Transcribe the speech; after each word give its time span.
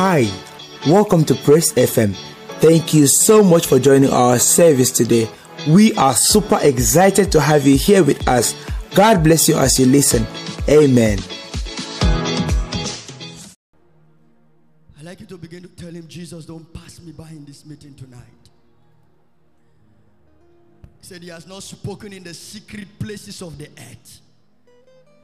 Hi, 0.00 0.30
welcome 0.86 1.24
to 1.24 1.34
Praise 1.34 1.72
FM. 1.72 2.14
Thank 2.60 2.94
you 2.94 3.08
so 3.08 3.42
much 3.42 3.66
for 3.66 3.80
joining 3.80 4.10
our 4.10 4.38
service 4.38 4.92
today. 4.92 5.28
We 5.66 5.92
are 5.94 6.14
super 6.14 6.60
excited 6.62 7.32
to 7.32 7.40
have 7.40 7.66
you 7.66 7.76
here 7.76 8.04
with 8.04 8.28
us. 8.28 8.54
God 8.94 9.24
bless 9.24 9.48
you 9.48 9.58
as 9.58 9.76
you 9.76 9.86
listen. 9.86 10.24
Amen. 10.68 11.18
I'd 14.96 15.02
like 15.02 15.18
you 15.18 15.26
to 15.26 15.36
begin 15.36 15.62
to 15.64 15.68
tell 15.70 15.90
him, 15.90 16.06
Jesus, 16.06 16.46
don't 16.46 16.72
pass 16.72 17.00
me 17.00 17.10
by 17.10 17.30
in 17.30 17.44
this 17.44 17.66
meeting 17.66 17.94
tonight. 17.94 18.22
He 21.00 21.06
said 21.08 21.24
he 21.24 21.28
has 21.30 21.44
not 21.48 21.64
spoken 21.64 22.12
in 22.12 22.22
the 22.22 22.34
secret 22.34 22.86
places 23.00 23.42
of 23.42 23.58
the 23.58 23.66
earth. 23.66 24.20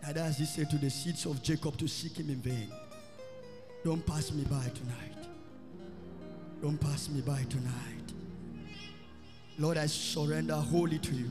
And 0.05 0.17
as 0.17 0.39
he 0.39 0.47
said 0.47 0.69
to 0.71 0.79
the 0.79 0.91
seeds 0.91 1.27
of 1.27 1.45
Jacob 1.45 1.77
to 1.77 1.87
seek 1.87 2.19
him 2.19 2.29
in 2.29 2.41
vain. 2.43 2.73
Don't 3.85 4.05
pass 4.07 4.33
me 4.33 4.45
by 4.45 4.65
tonight. 4.71 5.29
Don't 6.63 6.79
pass 6.79 7.11
me 7.11 7.21
by 7.21 7.43
tonight. 7.51 8.15
Lord, 9.59 9.77
I 9.77 9.85
surrender 9.85 10.55
wholly 10.55 10.99
to 10.99 11.15
you. 11.15 11.31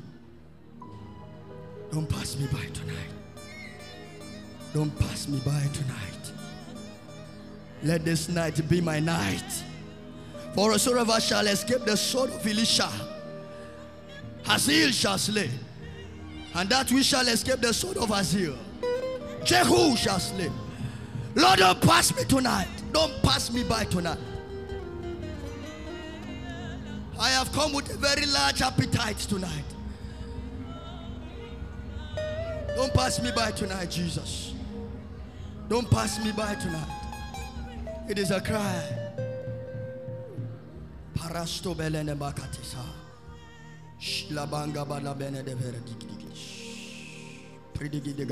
Don't 1.92 2.08
pass 2.08 2.38
me 2.38 2.46
by 2.52 2.64
tonight. 2.68 3.10
Don't 4.72 4.98
pass 5.00 5.28
me 5.28 5.40
by 5.40 5.68
tonight. 5.74 6.32
Let 7.82 8.06
this 8.06 8.30
night 8.30 8.70
be 8.70 8.82
my 8.82 9.00
night. 9.00 9.64
For 10.54 10.72
whosoever 10.72 11.20
shall 11.20 11.48
escape 11.48 11.86
the 11.86 11.98
sword 11.98 12.30
of 12.30 12.46
Elisha, 12.46 12.90
Hazael 14.44 14.92
shall 14.92 15.18
slay. 15.18 15.50
And 16.54 16.70
that 16.70 16.92
we 16.92 17.02
shall 17.02 17.28
escape 17.28 17.62
the 17.62 17.74
sword 17.74 17.98
of 17.98 18.10
Hazael, 18.10 18.56
Jehu 19.44 19.96
shall 19.98 20.20
slay. 20.20 20.52
Lord, 21.36 21.60
don't 21.60 21.82
pass 21.82 22.16
me 22.16 22.24
tonight. 22.26 22.68
Don't 22.92 23.22
pass 23.24 23.52
me 23.52 23.64
by 23.64 23.86
tonight. 23.86 24.20
I 27.20 27.30
have 27.30 27.52
come 27.52 27.74
with 27.74 27.90
a 27.94 27.98
very 27.98 28.26
large 28.28 28.62
appetite 28.62 29.18
tonight. 29.18 29.64
Don't 32.76 32.94
pass 32.94 33.22
me 33.22 33.32
by 33.36 33.52
tonight, 33.52 33.90
Jesus. 33.90 34.54
Don't 35.70 35.90
pass 35.90 36.24
me 36.24 36.32
by 36.32 36.56
tonight. 36.56 36.88
It 38.10 38.20
is 38.20 38.32
a 38.32 38.42
cry. 38.42 38.84
Parasto 41.16 41.76
belene 41.76 42.16
bakatisa. 42.16 42.84
Bene 45.18 45.44
de 48.14 48.26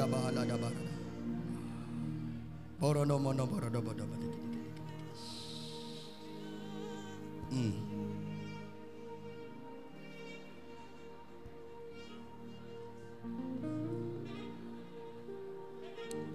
Mm. 7.53 7.73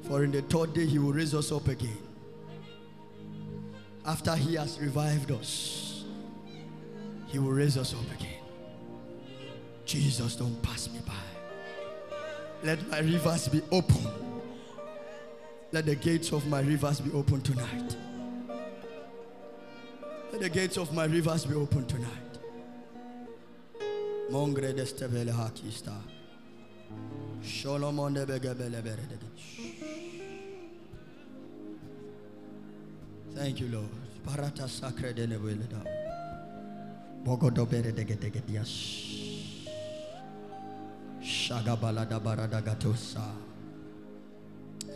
For 0.03 0.23
in 0.23 0.31
the 0.31 0.43
third 0.43 0.73
day 0.73 0.87
he 0.87 1.01
will 1.01 1.13
raise 1.13 1.35
us 1.35 1.51
up 1.51 1.67
again. 1.67 1.99
After 4.05 4.37
he 4.37 4.55
has 4.55 4.79
revived 4.79 5.33
us, 5.33 6.05
he 7.27 7.41
will 7.41 7.51
raise 7.51 7.77
us 7.77 7.93
up 7.93 8.09
again. 8.21 8.39
Jesus, 9.85 10.37
don't 10.37 10.63
pass 10.63 10.89
me 10.91 11.01
by. 11.05 11.13
Let 12.63 12.89
my 12.89 13.01
rivers 13.01 13.49
be 13.49 13.63
open. 13.73 14.26
Let 15.77 15.85
the 15.85 15.95
gates 15.95 16.33
of 16.33 16.47
my 16.49 16.61
rivers 16.61 17.03
be 17.03 17.13
open 17.13 17.43
tonight. 17.43 17.97
Let 20.33 20.41
the 20.41 20.49
gates 20.49 20.79
of 20.79 20.91
my 20.95 21.05
rivers 21.05 21.45
be 21.45 21.55
open 21.55 21.85
tonight. 21.85 22.39
Mongre 24.31 24.73
destevele 24.73 25.33
hakista. 25.33 25.93
Sholomon 27.43 28.15
de 28.15 28.25
begebele 28.25 28.81
beredege. 28.83 29.29
Thank 33.35 33.61
you, 33.61 33.69
Lord. 33.69 33.91
Parata 34.25 34.67
sacre 34.67 35.13
de 35.13 35.27
nebueleda. 35.27 35.85
Bogodo 37.23 37.67
beredege 37.67 38.17
dege 38.19 38.41
dias. 38.47 38.73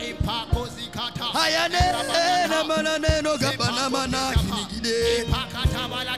mini 0.00 0.12
gidi. 0.12 0.90
Hayane 1.32 1.84
na 2.48 2.64
mana 2.64 2.98
ne 2.98 3.20
no 3.22 3.36
gabana 3.36 3.90
mana 3.90 4.32
kinigide. 4.34 5.26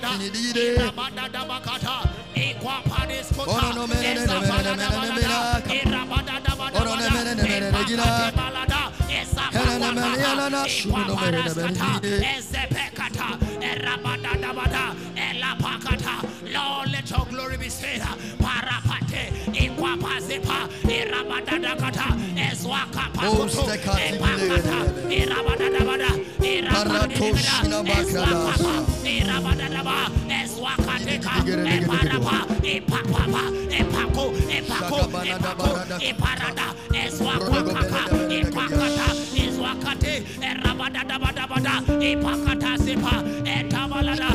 Kinigide. 0.02 0.92
Ono 3.46 3.72
no 3.72 3.86
mene 3.86 4.14
ne 4.14 4.26
mene 4.26 4.62
ne 4.62 4.74
mene 4.76 4.98
ne 5.00 5.10
mene. 5.12 5.36
Ono 6.74 6.94
ne 6.94 7.08
mene 7.10 7.34
ne 7.34 7.42
mene 7.42 7.70
ne 7.70 7.84
gina. 7.84 8.06
Hela 9.52 9.78
ne 9.78 9.90
mene 9.92 10.18
yana 10.22 10.48
na 10.50 10.64
shuru 10.68 11.06
no 11.06 11.14
mene 11.16 11.42
ne 11.42 11.54
mene 11.54 11.78
gide. 12.00 12.14
Lord, 16.52 16.90
let 16.90 17.10
your 17.10 17.26
glory 17.30 17.56
be 17.56 17.68
seen. 17.70 18.02
Iquapazipa, 19.52 20.68
Irabadadakata, 20.84 22.08
Eswaka 22.36 23.04
Most 23.14 23.56
Pakuto, 23.56 23.62
tekati 23.70 24.16
Epakata. 24.16 24.78
Irabadadabada, 25.10 26.10
Irabadadabada, 26.40 27.84
bakradasa. 27.84 28.74
Irabadadaba, 29.04 29.96
Eswakateka, 30.28 31.32
Digere, 31.44 31.64
digere, 31.64 31.64
digere. 31.64 31.82
Eparapa, 31.82 32.38
Ipapapa, 32.62 33.42
Epako, 33.70 34.24
Epako, 34.48 34.98
Epako, 35.22 35.62
barada. 35.62 35.96
Iparada, 36.00 36.66
Eswakaka, 36.92 38.02
Ipakata, 38.38 39.08
Iswakate, 39.44 40.14
Erabadadabadabada, 40.42 41.74
Ipakata 42.00 42.78
Sipa, 42.78 43.14
Etabalada, 43.44 44.30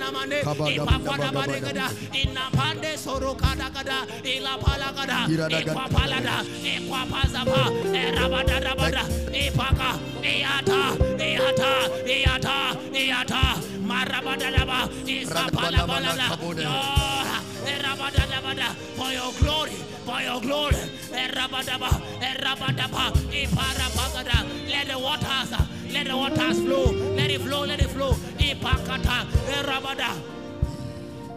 For 17.65 19.11
your 19.11 19.33
glory, 19.39 19.71
for 20.05 20.21
your 20.21 20.39
glory, 20.39 20.75
Erabadaba, 21.11 21.89
Erabadaba, 22.21 23.11
Iparapagada, 23.31 24.69
let 24.69 24.87
the 24.87 24.99
waters, 24.99 25.51
let 25.91 26.07
the 26.07 26.15
waters 26.15 26.59
flow, 26.59 26.91
let 27.15 27.31
it 27.31 27.41
flow, 27.41 27.65
let 27.65 27.79
it 27.81 27.89
flow, 27.89 28.11
Ipakata, 28.37 29.25
Erabada. 29.51 30.21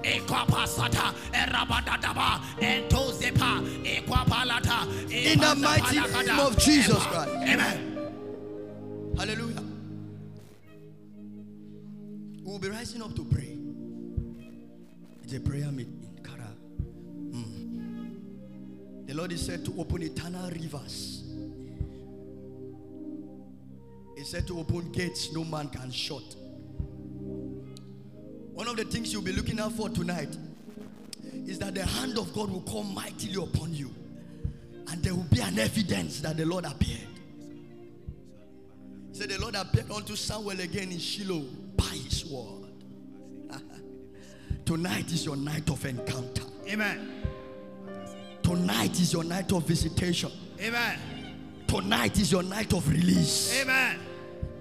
Ekwapasata, 0.02 1.12
erabadadaba, 1.32 2.40
entozepa, 2.60 3.60
ekwapalata, 3.84 4.86
In 5.10 5.40
the 5.40 5.54
mighty 5.56 5.96
name 6.00 6.38
of 6.40 6.56
Jesus 6.58 7.04
Christ. 7.06 7.31
Amen. 7.36 8.10
Hallelujah. 9.19 9.62
We 12.44 12.52
will 12.52 12.58
be 12.58 12.69
rising 12.69 13.02
up 13.02 13.14
to 13.16 13.24
pray. 13.24 13.58
It's 15.24 15.34
a 15.34 15.40
prayer 15.40 15.70
meeting 15.72 15.97
The 19.08 19.14
Lord 19.14 19.32
is 19.32 19.44
said 19.44 19.64
to 19.64 19.75
open 19.81 20.02
eternal 20.02 20.50
rivers. 20.50 21.25
He 24.14 24.22
said 24.22 24.46
to 24.49 24.58
open 24.58 24.93
gates 24.93 25.32
no 25.32 25.44
man 25.44 25.70
can 25.70 25.90
shut. 25.90 26.37
One 28.52 28.69
of 28.69 28.76
the 28.76 28.84
things 28.84 29.10
you'll 29.10 29.22
be 29.22 29.32
looking 29.32 29.60
out 29.60 29.72
for 29.72 29.88
tonight 29.88 30.37
is 31.46 31.58
that 31.60 31.75
the 31.75 31.87
hand 31.87 32.19
of 32.19 32.34
God 32.34 32.50
will 32.50 32.60
come 32.60 32.93
mightily 32.93 33.43
upon 33.43 33.72
you. 33.72 33.90
And 34.88 35.02
there 35.02 35.14
will 35.14 35.22
be 35.22 35.40
an 35.40 35.58
evidence 35.58 36.20
that 36.20 36.37
the 36.37 36.44
Lord 36.44 36.66
appeared. 36.66 37.08
Say 39.12 39.25
the 39.25 39.38
Lord 39.40 39.55
appeared 39.55 39.90
unto 39.90 40.16
Samuel 40.16 40.60
again 40.60 40.93
in 40.93 40.99
Shiloh 40.99 41.46
by 41.78 41.84
his 41.84 42.26
word. 42.26 42.72
Tonight 44.66 45.10
is 45.12 45.25
your 45.25 45.37
night 45.38 45.70
of 45.70 45.82
encounter. 45.87 46.43
Amen. 46.69 47.18
Tonight 48.48 48.98
is 48.98 49.12
your 49.12 49.24
night 49.24 49.52
of 49.52 49.62
visitation. 49.64 50.32
Amen. 50.58 50.98
Tonight 51.66 52.18
is 52.18 52.32
your 52.32 52.42
night 52.42 52.72
of 52.72 52.88
release. 52.88 53.60
Amen. 53.60 53.98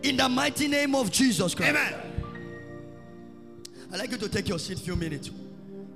In 0.04 0.18
the 0.18 0.28
mighty 0.28 0.68
name 0.68 0.94
of 0.94 1.10
Jesus 1.10 1.56
Christ. 1.56 1.70
Amen. 1.70 1.94
I'd 3.94 4.00
like 4.00 4.12
you 4.12 4.18
to 4.18 4.28
take 4.28 4.50
your 4.50 4.60
seat 4.60 4.80
a 4.80 4.82
few 4.82 4.98
minutes. 4.98 5.32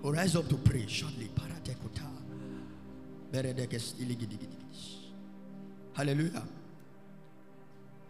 Or 0.03 0.13
rise 0.13 0.37
up 0.37 0.47
to 0.47 0.55
pray 0.55 0.87
shortly. 0.87 1.29
Hallelujah. 5.93 6.43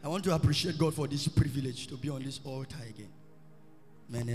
I 0.03 0.07
want 0.07 0.23
to 0.25 0.35
appreciate 0.35 0.77
God 0.77 0.93
for 0.93 1.07
this 1.07 1.27
privilege 1.27 1.87
to 1.87 1.97
be 1.97 2.09
on 2.09 2.21
this 2.21 2.39
altar 2.43 2.77
again. 2.87 3.09
It 4.13 4.29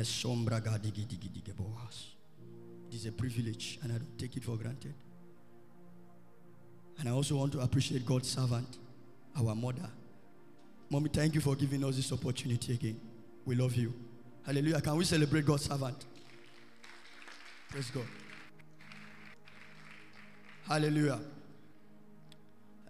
is 2.93 3.07
a 3.07 3.13
privilege 3.13 3.79
and 3.85 3.93
I 3.93 3.99
don't 3.99 4.19
take 4.19 4.37
it 4.37 4.43
for 4.43 4.57
granted. 4.57 4.95
And 6.99 7.09
I 7.09 7.13
also 7.13 7.37
want 7.37 7.53
to 7.53 7.61
appreciate 7.61 8.07
God's 8.07 8.29
servant, 8.29 8.79
our 9.39 9.55
mother. 9.55 9.89
Mommy, 10.89 11.09
thank 11.09 11.35
you 11.35 11.41
for 11.41 11.55
giving 11.55 11.85
us 11.85 11.97
this 11.97 12.13
opportunity 12.13 12.75
again. 12.75 13.01
We 13.45 13.55
love 13.55 13.75
you. 13.75 13.93
Hallelujah. 14.45 14.81
Can 14.81 14.97
we 14.97 15.05
celebrate 15.05 15.45
God's 15.45 15.65
servant? 15.65 16.05
Praise 17.69 17.91
God. 17.91 18.07
Hallelujah. 20.69 21.21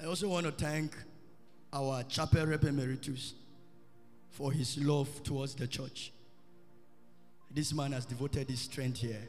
I 0.00 0.06
also 0.06 0.28
want 0.28 0.46
to 0.46 0.52
thank 0.52 0.94
our 1.72 2.02
chapel 2.04 2.46
rep 2.46 2.64
emeritus 2.64 3.34
for 4.30 4.52
his 4.52 4.78
love 4.78 5.22
towards 5.22 5.54
the 5.54 5.66
church. 5.66 6.12
This 7.50 7.72
man 7.72 7.92
has 7.92 8.04
devoted 8.04 8.48
his 8.48 8.60
strength 8.60 8.98
here. 8.98 9.22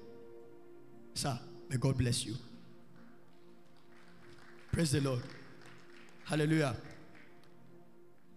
Sir, 1.13 1.39
may 1.69 1.77
God 1.77 1.97
bless 1.97 2.25
you. 2.25 2.35
Praise 4.71 4.91
the 4.91 5.01
Lord. 5.01 5.23
Hallelujah. 6.25 6.75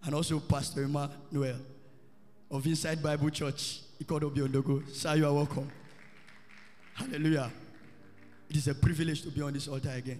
And 0.03 0.15
also 0.15 0.39
Pastor 0.39 0.83
Emmanuel 0.83 1.57
of 2.49 2.65
Inside 2.65 3.01
Bible 3.03 3.29
Church, 3.29 3.81
Ikodobi 4.03 4.47
Ondogo. 4.47 4.89
Sir, 4.93 5.15
you 5.15 5.25
are 5.27 5.33
welcome. 5.33 5.69
Hallelujah. 6.93 7.51
It 8.49 8.57
is 8.57 8.67
a 8.67 8.75
privilege 8.75 9.21
to 9.21 9.29
be 9.29 9.41
on 9.41 9.53
this 9.53 9.67
altar 9.67 9.91
again. 9.91 10.19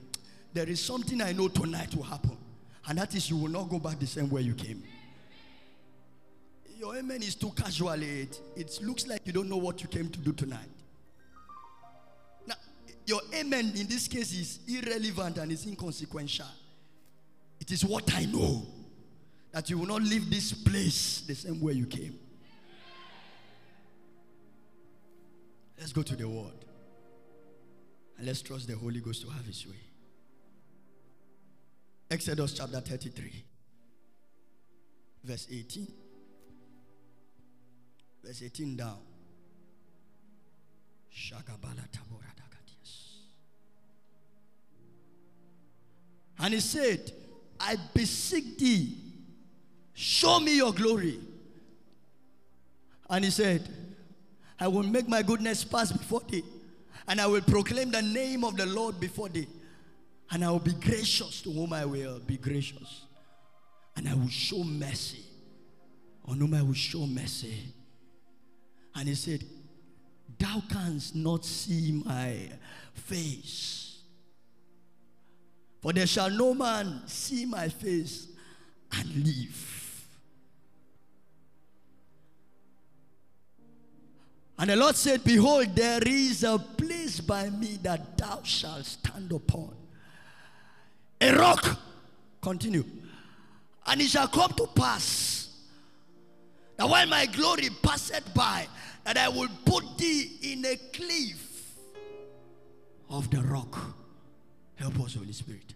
There 0.54 0.68
is 0.69 0.80
something 0.80 1.22
I 1.22 1.31
know 1.31 1.48
tonight 1.48 1.96
will 1.96 2.04
happen, 2.04 2.38
and 2.88 2.98
that 2.98 3.16
is 3.16 3.30
you 3.30 3.38
will 3.38 3.50
not 3.50 3.69
go 3.69 3.80
back 3.80 4.00
the 4.00 4.07
same 4.07 4.30
way 4.30 4.42
you 4.42 4.54
came. 4.54 4.84
Your 6.78 6.96
amen 6.96 7.22
is 7.24 7.36
too 7.36 7.52
casual. 7.56 8.02
It, 8.02 8.40
it 8.56 8.80
looks 8.81 9.07
like 9.07 9.22
you 9.25 9.34
don't 9.34 9.50
know 9.50 9.57
what 9.57 9.81
you 9.81 9.88
came 9.88 10.10
to 10.10 10.19
do 10.19 10.34
tonight. 10.34 10.68
Your 13.12 13.19
amen 13.36 13.74
in 13.75 13.88
this 13.88 14.08
case 14.08 14.31
is 14.31 14.60
irrelevant 14.69 15.38
and 15.38 15.52
is 15.52 15.66
inconsequential. 15.66 16.46
It 17.60 17.69
is 17.69 17.84
what 17.84 18.10
I 18.16 18.24
know 18.24 18.66
that 19.52 19.69
you 19.69 19.78
will 19.80 19.88
not 19.88 20.02
leave 20.02 20.30
this 20.30 20.54
place 20.54 21.19
the 21.28 21.36
same 21.36 21.60
way 21.60 21.74
you 21.74 21.88
came. 21.88 22.18
Let's 25.78 25.92
go 25.92 26.04
to 26.04 26.16
the 26.16 26.25
word. 26.25 26.54
And 28.18 28.28
let's 28.28 28.42
trust 28.42 28.69
the 28.69 28.78
Holy 28.78 29.02
Ghost 29.02 29.24
to 29.24 29.30
have 29.30 29.46
his 29.46 29.68
way. 29.68 29.81
Exodus 32.10 32.54
chapter 32.54 32.80
33, 32.80 33.44
verse 35.25 35.48
18. 35.52 35.88
Verse 38.24 38.42
18 38.42 38.78
down. 38.78 39.00
Shagabala 41.14 41.92
And 46.42 46.56
he 46.56 46.60
said, 46.60 47.12
I 47.60 47.78
beseech 47.94 48.58
thee, 48.58 48.98
show 49.94 50.40
me 50.40 50.58
your 50.58 50.74
glory. 50.74 51.20
And 53.08 53.24
he 53.24 53.30
said, 53.30 53.70
I 54.60 54.68
will 54.68 54.84
make 54.84 55.08
my 55.08 55.22
goodness 55.22 55.64
pass 55.64 55.92
before 55.92 56.22
thee, 56.28 56.44
and 57.08 57.22
I 57.22 57.28
will 57.28 57.42
proclaim 57.42 57.92
the 57.92 58.02
name 58.02 58.44
of 58.44 58.58
the 58.58 58.66
Lord 58.66 59.00
before 59.00 59.30
thee, 59.30 59.48
and 60.32 60.44
I 60.44 60.50
will 60.50 60.60
be 60.60 60.74
gracious 60.74 61.42
to 61.44 61.52
whom 61.52 61.74
I 61.74 61.86
will 61.86 62.20
be 62.20 62.38
gracious, 62.38 63.06
and 63.96 64.10
I 64.10 64.16
will 64.16 64.30
show 64.30 64.64
mercy 64.64 65.24
on 66.26 66.40
whom 66.40 66.56
I 66.56 66.64
will 66.64 66.74
show 66.74 67.06
mercy. 67.06 67.54
And 68.96 69.08
he 69.08 69.16
said, 69.16 69.44
Thou 70.40 70.64
canst 70.72 71.16
not 71.16 71.46
see 71.46 72.02
my 72.04 72.50
face. 72.94 73.81
For 75.81 75.92
there 75.92 76.06
shall 76.06 76.30
no 76.30 76.54
man 76.54 77.01
see 77.07 77.45
my 77.45 77.68
face 77.68 78.28
and 78.92 79.25
live. 79.25 80.07
And 84.60 84.69
the 84.69 84.75
Lord 84.75 84.95
said, 84.95 85.24
Behold, 85.24 85.75
there 85.75 86.04
is 86.06 86.44
a 86.44 86.60
place 86.60 87.19
by 87.19 87.50
me 87.50 87.80
that 87.81 88.16
thou 88.16 88.42
shalt 88.44 88.86
stand 88.86 89.31
upon. 89.31 89.74
A 91.19 91.36
rock. 91.36 91.80
Continue. 92.42 92.86
And 93.88 94.01
it 94.01 94.10
shall 94.10 94.28
come 94.28 94.54
to 94.54 94.68
pass 94.68 95.50
that 96.78 96.88
while 96.88 97.07
my 97.07 97.25
glory 97.25 97.69
passeth 97.81 98.33
by, 98.36 98.68
that 99.04 99.18
I 99.18 99.30
will 99.30 99.50
put 99.66 99.98
thee 99.98 100.38
in 100.44 100.63
a 100.66 100.75
cliff 100.94 101.74
of 103.10 103.31
the 103.31 103.42
rock. 103.42 104.00
Help 104.81 105.00
us, 105.01 105.13
Holy 105.13 105.31
Spirit. 105.31 105.75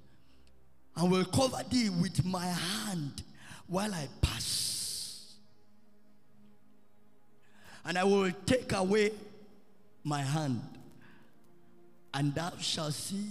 And 0.95 1.11
will 1.11 1.25
cover 1.25 1.61
thee 1.69 1.89
with 1.89 2.25
my 2.25 2.45
hand 2.45 3.21
while 3.67 3.93
I 3.93 4.07
pass. 4.19 5.35
And 7.85 7.99
I 7.99 8.03
will 8.03 8.31
take 8.47 8.73
away 8.73 9.11
my 10.03 10.21
hand, 10.21 10.61
and 12.15 12.33
thou 12.33 12.51
shalt 12.59 12.93
see 12.93 13.29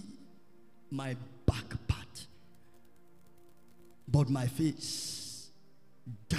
my 0.90 1.16
back 1.44 1.64
part, 1.88 2.26
but 4.06 4.28
my 4.28 4.46
face 4.46 5.50
thou 6.28 6.38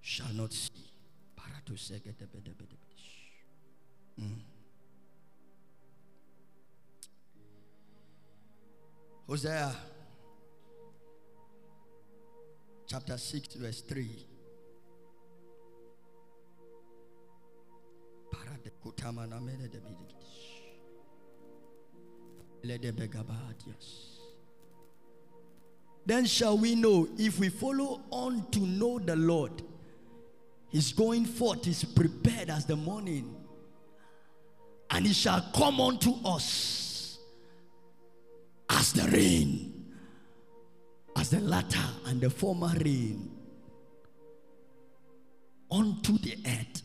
shalt 0.00 0.34
not 0.34 0.52
see. 0.52 0.70
Mm. 4.20 4.51
Hosea 9.32 9.74
chapter 12.86 13.16
6, 13.16 13.54
verse 13.54 13.80
3. 13.80 14.26
Then 26.04 26.26
shall 26.26 26.58
we 26.58 26.74
know 26.74 27.08
if 27.16 27.38
we 27.38 27.48
follow 27.48 28.02
on 28.10 28.50
to 28.50 28.60
know 28.60 28.98
the 28.98 29.16
Lord. 29.16 29.62
His 30.68 30.92
going 30.92 31.24
forth 31.24 31.66
is 31.66 31.84
prepared 31.84 32.50
as 32.50 32.66
the 32.66 32.76
morning, 32.76 33.34
and 34.90 35.06
he 35.06 35.14
shall 35.14 35.40
come 35.54 35.80
unto 35.80 36.16
us 36.22 36.81
as 38.82 38.92
the 38.94 39.08
rain, 39.16 39.94
as 41.16 41.30
the 41.30 41.38
latter 41.38 41.88
and 42.06 42.20
the 42.20 42.28
former 42.28 42.74
rain 42.84 43.30
unto 45.70 46.18
the 46.18 46.36
earth. 46.44 46.82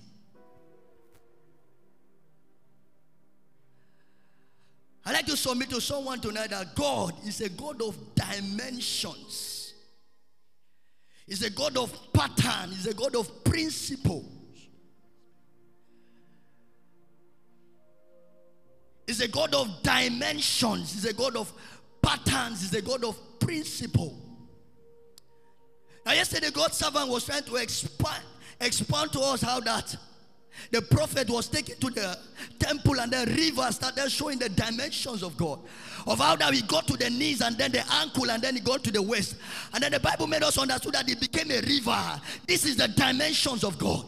I'd 5.08 5.14
like 5.14 5.26
to 5.26 5.36
submit 5.36 5.72
to 5.72 5.82
someone 5.82 6.20
tonight 6.20 6.52
that 6.52 6.76
God 6.76 7.16
is 7.26 7.42
a 7.42 7.50
God 7.50 7.82
of 7.82 7.98
dimensions. 8.14 9.74
He's 11.26 11.42
a 11.42 11.50
God 11.50 11.78
of 11.78 11.92
pattern. 12.14 12.70
He's 12.70 12.86
a 12.86 12.94
God 12.94 13.16
of 13.16 13.44
principles. 13.44 14.38
He's 19.08 19.22
a 19.22 19.28
God 19.28 19.56
of 19.56 19.82
dimensions. 19.82 20.94
He's 20.94 21.06
a 21.06 21.14
God 21.14 21.38
of 21.38 21.52
patterns. 22.08 22.62
He's 22.62 22.74
a 22.74 22.82
God 22.82 23.04
of 23.04 23.18
principle. 23.40 24.18
Now, 26.06 26.14
yesterday, 26.14 26.50
God's 26.52 26.78
servant 26.78 27.10
was 27.10 27.26
trying 27.26 27.44
to 27.44 27.56
expand, 27.58 28.24
expand 28.62 29.12
to 29.12 29.20
us 29.20 29.42
how 29.42 29.60
that 29.60 29.96
the 30.72 30.82
prophet 30.82 31.30
was 31.30 31.50
taken 31.50 31.78
to 31.80 31.90
the 31.90 32.18
temple 32.60 33.00
and 33.00 33.12
the 33.12 33.26
river 33.36 33.70
started 33.72 34.10
showing 34.10 34.40
the 34.40 34.50
dimensions 34.50 35.22
of 35.22 35.36
God. 35.38 35.60
Of 36.08 36.20
how 36.20 36.38
that 36.38 36.54
he 36.54 36.62
got 36.62 36.88
to 36.88 36.98
the 36.98 37.10
knees 37.10 37.42
and 37.42 37.58
then 37.58 37.74
the 37.74 37.84
ankle 37.94 38.32
and 38.32 38.42
then 38.42 38.56
he 38.56 38.62
got 38.62 38.84
to 38.86 38.92
the 38.92 39.02
waist. 39.02 39.36
And 39.74 39.84
then 39.84 39.92
the 39.92 40.00
Bible 40.00 40.28
made 40.28 40.44
us 40.44 40.58
understand 40.58 40.96
that 40.96 41.10
it 41.10 41.20
became 41.20 41.52
a 41.52 41.60
river. 41.60 42.22
This 42.48 42.66
is 42.66 42.78
the 42.78 42.88
dimensions 42.88 43.64
of 43.64 43.78
God. 43.78 44.06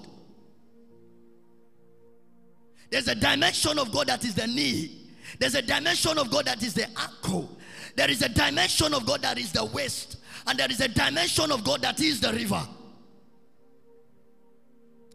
There's 2.90 3.10
a 3.10 3.16
dimension 3.16 3.78
of 3.78 3.92
God 3.92 4.08
that 4.08 4.24
is 4.24 4.34
the 4.34 4.48
knee. 4.48 5.12
There's 5.38 5.56
a 5.56 5.62
dimension 5.62 6.18
of 6.18 6.32
God 6.32 6.46
that 6.46 6.64
is 6.64 6.74
the 6.74 6.88
ankle. 7.00 7.58
There 8.00 8.10
is 8.10 8.22
a 8.22 8.30
dimension 8.30 8.94
of 8.94 9.06
God 9.06 9.24
that 9.24 9.38
is 9.38 9.52
the 9.52 9.66
waist. 9.66 10.20
And 10.48 10.58
there 10.58 10.72
is 10.72 10.80
a 10.80 10.88
dimension 10.88 11.52
of 11.52 11.66
God 11.66 11.82
that 11.82 12.00
is 12.00 12.22
the 12.22 12.32
river. 12.32 12.66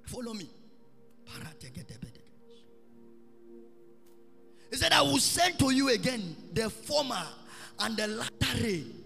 Follow 0.05 0.35
me. 0.35 0.51
He 4.71 4.77
said, 4.77 4.93
I 4.93 5.01
will 5.01 5.17
send 5.17 5.59
to 5.61 5.71
you 5.71 5.89
again 5.95 6.37
the 6.53 6.69
former 6.69 7.25
and 7.79 7.97
the 7.97 8.07
latter 8.07 8.63
rain. 8.63 9.03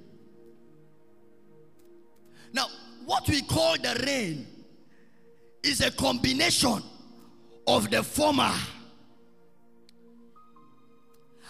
Now, 2.52 2.66
what 3.04 3.28
we 3.28 3.42
call 3.42 3.76
the 3.76 4.04
rain 4.04 4.44
is 5.62 5.82
a 5.82 5.92
combination 5.92 6.82
of 7.68 7.92
the 7.92 8.02
former 8.02 8.52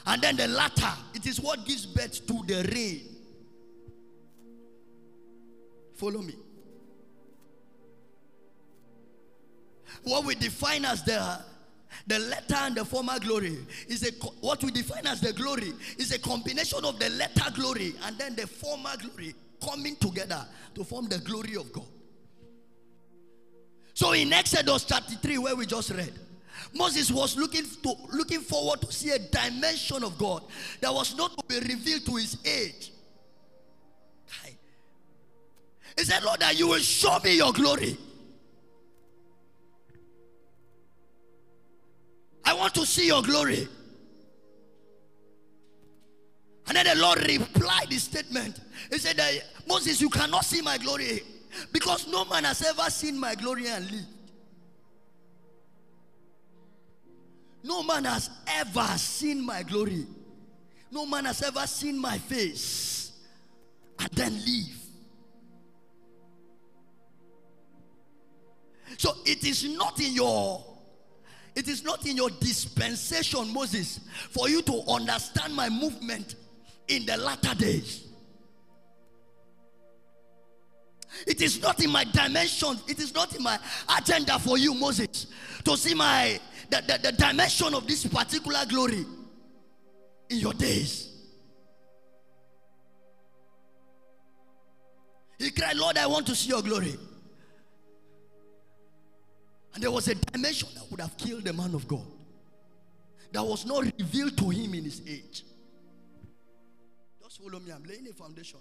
and 0.08 0.22
then 0.22 0.36
the 0.36 0.48
latter. 0.48 0.92
It 1.14 1.26
is 1.26 1.40
what 1.40 1.64
gives 1.66 1.84
birth 1.84 2.26
to 2.26 2.42
the 2.46 2.68
rain. 2.74 3.02
Follow 5.96 6.22
me. 6.22 6.34
What 10.04 10.24
we 10.24 10.34
define 10.34 10.84
as 10.84 11.02
the 11.02 11.40
the 12.06 12.18
latter 12.18 12.54
and 12.54 12.74
the 12.74 12.84
former 12.84 13.18
glory 13.18 13.58
is 13.88 14.02
a 14.02 14.12
what 14.40 14.62
we 14.62 14.70
define 14.70 15.06
as 15.06 15.20
the 15.20 15.32
glory 15.32 15.72
is 15.98 16.12
a 16.12 16.18
combination 16.18 16.84
of 16.84 16.98
the 16.98 17.10
latter 17.10 17.50
glory 17.54 17.94
and 18.04 18.16
then 18.18 18.34
the 18.34 18.46
former 18.46 18.92
glory 18.96 19.34
coming 19.62 19.96
together 19.96 20.46
to 20.74 20.84
form 20.84 21.08
the 21.08 21.18
glory 21.18 21.56
of 21.56 21.70
God. 21.72 21.86
So 23.92 24.12
in 24.12 24.32
Exodus 24.32 24.84
33, 24.84 25.38
where 25.38 25.56
we 25.56 25.66
just 25.66 25.90
read, 25.90 26.12
Moses 26.74 27.10
was 27.10 27.36
looking 27.36 27.64
to 27.82 27.94
looking 28.12 28.40
forward 28.40 28.80
to 28.82 28.92
see 28.92 29.10
a 29.10 29.18
dimension 29.18 30.04
of 30.04 30.18
God 30.18 30.42
that 30.80 30.92
was 30.92 31.16
not 31.16 31.36
to 31.36 31.44
be 31.46 31.66
revealed 31.66 32.04
to 32.06 32.16
his 32.16 32.38
age. 32.44 32.92
He 35.98 36.04
said, 36.04 36.22
Lord, 36.22 36.38
that 36.40 36.56
you 36.56 36.68
will 36.68 36.78
show 36.78 37.18
me 37.24 37.36
your 37.36 37.52
glory. 37.52 37.98
I 42.44 42.54
want 42.54 42.72
to 42.74 42.86
see 42.86 43.08
your 43.08 43.20
glory. 43.20 43.66
And 46.68 46.76
then 46.76 46.86
the 46.86 46.94
Lord 47.02 47.18
replied 47.26 47.88
this 47.90 48.04
statement. 48.04 48.60
He 48.92 48.98
said, 48.98 49.20
Moses, 49.66 50.00
you 50.00 50.08
cannot 50.08 50.44
see 50.44 50.62
my 50.62 50.78
glory 50.78 51.22
because 51.72 52.06
no 52.06 52.24
man 52.26 52.44
has 52.44 52.62
ever 52.62 52.88
seen 52.90 53.18
my 53.18 53.34
glory 53.34 53.66
and 53.66 53.90
lived. 53.90 54.06
No 57.62 57.82
man 57.82 58.04
has 58.04 58.30
ever 58.46 58.86
seen 58.96 59.44
my 59.44 59.62
glory. 59.62 60.06
No 60.90 61.04
man 61.06 61.24
has 61.26 61.42
ever 61.42 61.66
seen 61.66 61.98
my 61.98 62.18
face 62.18 63.12
and 63.98 64.10
then 64.12 64.34
leave. 64.44 64.76
So 68.96 69.12
it 69.26 69.44
is 69.44 69.64
not 69.64 70.00
in 70.00 70.14
your 70.14 70.64
it 71.54 71.66
is 71.66 71.82
not 71.82 72.06
in 72.06 72.16
your 72.16 72.30
dispensation, 72.30 73.52
Moses, 73.52 73.98
for 74.30 74.48
you 74.48 74.62
to 74.62 74.80
understand 74.88 75.56
my 75.56 75.68
movement 75.68 76.36
in 76.86 77.04
the 77.04 77.16
latter 77.16 77.52
days. 77.52 78.06
It 81.26 81.42
is 81.42 81.60
not 81.60 81.82
in 81.82 81.90
my 81.90 82.04
dimension, 82.04 82.78
it 82.86 83.00
is 83.00 83.12
not 83.12 83.34
in 83.34 83.42
my 83.42 83.58
agenda 83.96 84.38
for 84.38 84.56
you, 84.56 84.72
Moses, 84.72 85.26
to 85.64 85.76
see 85.76 85.94
my 85.94 86.38
the, 86.70 86.82
the, 86.86 87.10
the 87.10 87.12
dimension 87.12 87.74
of 87.74 87.86
this 87.86 88.06
particular 88.06 88.64
glory 88.68 89.04
in 90.30 90.38
your 90.38 90.54
days. 90.54 91.06
He 95.38 95.50
cried, 95.50 95.76
Lord, 95.76 95.96
I 95.96 96.06
want 96.06 96.26
to 96.26 96.34
see 96.34 96.48
your 96.48 96.62
glory. 96.62 96.96
And 99.74 99.82
there 99.82 99.90
was 99.90 100.08
a 100.08 100.14
dimension 100.14 100.68
that 100.74 100.90
would 100.90 101.00
have 101.00 101.16
killed 101.16 101.44
the 101.44 101.52
man 101.52 101.74
of 101.74 101.86
God 101.86 102.06
that 103.32 103.44
was 103.44 103.64
not 103.66 103.84
revealed 103.98 104.36
to 104.38 104.48
him 104.50 104.74
in 104.74 104.84
his 104.84 105.02
age. 105.06 105.44
Just 107.22 107.40
follow 107.40 107.60
me. 107.60 107.70
I'm 107.70 107.84
laying 107.84 108.08
a 108.08 108.12
foundation. 108.12 108.58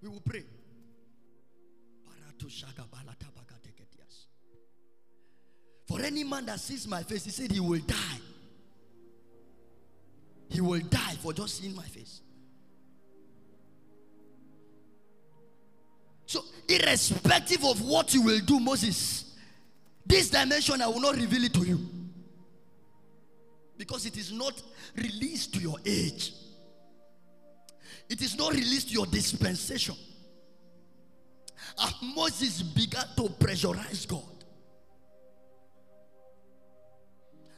We 0.00 0.08
will 0.08 0.20
pray. 0.20 0.44
For 5.86 6.00
any 6.00 6.24
man 6.24 6.46
that 6.46 6.60
sees 6.60 6.88
my 6.88 7.02
face, 7.02 7.24
he 7.24 7.30
said 7.30 7.52
he 7.52 7.60
will 7.60 7.80
die. 7.80 8.18
He 10.48 10.60
will 10.60 10.80
die 10.80 11.14
for 11.20 11.32
just 11.32 11.60
seeing 11.60 11.74
my 11.74 11.82
face. 11.82 12.20
So, 16.26 16.40
irrespective 16.68 17.64
of 17.64 17.82
what 17.82 18.14
you 18.14 18.22
will 18.22 18.40
do, 18.40 18.58
Moses, 18.58 19.36
this 20.06 20.30
dimension, 20.30 20.80
I 20.80 20.86
will 20.86 21.00
not 21.00 21.16
reveal 21.16 21.44
it 21.44 21.54
to 21.54 21.64
you. 21.64 21.78
Because 23.76 24.06
it 24.06 24.16
is 24.16 24.32
not 24.32 24.62
released 24.96 25.54
to 25.54 25.60
your 25.60 25.76
age, 25.84 26.32
it 28.08 28.22
is 28.22 28.38
not 28.38 28.52
released 28.52 28.88
to 28.88 28.94
your 28.94 29.06
dispensation. 29.06 29.96
And 31.78 32.14
Moses 32.14 32.62
began 32.62 33.06
to 33.16 33.22
pressurize 33.22 34.06
God. 34.06 34.33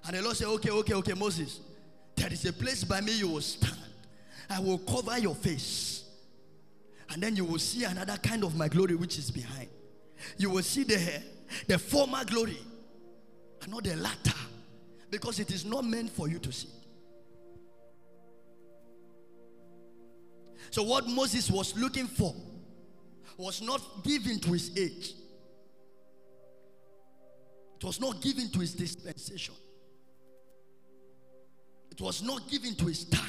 And 0.06 0.16
the 0.16 0.22
Lord 0.22 0.36
said, 0.36 0.48
Okay, 0.48 0.70
okay, 0.70 0.94
okay, 0.94 1.14
Moses, 1.14 1.60
there 2.14 2.32
is 2.32 2.44
a 2.46 2.52
place 2.52 2.84
by 2.84 3.00
me 3.00 3.12
you 3.18 3.28
will 3.28 3.40
stand. 3.40 3.76
I 4.48 4.60
will 4.60 4.78
cover 4.78 5.18
your 5.18 5.34
face. 5.34 6.04
And 7.10 7.22
then 7.22 7.36
you 7.36 7.44
will 7.44 7.58
see 7.58 7.84
another 7.84 8.16
kind 8.16 8.44
of 8.44 8.56
my 8.56 8.68
glory 8.68 8.94
which 8.94 9.18
is 9.18 9.30
behind. 9.30 9.68
You 10.38 10.50
will 10.50 10.62
see 10.62 10.84
the 10.84 11.22
the 11.66 11.78
former 11.78 12.24
glory 12.24 12.58
and 13.62 13.72
not 13.72 13.84
the 13.84 13.96
latter 13.96 14.32
because 15.10 15.38
it 15.38 15.50
is 15.50 15.64
not 15.64 15.84
meant 15.84 16.10
for 16.10 16.28
you 16.28 16.38
to 16.38 16.52
see. 16.52 16.68
So, 20.70 20.82
what 20.82 21.06
Moses 21.08 21.50
was 21.50 21.76
looking 21.76 22.06
for 22.06 22.34
was 23.36 23.62
not 23.62 23.80
given 24.02 24.40
to 24.40 24.52
his 24.52 24.76
age, 24.76 25.14
it 27.76 27.84
was 27.84 28.00
not 28.00 28.20
given 28.20 28.50
to 28.50 28.58
his 28.60 28.74
dispensation, 28.74 29.54
it 31.96 32.02
was 32.02 32.22
not 32.22 32.48
given 32.50 32.74
to 32.74 32.86
his 32.86 33.04
time. 33.04 33.22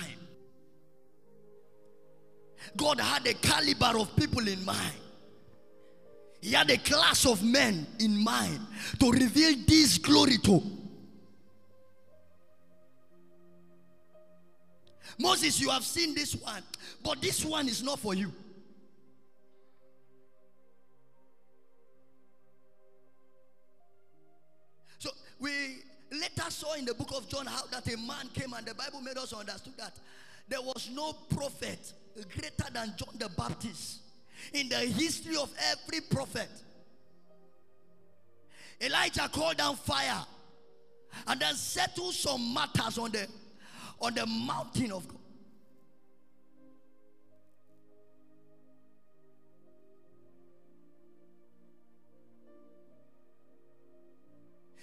God 2.75 2.99
had 2.99 3.25
a 3.25 3.33
caliber 3.33 3.97
of 3.97 4.13
people 4.15 4.47
in 4.47 4.63
mind 4.65 4.93
he 6.41 6.51
had 6.53 6.69
a 6.69 6.77
class 6.77 7.25
of 7.25 7.43
men 7.43 7.87
in 7.99 8.23
mind 8.23 8.59
to 8.99 9.11
reveal 9.11 9.55
this 9.67 9.97
glory 9.97 10.37
to. 10.37 10.61
Moses, 15.19 15.59
you 15.59 15.69
have 15.69 15.83
seen 15.83 16.13
this 16.13 16.35
one, 16.35 16.61
but 17.03 17.21
this 17.21 17.43
one 17.43 17.67
is 17.67 17.81
not 17.81 17.99
for 17.99 18.13
you. 18.13 18.31
So 24.99 25.09
we 25.39 25.49
later 26.11 26.49
saw 26.49 26.73
in 26.73 26.85
the 26.85 26.93
book 26.93 27.11
of 27.15 27.27
John 27.27 27.45
how 27.45 27.65
that 27.67 27.91
a 27.91 27.97
man 27.97 28.29
came 28.33 28.53
and 28.53 28.65
the 28.65 28.73
Bible 28.73 29.01
made 29.01 29.17
us 29.17 29.33
understand 29.33 29.75
that 29.77 29.93
there 30.47 30.61
was 30.61 30.89
no 30.93 31.13
prophet 31.35 31.93
greater 32.33 32.71
than 32.73 32.93
John 32.97 33.15
the 33.17 33.29
Baptist 33.29 33.99
in 34.53 34.69
the 34.69 34.77
history 34.77 35.35
of 35.35 35.51
every 35.71 36.01
prophet. 36.01 36.49
Elijah 38.79 39.27
called 39.31 39.57
down 39.57 39.75
fire 39.75 40.23
and 41.27 41.39
then 41.39 41.55
settled 41.55 42.13
some 42.13 42.53
matters 42.53 42.97
on 42.97 43.11
the 43.11 43.27
on 43.99 44.13
the 44.13 44.25
mountain 44.25 44.91
of 44.91 45.07
God. 45.07 45.17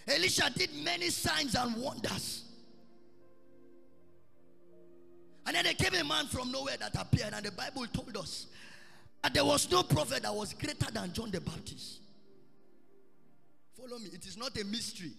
Elisha 0.06 0.50
did 0.54 0.70
many 0.74 1.10
signs 1.10 1.54
and 1.54 1.76
wonders. 1.76 2.44
And 5.46 5.56
then 5.56 5.64
there 5.64 5.74
came 5.74 5.94
a 5.94 6.04
man 6.04 6.26
from 6.26 6.50
nowhere 6.52 6.76
that 6.78 6.94
appeared, 7.00 7.34
and 7.34 7.44
the 7.44 7.52
Bible 7.52 7.86
told 7.86 8.16
us 8.16 8.46
that 9.22 9.34
there 9.34 9.44
was 9.44 9.70
no 9.70 9.82
prophet 9.82 10.22
that 10.22 10.34
was 10.34 10.52
greater 10.54 10.90
than 10.90 11.12
John 11.12 11.30
the 11.30 11.40
Baptist. 11.40 12.00
Follow 13.76 13.98
me. 13.98 14.10
It 14.12 14.26
is 14.26 14.36
not 14.36 14.58
a 14.58 14.64
mystery. 14.64 15.12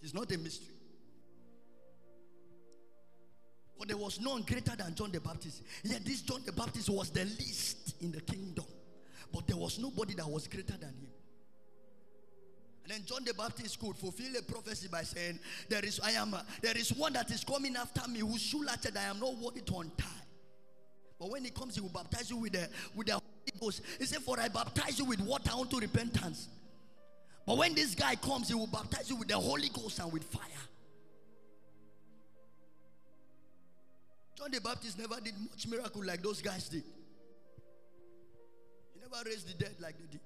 It 0.00 0.06
is 0.06 0.14
not 0.14 0.30
a 0.30 0.38
mystery. 0.38 0.74
For 3.78 3.86
there 3.86 3.96
was 3.96 4.20
none 4.20 4.42
greater 4.42 4.76
than 4.76 4.94
John 4.94 5.10
the 5.10 5.20
Baptist. 5.20 5.62
Yet 5.82 6.04
this 6.04 6.22
John 6.22 6.42
the 6.46 6.52
Baptist 6.52 6.88
was 6.88 7.10
the 7.10 7.24
least 7.24 7.94
in 8.00 8.12
the 8.12 8.20
kingdom. 8.20 8.66
But 9.32 9.48
there 9.48 9.56
was 9.56 9.78
nobody 9.80 10.14
that 10.14 10.28
was 10.28 10.46
greater 10.46 10.76
than 10.76 10.90
him. 10.90 11.13
And 12.84 12.92
then 12.92 13.04
John 13.06 13.24
the 13.24 13.32
Baptist 13.32 13.80
could 13.80 13.96
fulfill 13.96 14.36
a 14.38 14.42
prophecy 14.42 14.88
by 14.88 15.02
saying, 15.02 15.38
There 15.70 15.82
is 15.82 16.00
I 16.00 16.12
am 16.12 16.36
there 16.60 16.76
is 16.76 16.90
one 16.92 17.14
that 17.14 17.30
is 17.30 17.42
coming 17.42 17.74
after 17.76 18.06
me 18.08 18.20
whose 18.20 18.42
shoe 18.42 18.62
latchet 18.62 18.94
I 18.96 19.04
am 19.04 19.18
not 19.20 19.36
worthy 19.38 19.62
to 19.62 19.78
untie. 19.78 20.04
But 21.18 21.30
when 21.30 21.44
he 21.44 21.50
comes, 21.50 21.76
he 21.76 21.80
will 21.80 21.88
baptize 21.88 22.28
you 22.28 22.36
with 22.36 22.52
the 22.52 22.68
with 22.94 23.06
the 23.06 23.14
Holy 23.14 23.58
Ghost. 23.58 23.80
He 23.98 24.04
said, 24.04 24.20
For 24.20 24.38
I 24.38 24.48
baptize 24.48 24.98
you 24.98 25.06
with 25.06 25.20
water 25.20 25.52
unto 25.52 25.78
repentance. 25.78 26.48
But 27.46 27.56
when 27.56 27.74
this 27.74 27.94
guy 27.94 28.16
comes, 28.16 28.48
he 28.48 28.54
will 28.54 28.66
baptize 28.66 29.08
you 29.08 29.16
with 29.16 29.28
the 29.28 29.36
Holy 29.36 29.70
Ghost 29.70 29.98
and 30.00 30.12
with 30.12 30.24
fire. 30.24 30.42
John 34.36 34.50
the 34.50 34.60
Baptist 34.60 34.98
never 34.98 35.20
did 35.22 35.34
much 35.38 35.66
miracle 35.66 36.04
like 36.04 36.22
those 36.22 36.42
guys 36.42 36.68
did. 36.68 36.82
He 38.92 39.00
never 39.00 39.24
raised 39.24 39.48
the 39.48 39.54
dead 39.54 39.74
like 39.80 39.96
they 39.96 40.06
did. 40.12 40.20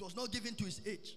It 0.00 0.04
was 0.04 0.16
not 0.16 0.32
given 0.32 0.54
to 0.54 0.64
his 0.64 0.80
age. 0.86 1.16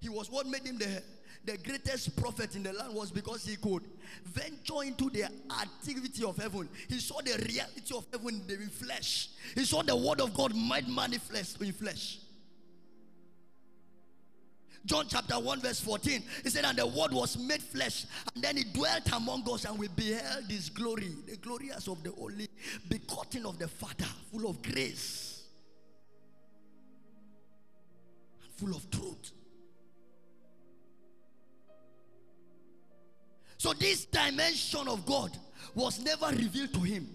He 0.00 0.08
was 0.08 0.30
what 0.30 0.46
made 0.46 0.64
him 0.64 0.78
the, 0.78 1.02
the 1.44 1.58
greatest 1.58 2.16
prophet 2.16 2.56
in 2.56 2.62
the 2.62 2.72
land 2.72 2.94
was 2.94 3.10
because 3.10 3.44
he 3.44 3.56
could 3.56 3.82
venture 4.24 4.82
into 4.84 5.10
the 5.10 5.24
activity 5.60 6.24
of 6.24 6.38
heaven. 6.38 6.66
He 6.88 6.98
saw 6.98 7.20
the 7.20 7.32
reality 7.46 7.94
of 7.94 8.06
heaven 8.10 8.40
in 8.40 8.46
the 8.46 8.56
flesh. 8.70 9.28
He 9.54 9.66
saw 9.66 9.82
the 9.82 9.94
word 9.94 10.22
of 10.22 10.32
God 10.32 10.54
might 10.54 10.88
manifest 10.88 11.60
in 11.60 11.72
flesh. 11.72 12.20
John 14.86 15.06
chapter 15.08 15.38
1, 15.38 15.60
verse 15.60 15.80
14. 15.80 16.22
He 16.42 16.50
said, 16.50 16.64
And 16.64 16.78
the 16.78 16.86
word 16.86 17.12
was 17.12 17.38
made 17.38 17.62
flesh, 17.62 18.06
and 18.34 18.44
then 18.44 18.56
he 18.56 18.64
dwelt 18.64 19.10
among 19.12 19.44
us, 19.50 19.64
and 19.64 19.78
we 19.78 19.88
beheld 19.88 20.44
his 20.50 20.70
glory, 20.70 21.10
the 21.26 21.36
glory 21.36 21.70
as 21.70 21.88
of 21.88 22.02
the 22.02 22.14
only 22.20 22.48
begotten 22.88 23.46
of 23.46 23.58
the 23.58 23.68
Father, 23.68 24.06
full 24.30 24.48
of 24.48 24.60
grace 24.62 25.23
full 28.56 28.74
of 28.74 28.90
truth. 28.90 29.32
So, 33.58 33.72
this 33.72 34.04
dimension 34.04 34.88
of 34.88 35.06
God 35.06 35.30
was 35.74 35.98
never 36.04 36.26
revealed 36.26 36.74
to 36.74 36.80
him, 36.80 37.08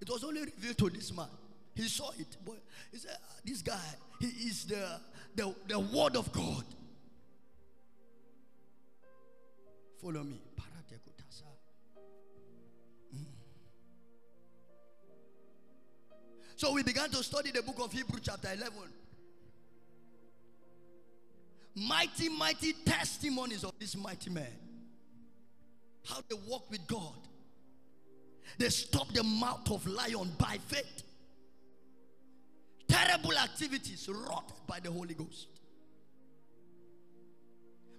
it 0.00 0.08
was 0.08 0.24
only 0.24 0.42
revealed 0.42 0.78
to 0.78 0.90
this 0.90 1.14
man. 1.14 1.28
He 1.74 1.88
saw 1.88 2.10
it, 2.18 2.36
but 2.44 2.56
he 2.90 2.96
said, 2.96 3.16
ah, 3.22 3.34
This 3.44 3.60
guy, 3.60 3.78
he 4.18 4.26
is 4.26 4.64
the 4.64 4.98
the, 5.36 5.54
the 5.68 5.78
word 5.78 6.16
of 6.16 6.32
God. 6.32 6.64
Follow 10.00 10.24
me. 10.24 10.40
Mm. 13.14 13.24
So 16.56 16.72
we 16.72 16.82
began 16.82 17.10
to 17.10 17.22
study 17.22 17.50
the 17.50 17.62
book 17.62 17.76
of 17.80 17.92
Hebrew, 17.92 18.18
chapter 18.22 18.48
11. 18.52 18.72
Mighty, 21.76 22.28
mighty 22.30 22.72
testimonies 22.84 23.62
of 23.62 23.72
this 23.78 23.96
mighty 23.96 24.30
man. 24.30 24.46
How 26.06 26.20
they 26.28 26.36
walk 26.48 26.70
with 26.70 26.86
God. 26.86 27.14
They 28.58 28.70
stop 28.70 29.12
the 29.12 29.22
mouth 29.22 29.70
of 29.70 29.86
lion 29.86 30.30
by 30.38 30.58
faith 30.66 31.02
terrible 32.88 33.36
activities 33.36 34.08
wrought 34.08 34.66
by 34.66 34.80
the 34.80 34.90
Holy 34.90 35.14
Ghost. 35.14 35.48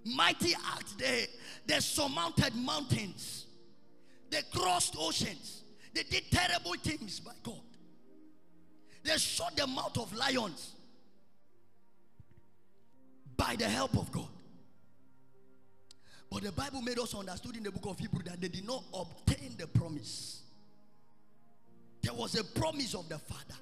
Mighty 0.04 0.54
acts, 0.74 0.94
they, 0.94 1.26
they 1.66 1.80
surmounted 1.80 2.54
mountains, 2.54 3.46
they 4.30 4.40
crossed 4.52 4.96
oceans, 4.98 5.62
they 5.94 6.02
did 6.04 6.24
terrible 6.30 6.74
things 6.82 7.20
by 7.20 7.32
God. 7.42 7.60
They 9.04 9.16
shut 9.18 9.56
the 9.56 9.66
mouth 9.66 9.96
of 9.98 10.14
lions 10.14 10.72
by 13.38 13.56
the 13.56 13.66
help 13.66 13.96
of 13.96 14.12
God. 14.12 14.28
But 16.30 16.42
the 16.42 16.52
Bible 16.52 16.82
made 16.82 16.98
us 16.98 17.14
understood 17.14 17.56
in 17.56 17.62
the 17.62 17.70
book 17.70 17.86
of 17.86 17.98
Hebrew 17.98 18.22
that 18.24 18.38
they 18.38 18.48
did 18.48 18.66
not 18.66 18.84
obtain 18.92 19.54
the 19.56 19.66
promise. 19.66 20.42
There 22.02 22.12
was 22.12 22.34
a 22.34 22.44
promise 22.44 22.94
of 22.94 23.08
the 23.08 23.18
Father. 23.18 23.54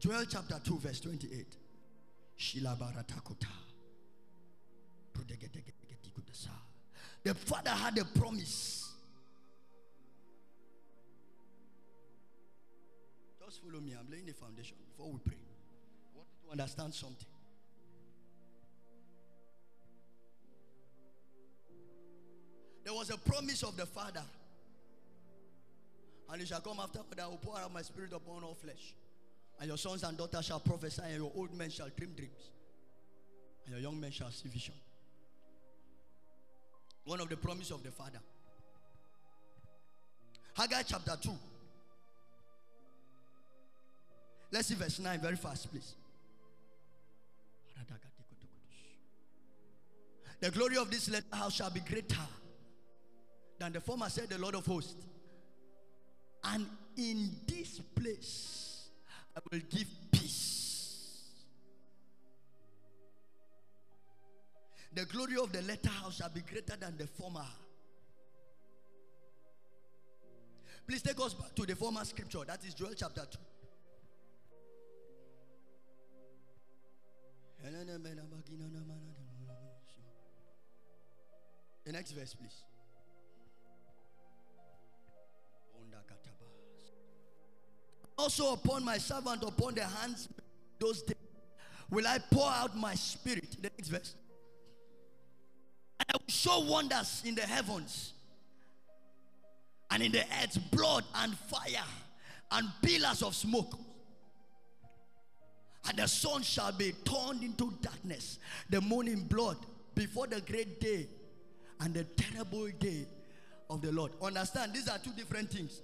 Joel 0.00 0.24
chapter 0.28 0.58
2, 0.64 0.78
verse 0.78 1.00
28. 1.00 1.46
The 7.22 7.34
father 7.34 7.70
had 7.70 7.98
a 7.98 8.04
promise. 8.18 8.92
Just 13.44 13.62
follow 13.62 13.80
me. 13.80 13.94
I'm 13.98 14.10
laying 14.10 14.24
the 14.24 14.32
foundation 14.32 14.76
before 14.88 15.12
we 15.12 15.18
pray. 15.18 15.49
Understand 16.50 16.94
something. 16.94 17.26
There 22.84 22.94
was 22.94 23.10
a 23.10 23.18
promise 23.18 23.62
of 23.62 23.76
the 23.76 23.86
Father. 23.86 24.22
And 26.32 26.40
he 26.40 26.46
shall 26.46 26.60
come 26.60 26.78
after 26.80 27.00
that 27.08 27.22
I 27.22 27.26
will 27.28 27.36
pour 27.36 27.58
out 27.58 27.72
my 27.72 27.82
spirit 27.82 28.12
upon 28.12 28.44
all 28.44 28.54
flesh. 28.54 28.94
And 29.58 29.68
your 29.68 29.76
sons 29.76 30.02
and 30.04 30.16
daughters 30.16 30.46
shall 30.46 30.60
prophesy, 30.60 31.02
and 31.04 31.16
your 31.16 31.32
old 31.36 31.52
men 31.54 31.70
shall 31.70 31.88
dream 31.94 32.12
dreams, 32.16 32.50
and 33.66 33.74
your 33.74 33.82
young 33.82 34.00
men 34.00 34.10
shall 34.10 34.30
see 34.30 34.48
vision. 34.48 34.74
One 37.04 37.20
of 37.20 37.28
the 37.28 37.36
promises 37.36 37.72
of 37.72 37.82
the 37.82 37.90
Father. 37.90 38.20
Haggai 40.54 40.82
chapter 40.86 41.16
2. 41.20 41.30
Let's 44.52 44.68
see 44.68 44.74
verse 44.74 44.98
9 44.98 45.20
very 45.20 45.36
fast, 45.36 45.70
please. 45.70 45.94
The 50.40 50.50
glory 50.50 50.78
of 50.78 50.90
this 50.90 51.10
letter 51.10 51.26
house 51.32 51.54
shall 51.54 51.70
be 51.70 51.80
greater 51.80 52.16
than 53.58 53.72
the 53.72 53.80
former, 53.80 54.08
said 54.08 54.30
the 54.30 54.38
Lord 54.38 54.54
of 54.54 54.64
hosts. 54.64 55.06
And 56.44 56.66
in 56.96 57.30
this 57.46 57.78
place 57.94 58.88
I 59.36 59.40
will 59.52 59.60
give 59.68 59.86
peace. 60.10 61.34
The 64.92 65.04
glory 65.04 65.36
of 65.36 65.52
the 65.52 65.62
latter 65.62 65.90
house 65.90 66.16
shall 66.16 66.30
be 66.30 66.40
greater 66.40 66.76
than 66.76 66.96
the 66.96 67.06
former. 67.06 67.46
Please 70.86 71.02
take 71.02 71.20
us 71.20 71.34
back 71.34 71.54
to 71.54 71.66
the 71.66 71.76
former 71.76 72.04
scripture. 72.04 72.40
That 72.46 72.64
is 72.64 72.74
Joel 72.74 72.94
chapter 72.96 73.24
2. 73.30 73.38
The 81.90 81.96
next 81.96 82.12
verse, 82.12 82.34
please. 82.34 82.62
also 88.16 88.52
upon 88.52 88.84
my 88.84 88.96
servant, 88.96 89.42
upon 89.42 89.74
the 89.74 89.82
hands 89.82 90.28
those 90.78 91.02
days, 91.02 91.16
will 91.90 92.06
I 92.06 92.18
pour 92.30 92.48
out 92.48 92.76
my 92.76 92.94
spirit. 92.94 93.56
The 93.60 93.70
next 93.76 93.88
verse. 93.88 94.14
And 95.98 96.06
I 96.10 96.16
will 96.16 96.32
show 96.32 96.60
wonders 96.60 97.22
in 97.26 97.34
the 97.34 97.42
heavens 97.42 98.12
and 99.90 100.00
in 100.00 100.12
the 100.12 100.20
earth, 100.20 100.60
blood 100.70 101.02
and 101.16 101.36
fire 101.36 101.88
and 102.52 102.68
pillars 102.82 103.20
of 103.24 103.34
smoke. 103.34 103.76
And 105.88 105.98
the 105.98 106.06
sun 106.06 106.42
shall 106.42 106.70
be 106.70 106.92
turned 107.04 107.42
into 107.42 107.74
darkness, 107.82 108.38
the 108.68 108.80
moon 108.80 109.08
in 109.08 109.26
blood, 109.26 109.56
before 109.96 110.28
the 110.28 110.40
great 110.40 110.80
day 110.80 111.08
and 111.80 111.94
the 111.94 112.04
terrible 112.04 112.68
day 112.78 113.06
of 113.68 113.80
the 113.82 113.92
Lord. 113.92 114.12
Understand, 114.22 114.74
these 114.74 114.88
are 114.88 114.98
two 114.98 115.12
different 115.12 115.50
things. 115.50 115.80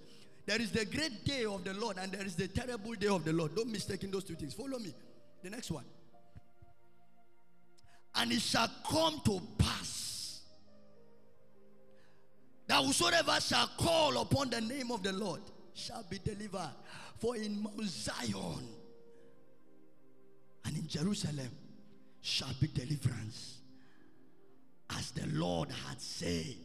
There 0.47 0.61
is 0.61 0.71
the 0.71 0.85
great 0.85 1.25
day 1.25 1.45
of 1.45 1.65
the 1.65 1.75
Lord 1.75 1.97
and 1.99 2.13
there 2.13 2.25
is 2.25 2.37
the 2.37 2.49
terrible 2.49 2.93
day 2.95 3.09
of 3.09 3.25
the 3.25 3.33
Lord. 3.33 3.55
Don't 3.55 3.71
mistake 3.71 4.05
in 4.05 4.11
those 4.11 4.25
two 4.25 4.35
things. 4.35 4.55
Follow 4.55 4.79
me. 4.79 4.95
The 5.43 5.51
next 5.51 5.71
one. 5.71 5.85
And 8.15 8.33
it 8.33 8.41
shall 8.41 8.71
come 8.89 9.21
to 9.25 9.41
pass 9.59 10.41
that 12.67 12.83
whosoever 12.85 13.41
shall 13.41 13.69
call 13.79 14.21
upon 14.21 14.51
the 14.51 14.61
name 14.61 14.91
of 14.91 15.03
the 15.03 15.13
Lord 15.13 15.41
shall 15.75 16.05
be 16.09 16.19
delivered. 16.19 16.73
For 17.19 17.37
in 17.37 17.63
Mount 17.63 17.83
Zion 17.85 18.69
and 20.65 20.77
in 20.77 20.87
Jerusalem 20.89 21.51
shall 22.21 22.53
be 22.61 22.67
deliverance, 22.69 23.59
as 24.91 25.11
the 25.13 25.27
Lord 25.29 25.71
had 25.89 26.01
said, 26.01 26.57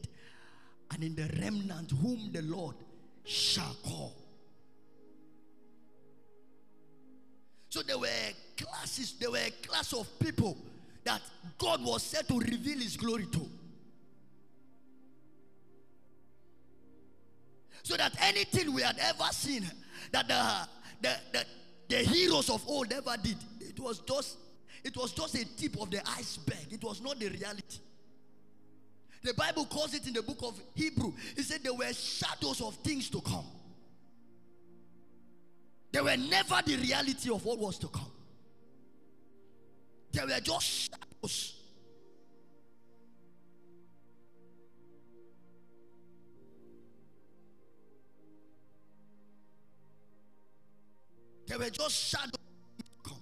and 0.92 1.04
in 1.04 1.16
the 1.16 1.30
remnant 1.42 1.92
whom 1.92 2.32
the 2.32 2.42
Lord 2.42 2.76
shall 3.24 3.76
call. 3.84 4.16
So 7.70 7.82
there 7.84 7.98
were 7.98 8.08
classes, 8.58 9.16
there 9.20 9.32
were 9.32 9.38
a 9.38 9.52
class 9.66 9.94
of 9.94 10.08
people 10.20 10.58
that 11.04 11.22
God 11.58 11.84
was 11.84 12.04
said 12.04 12.28
to 12.28 12.40
reveal 12.40 12.80
his 12.80 12.98
glory 12.98 13.26
to. 13.28 13.50
So 17.84 17.98
that 17.98 18.14
anything 18.22 18.74
we 18.74 18.82
had 18.82 18.98
ever 19.00 19.24
seen 19.32 19.66
that 20.12 20.28
the, 20.28 20.68
the, 21.02 21.16
the, 21.32 21.46
the 21.90 21.96
heroes 22.10 22.50
of 22.50 22.64
old 22.68 22.92
ever 22.92 23.16
did, 23.24 23.38
it 23.62 23.80
was 23.80 24.00
just 24.00 24.38
it 24.84 24.98
was 24.98 25.14
just 25.14 25.36
a 25.36 25.46
tip 25.58 25.80
of 25.80 25.92
the 25.92 26.02
iceberg. 26.18 26.72
It 26.72 26.84
was 26.84 27.02
not 27.02 27.20
the 27.20 27.30
reality. 27.30 27.78
The 29.24 29.34
Bible 29.36 29.66
calls 29.66 29.94
it 29.94 30.08
in 30.08 30.14
the 30.14 30.24
book 30.24 30.40
of 30.42 30.60
Hebrew. 30.74 31.14
It 31.38 31.44
said 31.44 31.62
there 31.64 31.74
were 31.74 31.94
shadows 31.94 32.60
of 32.62 32.76
things 32.78 33.10
to 33.12 33.22
come. 33.22 33.46
They 35.92 36.02
were 36.02 36.18
never 36.18 36.60
the 36.66 36.78
reality 36.78 37.30
of 37.30 37.46
what 37.46 37.60
was 37.60 37.78
to 37.80 37.88
come. 37.88 38.12
They 40.12 40.24
were 40.24 40.40
just 40.40 40.90
shadows. 40.90 41.56
They 51.48 51.58
were 51.58 51.70
just 51.70 51.96
shadows. 52.10 52.32
Come. 53.04 53.22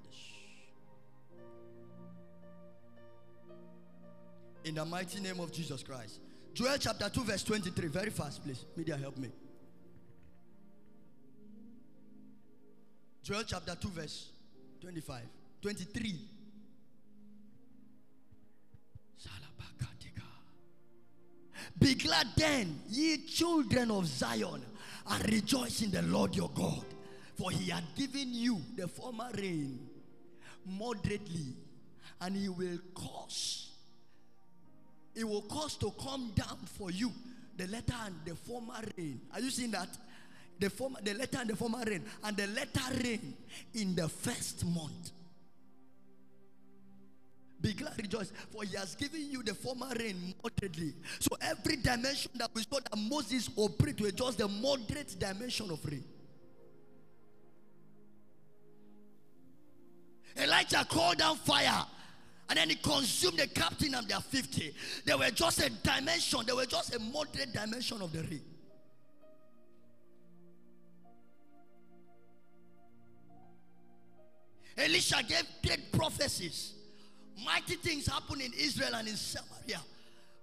In 4.63 4.75
the 4.75 4.85
mighty 4.85 5.19
name 5.19 5.39
of 5.39 5.51
Jesus 5.51 5.83
Christ. 5.83 6.19
Joel 6.53 6.77
chapter 6.79 7.09
2, 7.09 7.23
verse 7.23 7.43
23. 7.43 7.87
Very 7.87 8.09
fast, 8.09 8.43
please. 8.43 8.65
Media, 8.75 8.97
help 8.97 9.17
me. 9.17 9.29
Joel 13.23 13.43
chapter 13.45 13.75
2, 13.75 13.87
verse 13.89 14.29
25. 14.81 15.21
23. 15.61 16.15
Be 21.81 21.95
glad 21.95 22.27
then, 22.35 22.79
ye 22.89 23.17
children 23.25 23.89
of 23.89 24.05
Zion, 24.05 24.61
and 25.09 25.33
rejoice 25.33 25.81
in 25.81 25.89
the 25.89 26.03
Lord 26.03 26.35
your 26.35 26.49
God, 26.49 26.85
for 27.35 27.49
he 27.49 27.71
had 27.71 27.83
given 27.95 28.31
you 28.31 28.61
the 28.75 28.87
former 28.87 29.29
rain 29.35 29.79
moderately, 30.63 31.55
and 32.19 32.35
he 32.35 32.49
will 32.49 32.77
cause 32.93 33.60
it 35.15 35.27
will 35.27 35.41
cause 35.43 35.75
to 35.77 35.91
come 36.03 36.31
down 36.35 36.57
for 36.77 36.91
you 36.91 37.11
the 37.57 37.67
letter 37.67 37.93
and 38.05 38.15
the 38.25 38.35
former 38.35 38.81
rain. 38.97 39.21
Are 39.33 39.39
you 39.39 39.49
seeing 39.49 39.71
that? 39.71 39.89
The 40.59 40.69
former, 40.69 40.99
the 41.03 41.13
letter 41.13 41.39
and 41.39 41.49
the 41.49 41.55
former 41.55 41.83
rain, 41.85 42.03
and 42.23 42.37
the 42.37 42.47
letter 42.47 43.03
rain 43.03 43.35
in 43.73 43.95
the 43.95 44.07
first 44.07 44.65
month. 44.65 45.11
Be 47.61 47.73
glad, 47.73 47.95
rejoice, 47.97 48.31
for 48.51 48.63
he 48.63 48.75
has 48.75 48.95
given 48.95 49.29
you 49.29 49.43
the 49.43 49.53
former 49.53 49.91
rain 49.99 50.33
moderately. 50.43 50.93
So 51.19 51.37
every 51.41 51.75
dimension 51.75 52.31
that 52.35 52.49
we 52.53 52.63
saw 52.63 52.79
that 52.79 52.97
Moses 52.97 53.49
operated 53.55 54.01
with 54.01 54.15
just 54.15 54.39
the 54.39 54.47
moderate 54.47 55.15
dimension 55.19 55.69
of 55.69 55.83
rain. 55.85 56.03
Elijah 60.37 60.85
called 60.89 61.17
down 61.17 61.35
fire 61.35 61.85
and 62.51 62.57
then 62.57 62.69
he 62.69 62.75
consumed 62.75 63.39
the 63.39 63.47
captain 63.47 63.95
and 63.95 64.05
their 64.09 64.19
50. 64.19 64.73
They 65.05 65.15
were 65.15 65.29
just 65.29 65.59
a 65.61 65.69
dimension, 65.69 66.41
they 66.45 66.51
were 66.51 66.65
just 66.65 66.93
a 66.93 66.99
moderate 66.99 67.53
dimension 67.53 68.01
of 68.01 68.11
the 68.11 68.23
ring. 68.23 68.41
Elisha 74.77 75.23
gave 75.23 75.43
great 75.65 75.93
prophecies. 75.93 76.73
Mighty 77.45 77.75
things 77.75 78.07
happened 78.07 78.41
in 78.41 78.51
Israel 78.59 78.95
and 78.95 79.07
in 79.07 79.15
Samaria. 79.15 79.79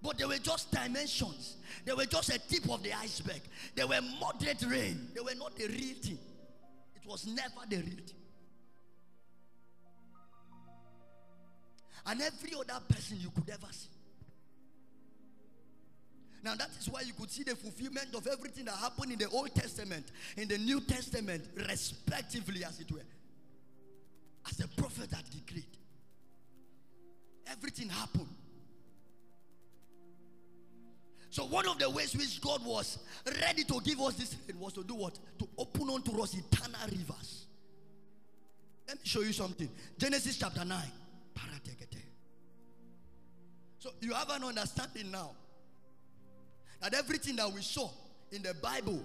But 0.01 0.17
they 0.17 0.25
were 0.25 0.39
just 0.39 0.73
dimensions. 0.73 1.57
They 1.85 1.93
were 1.93 2.07
just 2.07 2.31
a 2.31 2.39
tip 2.39 2.71
of 2.71 2.83
the 2.83 2.95
iceberg. 2.95 3.43
They 3.75 3.85
were 3.85 4.01
moderate 4.19 4.65
rain. 4.67 5.09
They 5.15 5.21
were 5.21 5.35
not 5.35 5.57
the 5.57 5.67
real 5.67 5.95
thing. 6.01 6.19
It 6.97 7.07
was 7.07 7.27
never 7.27 7.67
the 7.69 7.77
real 7.77 7.97
thing. 8.07 8.17
And 12.07 12.21
every 12.21 12.53
other 12.55 12.81
person 12.89 13.19
you 13.21 13.31
could 13.31 13.49
ever 13.51 13.67
see. 13.71 13.89
Now, 16.43 16.55
that 16.55 16.71
is 16.79 16.89
why 16.89 17.01
you 17.01 17.13
could 17.13 17.31
see 17.31 17.43
the 17.43 17.57
fulfillment 17.57 18.15
of 18.15 18.27
everything 18.27 18.67
that 18.67 18.77
happened 18.77 19.13
in 19.13 19.19
the 19.19 19.29
Old 19.29 19.55
Testament, 19.55 20.07
in 20.37 20.47
the 20.49 20.59
New 20.59 20.81
Testament, 20.81 21.45
respectively, 21.57 22.65
as 22.65 22.81
it 22.81 22.91
were. 22.93 23.01
As 24.49 24.57
the 24.57 24.69
prophet 24.69 25.11
had 25.13 25.29
decreed. 25.31 25.65
Everything 27.51 27.89
happened. 27.89 28.29
So, 31.31 31.45
one 31.45 31.67
of 31.69 31.79
the 31.79 31.91
ways 31.91 32.17
which 32.17 32.41
God 32.41 32.65
was 32.65 32.99
ready 33.43 33.65
to 33.65 33.81
give 33.81 34.01
us 34.01 34.15
this 34.15 34.37
was 34.59 34.73
to 34.75 34.85
do 34.85 34.95
what? 34.95 35.19
To 35.41 35.49
open 35.59 35.91
unto 35.91 36.23
us 36.23 36.35
eternal 36.35 36.81
rivers. 36.91 37.47
Let 38.87 38.97
me 38.97 39.03
show 39.05 39.21
you 39.21 39.33
something. 39.33 39.69
Genesis 39.99 40.39
chapter 40.39 40.65
9. 40.65 40.79
So 43.79 43.91
you 44.01 44.13
have 44.13 44.31
an 44.31 44.45
understanding 44.45 45.11
now 45.11 45.31
that 46.81 46.95
everything 46.95 47.37
that 47.37 47.53
we 47.53 47.63
saw 47.63 47.91
in 48.33 48.43
the 48.43 48.55
Bible, 48.55 49.03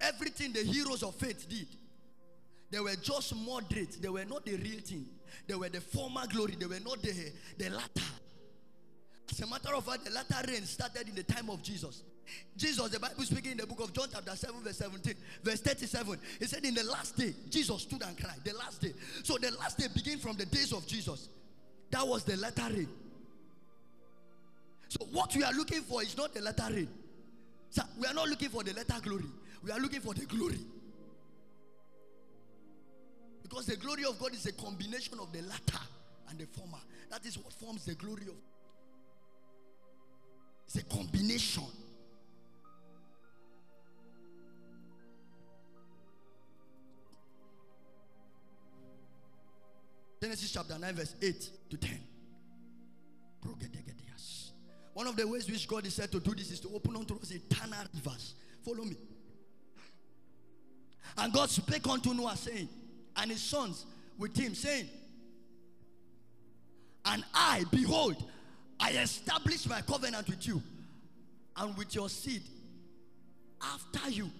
everything 0.00 0.52
the 0.52 0.62
heroes 0.64 1.02
of 1.02 1.14
faith 1.14 1.48
did, 1.48 1.66
they 2.70 2.80
were 2.80 2.96
just 3.02 3.36
moderate. 3.36 4.00
They 4.00 4.08
were 4.08 4.24
not 4.24 4.46
the 4.46 4.56
real 4.56 4.80
thing. 4.80 5.06
They 5.46 5.54
were 5.54 5.68
the 5.68 5.80
former 5.80 6.26
glory. 6.26 6.56
They 6.58 6.66
were 6.66 6.80
not 6.80 7.02
the, 7.02 7.12
the 7.58 7.68
latter. 7.68 8.08
As 9.30 9.40
a 9.40 9.46
matter 9.46 9.74
of 9.74 9.84
fact, 9.84 10.04
the 10.06 10.10
latter 10.10 10.50
rain 10.50 10.64
started 10.64 11.08
in 11.08 11.14
the 11.14 11.22
time 11.22 11.50
of 11.50 11.62
Jesus. 11.62 12.02
Jesus, 12.56 12.88
the 12.90 12.98
Bible 12.98 13.22
speaking 13.24 13.52
in 13.52 13.58
the 13.58 13.66
book 13.66 13.80
of 13.80 13.92
John, 13.92 14.08
chapter 14.10 14.34
7, 14.34 14.62
verse 14.62 14.78
17, 14.78 15.14
verse 15.42 15.60
37. 15.60 16.18
He 16.38 16.46
said, 16.46 16.64
In 16.64 16.74
the 16.74 16.84
last 16.84 17.16
day, 17.16 17.34
Jesus 17.50 17.82
stood 17.82 18.02
and 18.02 18.16
cried. 18.18 18.40
The 18.42 18.54
last 18.54 18.80
day. 18.80 18.92
So 19.22 19.36
the 19.36 19.50
last 19.58 19.76
day 19.76 19.86
began 19.94 20.18
from 20.18 20.36
the 20.36 20.46
days 20.46 20.72
of 20.72 20.86
Jesus. 20.86 21.28
That 21.92 22.08
was 22.08 22.24
the 22.24 22.36
latter 22.36 22.68
rain. 22.74 22.88
So 24.88 25.06
what 25.12 25.34
we 25.36 25.44
are 25.44 25.52
looking 25.52 25.82
for 25.82 26.02
is 26.02 26.16
not 26.16 26.34
the 26.34 26.40
latter 26.40 26.66
rain. 26.70 26.88
So 27.70 27.82
we 27.98 28.06
are 28.06 28.14
not 28.14 28.28
looking 28.28 28.48
for 28.48 28.64
the 28.64 28.72
latter 28.72 29.00
glory. 29.00 29.24
We 29.62 29.70
are 29.70 29.78
looking 29.78 30.00
for 30.00 30.14
the 30.14 30.26
glory. 30.26 30.58
Because 33.42 33.66
the 33.66 33.76
glory 33.76 34.04
of 34.04 34.18
God 34.18 34.34
is 34.34 34.46
a 34.46 34.52
combination 34.52 35.18
of 35.20 35.32
the 35.32 35.42
latter 35.42 35.84
and 36.30 36.38
the 36.38 36.46
former. 36.46 36.78
That 37.10 37.24
is 37.26 37.38
what 37.38 37.52
forms 37.52 37.84
the 37.84 37.94
glory 37.94 38.22
of 38.22 38.34
It's 40.66 40.76
a 40.76 40.84
combination. 40.84 41.64
Genesis 50.22 50.52
chapter 50.52 50.78
9, 50.78 50.94
verse 50.94 51.16
8 51.20 51.50
to 51.70 51.76
10. 51.76 51.98
One 54.94 55.08
of 55.08 55.16
the 55.16 55.26
ways 55.26 55.50
which 55.50 55.66
God 55.66 55.84
is 55.84 55.94
said 55.94 56.12
to 56.12 56.20
do 56.20 56.32
this 56.32 56.52
is 56.52 56.60
to 56.60 56.68
open 56.72 56.94
unto 56.94 57.16
us 57.16 57.32
eternal 57.32 57.84
rivers. 57.92 58.34
Follow 58.64 58.84
me. 58.84 58.96
And 61.18 61.32
God 61.32 61.50
spake 61.50 61.88
unto 61.88 62.14
Noah, 62.14 62.36
saying, 62.36 62.68
and 63.16 63.32
his 63.32 63.42
sons 63.42 63.84
with 64.16 64.36
him, 64.36 64.54
saying, 64.54 64.88
And 67.04 67.24
I, 67.34 67.64
behold, 67.72 68.22
I 68.78 68.90
establish 68.92 69.68
my 69.68 69.80
covenant 69.80 70.28
with 70.28 70.46
you 70.46 70.62
and 71.56 71.76
with 71.76 71.96
your 71.96 72.08
seed 72.08 72.42
after 73.60 74.08
you 74.08 74.30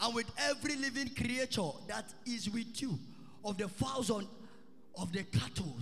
and 0.00 0.14
with 0.14 0.30
every 0.38 0.76
living 0.76 1.10
creature 1.14 1.70
that 1.88 2.04
is 2.26 2.48
with 2.50 2.80
you, 2.80 2.98
of 3.44 3.58
the 3.58 3.68
fowls 3.68 4.10
on, 4.10 4.26
of 4.98 5.12
the 5.12 5.22
cattle, 5.24 5.76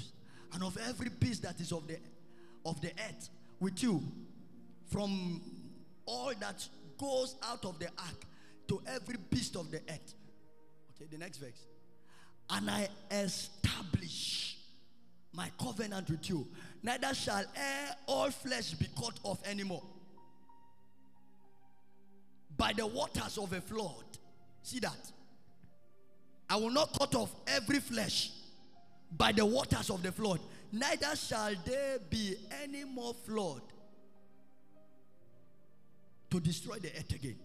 and 0.52 0.62
of 0.62 0.76
every 0.88 1.08
beast 1.08 1.42
that 1.42 1.60
is 1.60 1.72
of 1.72 1.86
the 1.86 1.98
of 2.64 2.80
the 2.80 2.90
earth 3.08 3.28
with 3.60 3.82
you, 3.82 4.02
from 4.90 5.40
all 6.04 6.32
that 6.40 6.66
goes 6.98 7.36
out 7.42 7.64
of 7.64 7.78
the 7.78 7.88
ark 7.98 8.24
to 8.68 8.80
every 8.86 9.16
beast 9.30 9.56
of 9.56 9.70
the 9.70 9.78
earth. 9.88 10.14
Okay, 10.94 11.08
the 11.10 11.18
next 11.18 11.38
verse. 11.38 11.66
And 12.50 12.70
I 12.70 12.88
establish 13.10 14.56
my 15.32 15.50
covenant 15.60 16.08
with 16.08 16.28
you. 16.28 16.46
Neither 16.82 17.14
shall 17.14 17.44
all 18.06 18.30
flesh 18.30 18.72
be 18.74 18.86
cut 18.98 19.18
off 19.22 19.46
anymore. 19.46 19.82
By 22.56 22.72
the 22.72 22.86
waters 22.86 23.38
of 23.38 23.52
a 23.52 23.60
flood. 23.60 24.04
See 24.62 24.80
that? 24.80 25.12
I 26.48 26.56
will 26.56 26.70
not 26.70 26.96
cut 26.98 27.14
off 27.14 27.34
every 27.46 27.80
flesh 27.80 28.30
by 29.16 29.32
the 29.32 29.44
waters 29.44 29.90
of 29.90 30.02
the 30.02 30.12
flood. 30.12 30.40
Neither 30.72 31.14
shall 31.16 31.52
there 31.64 31.98
be 32.10 32.36
any 32.62 32.84
more 32.84 33.14
flood 33.14 33.62
to 36.30 36.40
destroy 36.40 36.76
the 36.76 36.88
earth 36.88 37.12
again. 37.14 37.36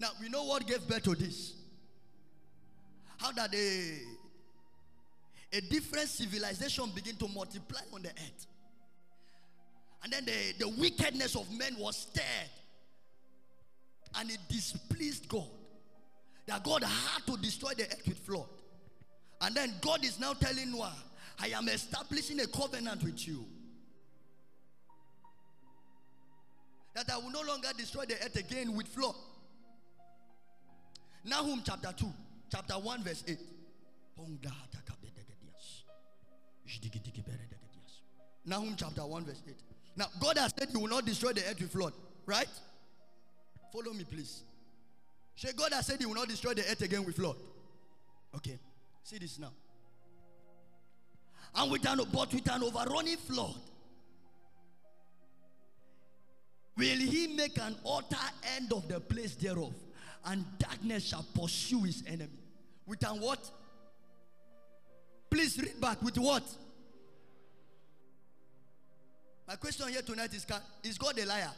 Now, 0.00 0.08
we 0.20 0.28
know 0.28 0.44
what 0.44 0.66
gave 0.66 0.86
birth 0.88 1.04
to 1.04 1.14
this. 1.14 1.54
How 3.18 3.32
that 3.32 3.54
a, 3.54 3.98
a 5.52 5.60
different 5.60 6.08
civilization 6.08 6.90
begin 6.94 7.16
to 7.16 7.28
multiply 7.28 7.80
on 7.92 8.02
the 8.02 8.08
earth. 8.08 8.46
And 10.02 10.12
then 10.12 10.24
the, 10.24 10.54
the 10.58 10.68
wickedness 10.68 11.36
of 11.36 11.50
men 11.52 11.76
was 11.78 11.96
stirred. 11.96 12.50
And 14.18 14.30
it 14.30 14.38
displeased 14.48 15.28
God. 15.28 15.48
That 16.46 16.62
God 16.62 16.84
had 16.84 17.26
to 17.26 17.36
destroy 17.38 17.72
the 17.76 17.84
earth 17.84 18.02
with 18.06 18.18
flood. 18.18 18.46
And 19.40 19.54
then 19.54 19.74
God 19.80 20.04
is 20.04 20.20
now 20.20 20.34
telling 20.34 20.72
Noah, 20.72 20.94
I 21.40 21.48
am 21.48 21.68
establishing 21.68 22.40
a 22.40 22.46
covenant 22.46 23.02
with 23.02 23.26
you. 23.26 23.44
That 26.94 27.10
I 27.10 27.16
will 27.16 27.30
no 27.30 27.42
longer 27.42 27.68
destroy 27.76 28.04
the 28.04 28.14
earth 28.14 28.36
again 28.36 28.74
with 28.74 28.86
flood. 28.86 29.16
Nahum 31.24 31.62
chapter 31.64 31.92
2, 31.96 32.06
chapter 32.52 32.74
1, 32.74 33.02
verse 33.02 33.24
8. 33.26 33.38
Nahum 38.46 38.74
chapter 38.76 39.06
1, 39.06 39.24
verse 39.24 39.42
8. 39.48 39.54
Now, 39.96 40.06
God 40.20 40.38
has 40.38 40.52
said 40.58 40.68
He 40.70 40.76
will 40.76 40.88
not 40.88 41.04
destroy 41.06 41.32
the 41.32 41.40
earth 41.48 41.60
with 41.60 41.72
flood, 41.72 41.92
right? 42.26 42.48
Follow 43.74 43.92
me, 43.92 44.04
please. 44.04 44.44
Say, 45.34 45.50
God 45.56 45.72
has 45.72 45.86
said 45.86 45.98
He 45.98 46.06
will 46.06 46.14
not 46.14 46.28
destroy 46.28 46.54
the 46.54 46.62
earth 46.62 46.80
again 46.82 47.04
with 47.04 47.16
flood. 47.16 47.36
Okay, 48.36 48.58
see 49.02 49.18
this 49.18 49.38
now. 49.38 49.50
And 51.56 51.72
with 51.72 51.86
an 51.88 52.00
but 52.12 52.32
with 52.32 52.50
an 52.50 52.62
overrunning 52.62 53.16
flood, 53.16 53.56
will 56.76 56.98
He 56.98 57.26
make 57.26 57.58
an 57.58 57.74
utter 57.84 58.16
end 58.56 58.72
of 58.72 58.86
the 58.86 59.00
place 59.00 59.34
thereof? 59.34 59.74
and 60.26 60.44
darkness 60.58 61.04
shall 61.04 61.24
pursue 61.34 61.82
his 61.82 62.02
enemy. 62.06 62.30
With 62.86 63.04
an 63.06 63.20
what? 63.20 63.38
Please 65.30 65.58
read 65.58 65.80
back. 65.80 66.00
With 66.02 66.18
what? 66.18 66.42
My 69.46 69.56
question 69.56 69.88
here 69.88 70.02
tonight 70.02 70.32
is 70.32 70.46
Is 70.82 70.98
God 70.98 71.18
a 71.18 71.26
liar? 71.26 71.50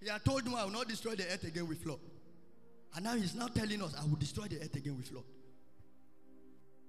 He 0.00 0.08
had 0.08 0.24
told 0.24 0.46
me 0.46 0.54
I 0.56 0.64
will 0.64 0.72
not 0.72 0.88
destroy 0.88 1.14
the 1.14 1.24
earth 1.24 1.44
again 1.44 1.68
with 1.68 1.82
flood. 1.82 1.98
And 2.94 3.04
now 3.04 3.14
he's 3.14 3.34
now 3.34 3.48
telling 3.48 3.82
us 3.82 3.94
I 3.98 4.04
will 4.04 4.16
destroy 4.16 4.46
the 4.46 4.56
earth 4.56 4.74
again 4.74 4.96
with 4.96 5.08
flood. 5.08 5.24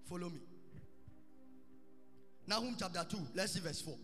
Follow 0.10 0.30
me. 0.30 0.39
Nahum 2.47 2.76
chapter 2.78 3.06
2, 3.10 3.17
let's 3.36 3.54
see 3.54 3.60
verse 3.60 3.82
4. 3.82 3.95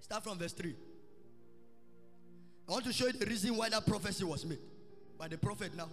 Start 0.00 0.24
from 0.24 0.38
verse 0.38 0.52
3. 0.52 0.74
I 2.68 2.72
want 2.72 2.84
to 2.84 2.92
show 2.92 3.06
you 3.06 3.12
the 3.12 3.26
reason 3.26 3.56
why 3.56 3.68
that 3.68 3.86
prophecy 3.86 4.24
was 4.24 4.44
made 4.44 4.58
by 5.18 5.28
the 5.28 5.38
prophet 5.38 5.74
Nahum. 5.76 5.90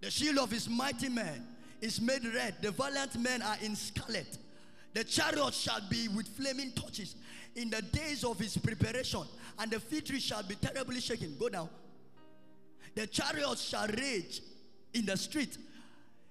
The 0.00 0.10
shield 0.10 0.38
of 0.38 0.50
his 0.50 0.68
mighty 0.68 1.08
men 1.08 1.46
is 1.80 2.00
made 2.00 2.24
red. 2.34 2.56
The 2.60 2.70
valiant 2.70 3.18
men 3.18 3.42
are 3.42 3.56
in 3.62 3.76
scarlet. 3.76 4.38
The 4.94 5.04
chariot 5.04 5.52
shall 5.52 5.80
be 5.90 6.08
with 6.08 6.26
flaming 6.28 6.72
torches 6.72 7.16
in 7.54 7.70
the 7.70 7.82
days 7.82 8.24
of 8.24 8.38
his 8.38 8.56
preparation, 8.56 9.22
and 9.58 9.70
the 9.70 9.78
victory 9.78 10.20
shall 10.20 10.42
be 10.42 10.54
terribly 10.54 11.00
shaken. 11.00 11.36
Go 11.38 11.48
down. 11.48 11.68
The 12.94 13.06
chariots 13.06 13.62
shall 13.62 13.86
rage 13.88 14.40
in 14.94 15.04
the 15.04 15.16
street. 15.16 15.58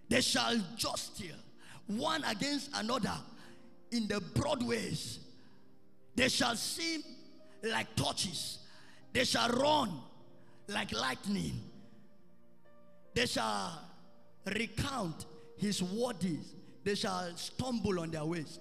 They 0.09 0.21
shall 0.21 0.55
jostle 0.75 1.27
one 1.87 2.23
against 2.23 2.71
another 2.75 3.15
in 3.91 4.07
the 4.07 4.19
broad 4.19 4.63
ways. 4.63 5.19
They 6.15 6.29
shall 6.29 6.55
seem 6.55 7.03
like 7.63 7.95
torches. 7.95 8.59
They 9.13 9.25
shall 9.25 9.49
run 9.49 9.91
like 10.67 10.91
lightning. 10.91 11.61
They 13.13 13.27
shall 13.27 13.79
recount 14.45 15.25
his 15.57 15.81
words. 15.81 16.53
They 16.83 16.95
shall 16.95 17.35
stumble 17.35 17.99
on 17.99 18.11
their 18.11 18.25
ways. 18.25 18.59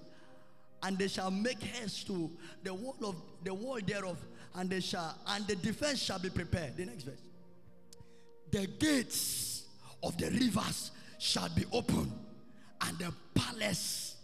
And 0.83 0.97
they 0.97 1.07
shall 1.07 1.31
make 1.31 1.61
haste 1.61 2.07
to 2.07 2.31
the 2.63 2.73
wall 2.73 2.95
of 3.03 3.15
the 3.43 3.53
wall 3.53 3.79
thereof, 3.85 4.17
and 4.55 4.69
they 4.69 4.79
shall 4.79 5.17
and 5.27 5.45
the 5.47 5.55
defense 5.55 5.99
shall 5.99 6.19
be 6.19 6.29
prepared. 6.29 6.77
The 6.77 6.85
next 6.85 7.03
verse. 7.03 7.21
The 8.51 8.67
gates 8.67 9.63
of 10.03 10.17
the 10.17 10.29
rivers 10.29 10.91
shall 11.17 11.49
be 11.49 11.65
open, 11.71 12.11
and 12.81 12.97
the 12.99 13.11
palace 13.33 14.15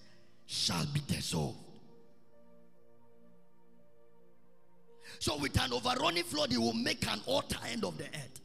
shall 0.45 0.85
be 0.93 1.01
dissolved. 1.07 1.57
So, 5.19 5.37
with 5.37 5.59
an 5.61 5.73
overrunning 5.73 6.23
flood, 6.23 6.51
he 6.51 6.57
will 6.57 6.73
make 6.73 7.05
an 7.07 7.21
utter 7.27 7.59
end 7.71 7.85
of 7.85 7.97
the 7.97 8.05
earth. 8.05 8.41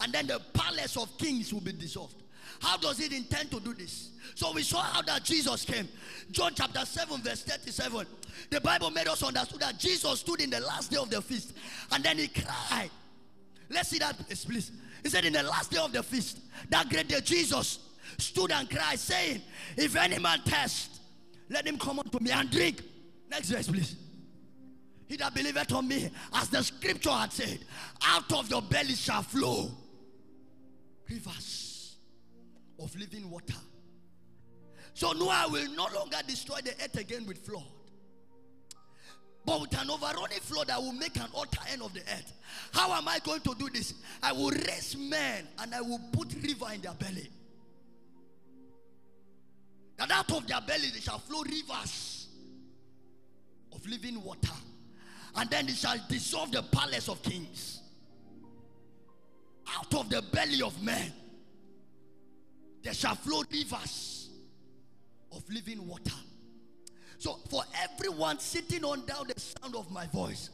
And 0.00 0.12
then 0.12 0.26
the 0.26 0.40
palace 0.52 0.96
of 0.96 1.16
kings 1.18 1.52
will 1.52 1.60
be 1.60 1.72
dissolved. 1.72 2.22
How 2.60 2.76
does 2.76 3.00
it 3.00 3.12
intend 3.12 3.50
to 3.50 3.60
do 3.60 3.74
this? 3.74 4.10
So 4.34 4.52
we 4.52 4.62
saw 4.62 4.82
how 4.82 5.02
that 5.02 5.24
Jesus 5.24 5.64
came. 5.64 5.88
John 6.30 6.52
chapter 6.54 6.84
7, 6.84 7.20
verse 7.22 7.42
37. 7.42 8.06
The 8.50 8.60
Bible 8.60 8.90
made 8.90 9.08
us 9.08 9.22
understand 9.22 9.62
that 9.62 9.78
Jesus 9.78 10.20
stood 10.20 10.40
in 10.40 10.50
the 10.50 10.60
last 10.60 10.90
day 10.90 10.96
of 10.96 11.10
the 11.10 11.20
feast 11.22 11.54
and 11.92 12.04
then 12.04 12.18
he 12.18 12.28
cried. 12.28 12.90
Let's 13.70 13.88
see 13.88 13.98
that, 13.98 14.16
please. 14.28 14.72
He 15.02 15.08
said, 15.08 15.24
In 15.24 15.32
the 15.32 15.42
last 15.42 15.70
day 15.70 15.78
of 15.78 15.92
the 15.92 16.02
feast, 16.02 16.38
that 16.70 16.88
great 16.88 17.08
day, 17.08 17.20
Jesus 17.20 17.80
stood 18.18 18.50
and 18.52 18.68
cried, 18.68 18.98
saying, 18.98 19.42
If 19.76 19.96
any 19.96 20.18
man 20.18 20.40
thirst, 20.44 21.00
let 21.48 21.66
him 21.66 21.78
come 21.78 21.98
unto 21.98 22.18
me 22.20 22.30
and 22.30 22.50
drink. 22.50 22.82
Next 23.30 23.50
verse, 23.50 23.68
please. 23.68 23.96
He 25.06 25.16
that 25.16 25.34
believeth 25.34 25.72
on 25.72 25.88
me, 25.88 26.10
as 26.34 26.48
the 26.50 26.62
scripture 26.62 27.10
had 27.10 27.32
said, 27.32 27.60
out 28.06 28.30
of 28.32 28.50
your 28.50 28.60
belly 28.60 28.94
shall 28.94 29.22
flow 29.22 29.70
rivers 31.08 31.67
of 32.82 32.94
living 32.96 33.30
water. 33.30 33.54
So 34.94 35.12
Noah 35.12 35.46
will 35.50 35.70
no 35.74 35.86
longer 35.94 36.18
destroy 36.26 36.58
the 36.64 36.72
earth 36.82 36.96
again 36.98 37.26
with 37.26 37.38
flood. 37.38 37.62
But 39.44 39.60
with 39.62 39.80
an 39.80 39.90
overrunning 39.90 40.40
flood, 40.40 40.70
I 40.70 40.78
will 40.78 40.92
make 40.92 41.16
an 41.16 41.28
utter 41.36 41.60
end 41.72 41.82
of 41.82 41.94
the 41.94 42.00
earth. 42.00 42.32
How 42.72 42.92
am 42.92 43.08
I 43.08 43.18
going 43.20 43.40
to 43.40 43.54
do 43.58 43.70
this? 43.70 43.94
I 44.22 44.32
will 44.32 44.50
raise 44.50 44.96
men 44.96 45.46
and 45.58 45.74
I 45.74 45.80
will 45.80 46.00
put 46.12 46.34
river 46.34 46.66
in 46.74 46.80
their 46.80 46.92
belly. 46.92 47.30
And 50.00 50.12
out 50.12 50.30
of 50.32 50.46
their 50.46 50.60
belly 50.60 50.90
they 50.92 51.00
shall 51.00 51.18
flow 51.18 51.42
rivers 51.42 52.28
of 53.72 53.86
living 53.86 54.22
water 54.22 54.52
and 55.36 55.48
then 55.50 55.66
they 55.66 55.72
shall 55.72 55.96
dissolve 56.08 56.52
the 56.52 56.62
palace 56.62 57.08
of 57.08 57.22
kings. 57.22 57.80
Out 59.76 59.94
of 59.94 60.10
the 60.10 60.22
belly 60.32 60.62
of 60.62 60.82
men, 60.82 61.12
there 62.82 62.94
shall 62.94 63.14
flow 63.14 63.42
rivers 63.50 64.30
of 65.32 65.42
living 65.50 65.86
water. 65.86 66.14
So, 67.18 67.38
for 67.50 67.64
everyone 67.82 68.38
sitting 68.38 68.84
on 68.84 69.04
down 69.04 69.26
the 69.26 69.40
sound 69.40 69.74
of 69.74 69.90
my 69.90 70.06
voice, 70.06 70.50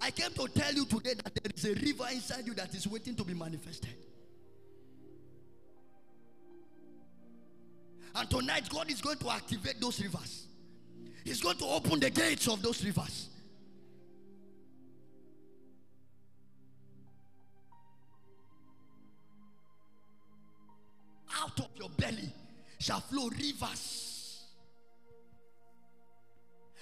I 0.00 0.10
came 0.10 0.30
to 0.32 0.46
tell 0.48 0.72
you 0.72 0.84
today 0.84 1.14
that 1.14 1.34
there 1.34 1.52
is 1.54 1.64
a 1.64 1.74
river 1.74 2.06
inside 2.12 2.46
you 2.46 2.54
that 2.54 2.74
is 2.74 2.86
waiting 2.86 3.14
to 3.16 3.24
be 3.24 3.34
manifested. 3.34 3.90
And 8.14 8.30
tonight, 8.30 8.68
God 8.70 8.90
is 8.90 9.00
going 9.00 9.18
to 9.18 9.30
activate 9.30 9.80
those 9.80 10.00
rivers. 10.00 10.46
He's 11.24 11.40
going 11.40 11.58
to 11.58 11.66
open 11.66 12.00
the 12.00 12.08
gates 12.08 12.48
of 12.48 12.62
those 12.62 12.84
rivers. 12.84 13.28
Out 21.42 21.58
of 21.60 21.68
your 21.76 21.88
belly 21.90 22.32
shall 22.78 23.00
flow 23.00 23.28
rivers. 23.28 24.44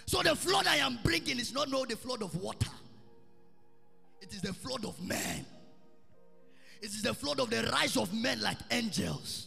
So 0.06 0.22
the 0.22 0.36
flood 0.36 0.66
I 0.66 0.76
am 0.76 0.98
bringing 1.02 1.38
is 1.38 1.52
not 1.54 1.70
no 1.70 1.84
the 1.84 1.96
flood 1.96 2.22
of 2.22 2.34
water. 2.36 2.70
It 4.20 4.32
is 4.34 4.42
the 4.42 4.52
flood 4.52 4.84
of 4.84 5.00
men. 5.02 5.44
It 6.82 6.86
is 6.90 7.02
the 7.02 7.14
flood 7.14 7.40
of 7.40 7.50
the 7.50 7.62
rise 7.72 7.96
of 7.96 8.12
men 8.12 8.40
like 8.40 8.58
angels. 8.70 9.46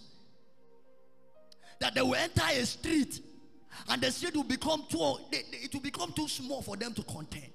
that 1.80 1.94
they 1.94 2.02
will 2.02 2.16
enter 2.16 2.42
a 2.50 2.66
street 2.66 3.22
and 3.90 4.02
the 4.02 4.12
street 4.12 4.36
will 4.36 4.44
become 4.44 4.84
too 4.90 5.18
they, 5.32 5.44
they- 5.52 5.58
it 5.66 5.74
will 5.74 5.82
become 5.82 6.12
too 6.12 6.28
small 6.28 6.64
for 6.64 6.76
them 6.76 6.92
to 6.92 7.04
contain 7.04 7.52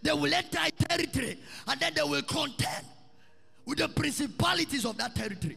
they 0.00 0.12
will 0.12 0.32
enter 0.32 0.58
a 0.64 0.70
territory 0.70 1.36
and 1.66 1.80
then 1.80 1.92
they 1.94 2.02
will 2.04 2.22
contend 2.22 2.86
with 3.70 3.78
the 3.78 3.88
principalities 3.88 4.84
of 4.84 4.96
that 4.96 5.14
territory 5.14 5.56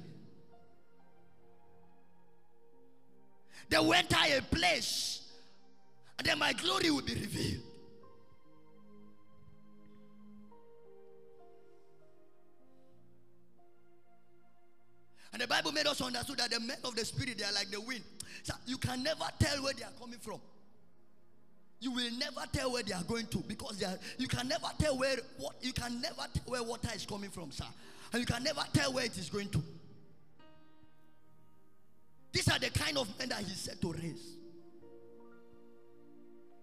they 3.69 3.77
will 3.79 3.91
enter 3.95 4.15
a 4.37 4.41
place 4.55 5.31
and 6.19 6.27
then 6.27 6.37
my 6.37 6.53
glory 6.53 6.91
will 6.91 7.01
be 7.01 7.15
revealed 7.15 7.63
And 15.31 15.41
the 15.41 15.47
Bible 15.47 15.71
made 15.71 15.87
us 15.87 15.99
understand 15.99 16.37
that 16.37 16.51
the 16.51 16.59
men 16.59 16.77
of 16.83 16.95
the 16.95 17.03
spirit 17.03 17.39
they 17.39 17.43
are 17.43 17.51
like 17.53 17.71
the 17.71 17.81
wind. 17.81 18.03
So 18.43 18.53
you 18.67 18.77
can 18.77 19.01
never 19.01 19.25
tell 19.39 19.63
where 19.63 19.73
they 19.73 19.81
are 19.81 19.91
coming 19.99 20.19
from. 20.19 20.39
You 21.79 21.89
will 21.91 22.11
never 22.19 22.41
tell 22.51 22.71
where 22.71 22.83
they 22.83 22.93
are 22.93 23.01
going 23.01 23.25
to 23.25 23.39
because 23.39 23.81
are, 23.81 23.97
you 24.19 24.27
can 24.27 24.47
never 24.47 24.67
tell 24.77 24.95
where 24.95 25.17
what 25.39 25.55
you 25.59 25.73
can 25.73 25.99
never 25.99 26.21
tell 26.31 26.43
where 26.45 26.61
water 26.61 26.89
is 26.93 27.07
coming 27.07 27.31
from, 27.31 27.51
sir. 27.51 27.65
And 28.13 28.19
you 28.21 28.25
can 28.27 28.43
never 28.43 28.61
tell 28.71 28.93
where 28.93 29.05
it 29.05 29.17
is 29.17 29.29
going 29.29 29.49
to. 29.49 29.63
These 32.31 32.47
are 32.49 32.59
the 32.59 32.69
kind 32.69 32.97
of 32.97 33.07
men 33.17 33.29
that 33.29 33.39
he 33.39 33.53
said 33.53 33.81
to 33.81 33.91
raise. 33.91 34.37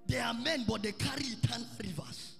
They 0.06 0.18
are 0.18 0.34
men, 0.34 0.64
but 0.66 0.82
they 0.82 0.92
carry 0.92 1.24
eternal 1.24 1.66
rivers. 1.82 2.34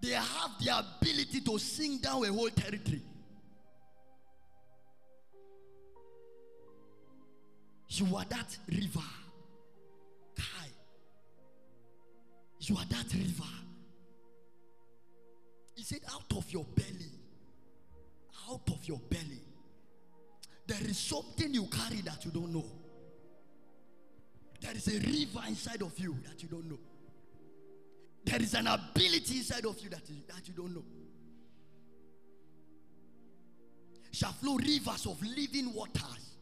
They 0.00 0.10
have 0.10 0.50
the 0.60 0.78
ability 0.78 1.40
to 1.40 1.58
sing 1.58 1.98
down 1.98 2.24
a 2.24 2.32
whole 2.32 2.50
territory. 2.50 3.00
You 7.88 8.16
are 8.16 8.24
that 8.24 8.56
river. 8.68 9.06
Kai. 10.36 10.68
You 12.60 12.76
are 12.76 12.84
that 12.86 13.14
river. 13.14 13.63
He 15.74 15.82
said, 15.82 16.00
out 16.12 16.36
of 16.36 16.50
your 16.52 16.64
belly, 16.64 17.10
out 18.50 18.68
of 18.70 18.84
your 18.86 19.00
belly, 19.10 19.42
there 20.66 20.80
is 20.82 20.98
something 20.98 21.52
you 21.52 21.66
carry 21.66 22.00
that 22.02 22.24
you 22.24 22.30
don't 22.30 22.52
know. 22.52 22.64
There 24.60 24.72
is 24.74 24.88
a 24.88 24.98
river 24.98 25.40
inside 25.48 25.82
of 25.82 25.98
you 25.98 26.16
that 26.26 26.42
you 26.42 26.48
don't 26.48 26.70
know. 26.70 26.78
There 28.24 28.40
is 28.40 28.54
an 28.54 28.66
ability 28.66 29.38
inside 29.38 29.66
of 29.66 29.78
you 29.80 29.90
that 29.90 30.08
you, 30.08 30.16
that 30.28 30.48
you 30.48 30.54
don't 30.54 30.74
know. 30.74 30.84
Shall 34.12 34.32
flow 34.32 34.56
rivers 34.56 35.06
of 35.06 35.20
living 35.22 35.74
waters. 35.74 36.36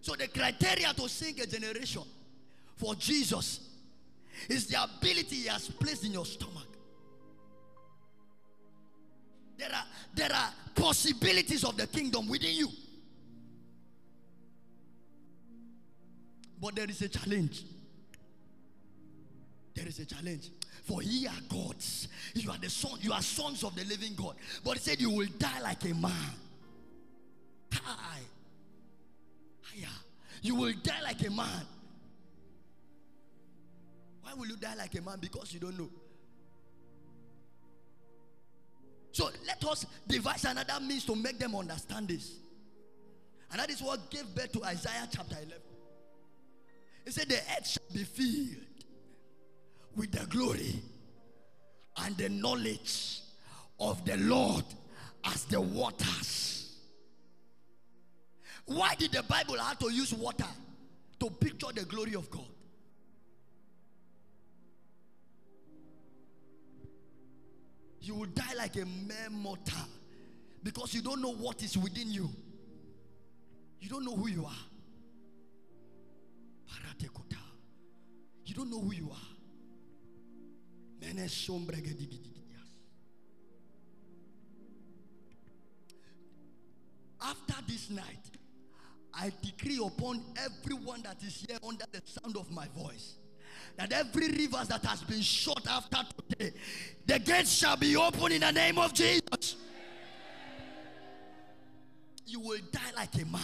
So 0.00 0.16
the 0.16 0.26
criteria 0.26 0.92
to 0.94 1.08
sing 1.08 1.38
a 1.40 1.46
generation 1.46 2.02
for 2.76 2.96
Jesus 2.96 3.60
is 4.48 4.66
the 4.66 4.82
ability 4.82 5.36
he 5.36 5.46
has 5.48 5.68
placed 5.68 6.04
in 6.04 6.12
your 6.12 6.26
stomach. 6.26 6.68
There 9.58 9.70
are 9.70 9.84
there 10.14 10.32
are 10.32 10.50
possibilities 10.74 11.64
of 11.64 11.76
the 11.76 11.86
kingdom 11.86 12.28
within 12.28 12.54
you. 12.54 12.68
But 16.60 16.76
there 16.76 16.88
is 16.88 17.02
a 17.02 17.08
challenge. 17.08 17.64
There 19.74 19.86
is 19.86 19.98
a 19.98 20.04
challenge. 20.04 20.50
For 20.84 21.02
ye 21.02 21.26
are 21.26 21.40
gods. 21.48 22.08
You 22.34 22.50
are 22.50 22.58
the 22.58 22.70
son, 22.70 22.98
you 23.00 23.12
are 23.12 23.22
sons 23.22 23.64
of 23.64 23.74
the 23.74 23.84
living 23.84 24.14
God. 24.16 24.34
But 24.64 24.74
he 24.74 24.80
said 24.80 25.00
you 25.00 25.10
will 25.10 25.28
die 25.38 25.60
like 25.60 25.84
a 25.84 25.94
man. 25.94 26.12
Aya. 29.74 29.88
You 30.42 30.56
will 30.56 30.74
die 30.82 31.02
like 31.02 31.26
a 31.26 31.30
man. 31.30 31.66
Why 34.32 34.38
will 34.38 34.46
you 34.46 34.56
die 34.56 34.74
like 34.74 34.94
a 34.94 35.02
man? 35.02 35.18
Because 35.20 35.52
you 35.52 35.60
don't 35.60 35.78
know. 35.78 35.90
So 39.12 39.28
let 39.46 39.62
us 39.64 39.84
devise 40.08 40.44
another 40.46 40.80
means 40.80 41.04
to 41.04 41.14
make 41.14 41.38
them 41.38 41.54
understand 41.54 42.08
this. 42.08 42.36
And 43.50 43.60
that 43.60 43.68
is 43.68 43.82
what 43.82 44.10
gave 44.10 44.34
birth 44.34 44.52
to 44.52 44.64
Isaiah 44.64 45.06
chapter 45.10 45.36
11. 45.36 45.52
He 47.04 47.10
said, 47.10 47.28
The 47.28 47.36
earth 47.36 47.66
shall 47.66 47.82
be 47.92 48.04
filled 48.04 48.64
with 49.94 50.12
the 50.12 50.24
glory 50.26 50.82
and 51.98 52.16
the 52.16 52.30
knowledge 52.30 53.20
of 53.78 54.02
the 54.06 54.16
Lord 54.16 54.64
as 55.24 55.44
the 55.44 55.60
waters. 55.60 56.78
Why 58.64 58.94
did 58.94 59.12
the 59.12 59.24
Bible 59.24 59.58
have 59.58 59.78
to 59.80 59.90
use 59.90 60.14
water 60.14 60.46
to 61.20 61.28
picture 61.28 61.66
the 61.74 61.84
glory 61.84 62.14
of 62.14 62.30
God? 62.30 62.51
You 68.02 68.16
will 68.16 68.26
die 68.26 68.54
like 68.58 68.74
a 68.76 68.84
mere 68.84 69.30
mortal 69.30 69.86
because 70.62 70.92
you 70.92 71.02
don't 71.02 71.22
know 71.22 71.32
what 71.32 71.62
is 71.62 71.78
within 71.78 72.10
you. 72.10 72.28
You 73.80 73.88
don't 73.88 74.04
know 74.04 74.16
who 74.16 74.28
you 74.28 74.44
are. 74.44 74.66
Paratekota. 76.68 77.38
You 78.44 78.54
don't 78.56 78.70
know 78.70 78.80
who 78.80 78.92
you 78.92 79.08
are. 79.10 79.28
After 87.24 87.54
this 87.68 87.88
night, 87.90 88.02
I 89.14 89.30
decree 89.42 89.80
upon 89.84 90.22
everyone 90.36 91.02
that 91.02 91.22
is 91.22 91.44
here 91.48 91.58
under 91.66 91.84
the 91.92 92.02
sound 92.04 92.36
of 92.36 92.50
my 92.50 92.66
voice 92.76 93.14
that 93.76 93.92
every 93.92 94.28
river 94.28 94.62
that 94.68 94.84
has 94.84 95.02
been 95.02 95.20
shut 95.20 95.66
after 95.68 95.98
today, 96.28 96.52
the 97.06 97.18
gates 97.18 97.52
shall 97.52 97.76
be 97.76 97.96
open 97.96 98.32
in 98.32 98.40
the 98.40 98.50
name 98.50 98.78
of 98.78 98.92
Jesus. 98.92 99.56
You 102.26 102.40
will 102.40 102.60
die 102.70 102.80
like 102.96 103.14
a 103.20 103.26
man. 103.26 103.40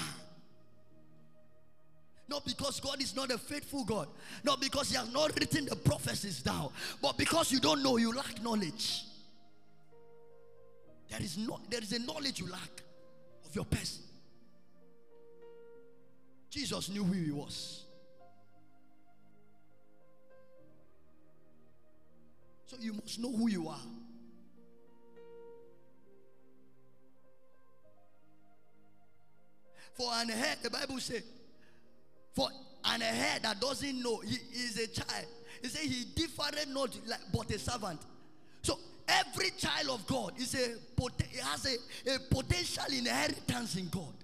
Not 2.28 2.44
because 2.44 2.78
God 2.80 3.00
is 3.00 3.16
not 3.16 3.30
a 3.30 3.38
faithful 3.38 3.84
God, 3.84 4.08
not 4.44 4.60
because 4.60 4.90
He 4.90 4.96
has 4.96 5.10
not 5.12 5.38
written 5.38 5.64
the 5.64 5.76
prophecies 5.76 6.42
down, 6.42 6.70
but 7.00 7.16
because 7.16 7.50
you 7.50 7.58
don't 7.58 7.82
know, 7.82 7.96
you 7.96 8.14
lack 8.14 8.42
knowledge. 8.42 9.04
There 11.08 11.22
is 11.22 11.38
no, 11.38 11.58
there 11.70 11.80
is 11.80 11.92
a 11.92 11.98
knowledge 12.00 12.40
you 12.40 12.50
lack 12.50 12.82
of 13.46 13.54
your 13.54 13.64
person. 13.64 14.02
Jesus 16.50 16.88
knew 16.90 17.04
who 17.04 17.12
he 17.12 17.30
was. 17.30 17.84
You 22.80 22.94
must 22.94 23.18
know 23.18 23.32
who 23.32 23.48
you 23.48 23.68
are. 23.68 23.80
For 29.94 30.10
an 30.14 30.28
head, 30.28 30.58
the 30.62 30.70
Bible 30.70 30.98
says, 31.00 31.24
for 32.32 32.48
an 32.84 33.00
head 33.00 33.42
that 33.42 33.60
doesn't 33.60 34.00
know, 34.00 34.20
he 34.20 34.36
is 34.54 34.78
a 34.78 34.86
child. 34.86 35.26
He 35.60 35.68
said 35.68 35.82
he 35.82 36.04
different 36.14 36.72
not 36.72 36.96
like 37.06 37.20
but 37.32 37.50
a 37.50 37.58
servant. 37.58 38.00
So 38.62 38.78
every 39.08 39.50
child 39.58 39.88
of 39.90 40.06
God 40.06 40.34
is 40.38 40.54
a 40.54 40.76
he 41.28 41.38
has 41.38 41.66
a, 41.66 42.14
a 42.14 42.18
potential 42.30 42.84
inheritance 42.96 43.74
in 43.76 43.88
God. 43.88 44.14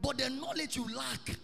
But 0.00 0.18
the 0.18 0.30
knowledge 0.30 0.76
you 0.76 0.86
lack, 0.94 1.36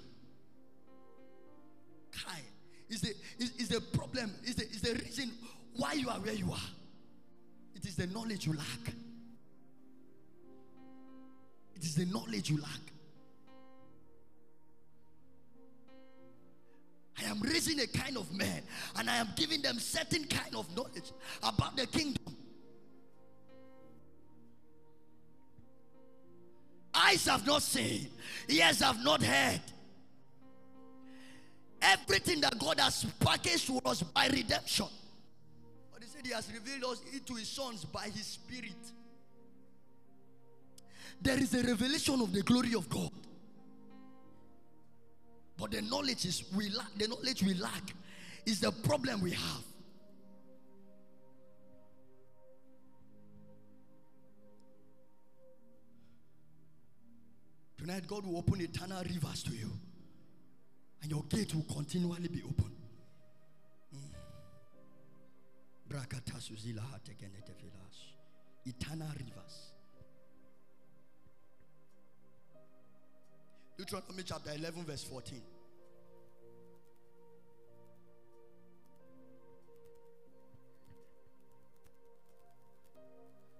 Kai, 2.10 2.40
is 2.88 3.02
the 3.02 3.14
is, 3.38 3.52
is 3.56 3.68
the 3.68 3.80
problem, 3.80 4.32
is 4.44 4.56
the 4.56 4.64
is 4.64 4.82
the 4.82 4.94
reason 4.94 5.30
why 5.78 5.92
you 5.92 6.08
are 6.10 6.18
where 6.18 6.34
you 6.34 6.50
are. 6.50 6.70
It 7.74 7.86
is 7.86 7.94
the 7.94 8.08
knowledge 8.08 8.46
you 8.46 8.52
lack. 8.52 8.94
It 11.76 11.84
is 11.84 11.94
the 11.94 12.04
knowledge 12.06 12.50
you 12.50 12.60
lack. 12.60 12.80
I 17.20 17.30
am 17.30 17.40
raising 17.40 17.78
a 17.80 17.86
kind 17.86 18.16
of 18.16 18.32
man 18.34 18.62
and 18.96 19.08
I 19.08 19.16
am 19.16 19.28
giving 19.36 19.62
them 19.62 19.78
certain 19.78 20.24
kind 20.24 20.54
of 20.56 20.68
knowledge 20.76 21.12
about 21.42 21.76
the 21.76 21.86
kingdom. 21.86 22.36
Eyes 26.92 27.26
have 27.26 27.46
not 27.46 27.62
seen, 27.62 28.08
ears 28.48 28.80
have 28.80 29.02
not 29.04 29.22
heard. 29.22 29.60
Everything 31.80 32.40
that 32.40 32.58
God 32.58 32.80
has 32.80 33.06
packaged 33.20 33.68
to 33.68 33.78
us 33.84 34.02
by 34.02 34.26
redemption 34.26 34.88
said 36.18 36.26
he 36.26 36.32
has 36.32 36.50
revealed 36.52 36.92
us 36.92 37.00
to 37.26 37.34
his 37.34 37.48
sons 37.48 37.84
by 37.84 38.04
his 38.04 38.26
spirit. 38.26 38.92
There 41.20 41.38
is 41.38 41.54
a 41.54 41.62
revelation 41.62 42.20
of 42.20 42.32
the 42.32 42.42
glory 42.42 42.74
of 42.74 42.88
God. 42.88 43.10
But 45.56 45.72
the 45.72 45.82
knowledge 45.82 46.24
is 46.24 46.44
we 46.56 46.68
lack, 46.70 46.86
the 46.96 47.08
knowledge 47.08 47.42
we 47.42 47.54
lack 47.54 47.94
is 48.46 48.60
the 48.60 48.70
problem 48.70 49.20
we 49.20 49.32
have. 49.32 49.64
Tonight, 57.78 58.06
God 58.06 58.26
will 58.26 58.38
open 58.38 58.60
eternal 58.60 59.02
rivers 59.02 59.42
to 59.44 59.52
you, 59.52 59.70
and 61.02 61.10
your 61.10 61.22
gate 61.24 61.54
will 61.54 61.64
continually 61.74 62.28
be 62.28 62.42
open. 62.42 62.77
Eternal 68.66 69.08
rivers. 69.18 69.72
Deuteronomy 73.78 74.22
chapter 74.24 74.50
11, 74.54 74.84
verse 74.84 75.04
14. 75.04 75.40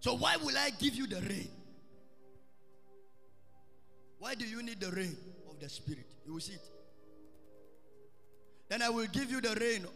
So, 0.01 0.15
why 0.15 0.37
will 0.37 0.57
I 0.57 0.71
give 0.79 0.95
you 0.95 1.07
the 1.07 1.21
rain? 1.21 1.49
Why 4.19 4.35
do 4.35 4.45
you 4.45 4.63
need 4.63 4.81
the 4.81 4.91
rain 4.91 5.17
of 5.51 5.59
the 5.61 5.69
Spirit? 5.69 6.07
You 6.27 6.35
will 6.35 6.41
see 6.41 6.55
it. 6.55 6.71
Then 8.69 8.83
I 8.83 8.91
will 8.91 9.07
give 9.07 9.31
you 9.31 9.41
the 9.41 9.55
rain 9.55 9.87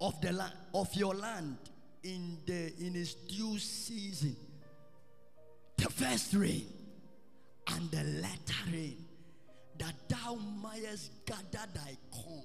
of 0.00 0.20
the 0.20 0.32
land 0.32 0.52
of 0.74 0.94
your 0.94 1.14
land 1.14 1.56
in 2.02 2.38
the 2.46 2.72
in 2.78 2.96
its 2.96 3.14
due 3.14 3.58
season. 3.58 4.36
The 5.76 5.90
first 5.90 6.34
rain 6.34 6.66
and 7.68 7.90
the 7.90 8.04
latter 8.20 8.70
rain, 8.72 9.04
that 9.78 9.94
thou 10.08 10.38
mayest 10.62 11.10
gather 11.26 11.66
thy 11.74 11.96
corn. 12.10 12.44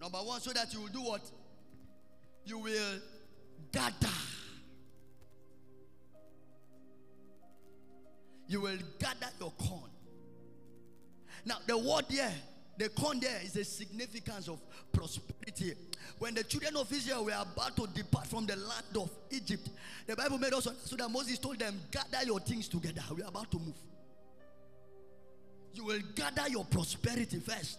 Number 0.00 0.18
one, 0.18 0.40
so 0.40 0.52
that 0.52 0.72
you 0.74 0.80
will 0.80 0.88
do 0.88 1.02
what? 1.02 1.22
You 2.44 2.58
will 2.58 3.00
gather. 3.70 3.92
You 8.48 8.60
will 8.60 8.78
gather 8.98 9.28
your 9.40 9.52
corn. 9.52 9.90
Now, 11.44 11.56
the 11.66 11.78
word 11.78 12.04
there, 12.10 12.34
the 12.82 12.88
corn 12.88 13.20
there 13.20 13.38
is 13.44 13.54
a 13.54 13.64
significance 13.64 14.48
of 14.48 14.58
prosperity. 14.90 15.74
When 16.18 16.34
the 16.34 16.42
children 16.42 16.76
of 16.76 16.92
Israel 16.92 17.24
were 17.24 17.30
about 17.30 17.76
to 17.76 17.86
depart 17.94 18.26
from 18.26 18.44
the 18.44 18.56
land 18.56 18.96
of 18.96 19.08
Egypt, 19.30 19.68
the 20.04 20.16
Bible 20.16 20.36
made 20.38 20.52
us 20.52 20.66
so 20.84 20.96
that 20.96 21.08
Moses 21.08 21.38
told 21.38 21.60
them, 21.60 21.80
Gather 21.92 22.26
your 22.26 22.40
things 22.40 22.66
together. 22.66 23.02
We 23.14 23.22
are 23.22 23.28
about 23.28 23.52
to 23.52 23.58
move. 23.58 23.76
You 25.74 25.84
will 25.84 26.00
gather 26.16 26.48
your 26.48 26.64
prosperity 26.64 27.38
first. 27.38 27.78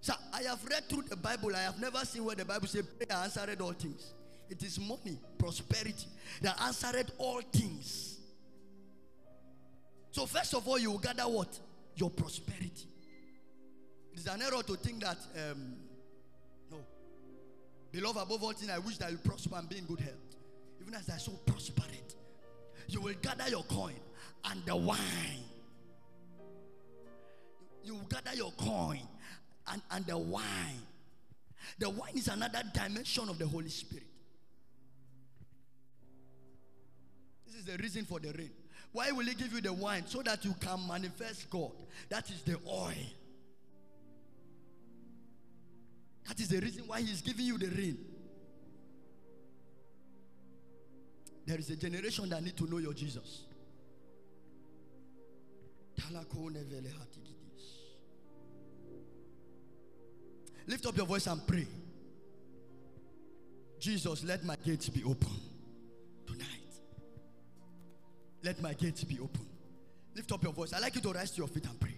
So 0.00 0.14
I 0.32 0.42
have 0.42 0.64
read 0.64 0.88
through 0.88 1.02
the 1.02 1.16
Bible. 1.16 1.56
I 1.56 1.62
have 1.62 1.80
never 1.80 1.98
seen 2.04 2.24
where 2.24 2.36
the 2.36 2.44
Bible 2.44 2.68
says 2.68 2.84
prayer 2.84 3.20
answered 3.20 3.60
all 3.60 3.72
things. 3.72 4.14
It 4.48 4.62
is 4.62 4.78
money, 4.78 5.18
prosperity 5.36 6.06
that 6.42 6.60
answered 6.62 7.10
all 7.18 7.40
things. 7.40 8.18
So, 10.12 10.26
first 10.26 10.54
of 10.54 10.66
all, 10.68 10.78
you 10.78 10.92
will 10.92 10.98
gather 10.98 11.24
what? 11.24 11.58
Your 11.96 12.10
prosperity. 12.10 12.86
It 14.26 14.30
is 14.30 14.34
an 14.34 14.42
error 14.42 14.62
to 14.62 14.76
think 14.76 15.04
that, 15.04 15.18
um, 15.36 15.76
no. 16.70 16.78
Beloved, 17.92 18.22
above 18.22 18.42
all 18.42 18.52
things, 18.52 18.70
I 18.70 18.78
wish 18.78 18.98
that 18.98 19.12
you 19.12 19.18
prosper 19.18 19.54
and 19.56 19.68
be 19.68 19.78
in 19.78 19.84
good 19.84 20.00
health. 20.00 20.14
Even 20.80 20.94
as 20.94 21.08
I 21.08 21.16
so 21.18 21.32
prospered, 21.46 21.84
you 22.88 23.00
will 23.00 23.14
gather 23.22 23.48
your 23.48 23.62
coin 23.64 23.94
and 24.44 24.64
the 24.64 24.74
wine. 24.74 24.98
You 27.84 27.94
will 27.94 28.06
gather 28.08 28.34
your 28.34 28.50
coin 28.52 29.02
and, 29.68 29.80
and 29.92 30.04
the 30.06 30.18
wine. 30.18 30.82
The 31.78 31.88
wine 31.88 32.16
is 32.16 32.26
another 32.26 32.62
dimension 32.74 33.28
of 33.28 33.38
the 33.38 33.46
Holy 33.46 33.68
Spirit. 33.68 34.06
This 37.46 37.54
is 37.56 37.64
the 37.64 37.76
reason 37.76 38.04
for 38.06 38.18
the 38.18 38.32
rain. 38.32 38.50
Why 38.90 39.12
will 39.12 39.26
He 39.26 39.34
give 39.34 39.52
you 39.52 39.60
the 39.60 39.72
wine? 39.72 40.04
So 40.06 40.22
that 40.22 40.44
you 40.44 40.54
can 40.58 40.84
manifest 40.88 41.48
God. 41.48 41.72
That 42.08 42.28
is 42.28 42.42
the 42.42 42.58
oil. 42.68 42.92
That 46.28 46.40
is 46.40 46.48
the 46.48 46.60
reason 46.60 46.84
why 46.86 47.00
He's 47.00 47.22
giving 47.22 47.46
you 47.46 47.58
the 47.58 47.68
rain. 47.68 47.98
There 51.46 51.58
is 51.58 51.70
a 51.70 51.76
generation 51.76 52.28
that 52.30 52.42
need 52.42 52.56
to 52.56 52.68
know 52.68 52.78
your 52.78 52.92
Jesus. 52.92 53.44
Lift 60.66 60.86
up 60.86 60.96
your 60.96 61.06
voice 61.06 61.26
and 61.28 61.46
pray. 61.46 61.66
Jesus, 63.78 64.24
let 64.24 64.44
my 64.44 64.56
gates 64.64 64.88
be 64.88 65.04
open 65.04 65.30
tonight. 66.26 66.48
Let 68.42 68.60
my 68.60 68.72
gates 68.74 69.04
be 69.04 69.20
open. 69.20 69.46
Lift 70.14 70.32
up 70.32 70.42
your 70.42 70.52
voice. 70.52 70.72
I 70.72 70.80
like 70.80 70.94
you 70.96 71.00
to 71.02 71.12
rise 71.12 71.30
to 71.32 71.38
your 71.38 71.48
feet 71.48 71.66
and 71.66 71.78
pray. 71.78 71.94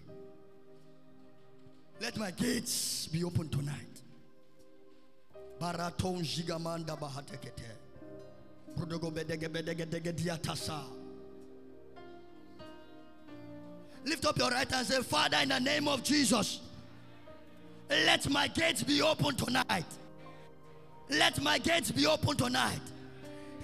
Let 1.99 2.17
my 2.17 2.31
gates 2.31 3.07
be 3.07 3.23
open 3.23 3.49
tonight. 3.49 4.01
Baraton 5.59 6.21
Jigamanda 6.23 6.97
Bahatekete. 6.97 7.75
Lift 14.05 14.25
up 14.25 14.37
your 14.37 14.49
right 14.49 14.57
hand 14.59 14.73
and 14.73 14.87
say, 14.87 15.01
Father, 15.01 15.37
in 15.43 15.49
the 15.49 15.59
name 15.59 15.87
of 15.87 16.03
Jesus, 16.03 16.61
let 17.89 18.29
my 18.29 18.47
gates 18.47 18.83
be 18.83 19.01
open 19.01 19.35
tonight. 19.35 19.85
Let 21.09 21.41
my 21.41 21.57
gates 21.57 21.91
be 21.91 22.05
open 22.05 22.37
tonight. 22.37 22.79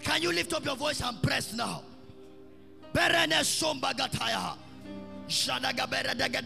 Can 0.03 0.21
you 0.21 0.31
lift 0.33 0.53
up 0.53 0.65
your 0.65 0.75
voice 0.75 1.01
and 1.01 1.21
press 1.21 1.53
now? 1.53 1.83
Berene 2.93 3.43
somba 3.43 3.93
gataya. 3.93 4.57
Shadaga 5.27 5.89
bere 5.89 6.13
dega. 6.13 6.41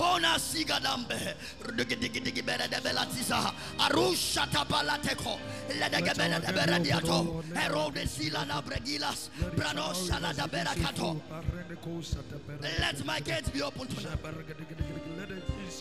Bona 0.00 0.38
de. 0.38 1.34
Arusha 3.78 4.46
de. 7.92 8.06
Sila 8.06 8.44
bregilas. 8.62 9.28
Berakato. 10.48 11.20
Let 12.80 13.04
my 13.04 13.20
gates 13.20 13.50
be 13.50 13.60
open 13.60 13.88
tonight. 13.88 14.18
Let 14.24 15.28
the 15.28 15.34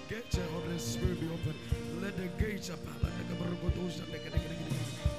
gates 0.10 0.38
of 0.38 0.70
the 0.70 0.80
spirit 0.80 1.22
be 1.22 1.28
open. 1.28 1.56
Let 2.02 2.18
the 2.18 2.28
gates 2.44 2.70
of 2.70 2.80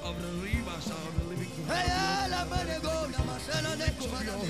of 0.03 0.17
the 0.23 0.33
rivers 0.43 0.87
of 0.91 1.19
the 1.19 1.25
living 1.31 1.51
God. 1.67 1.77
Hey, 1.77 2.31
la 2.31 2.45
go 2.81 3.07
na 3.13 3.21
masela 3.29 3.77
de 3.77 3.89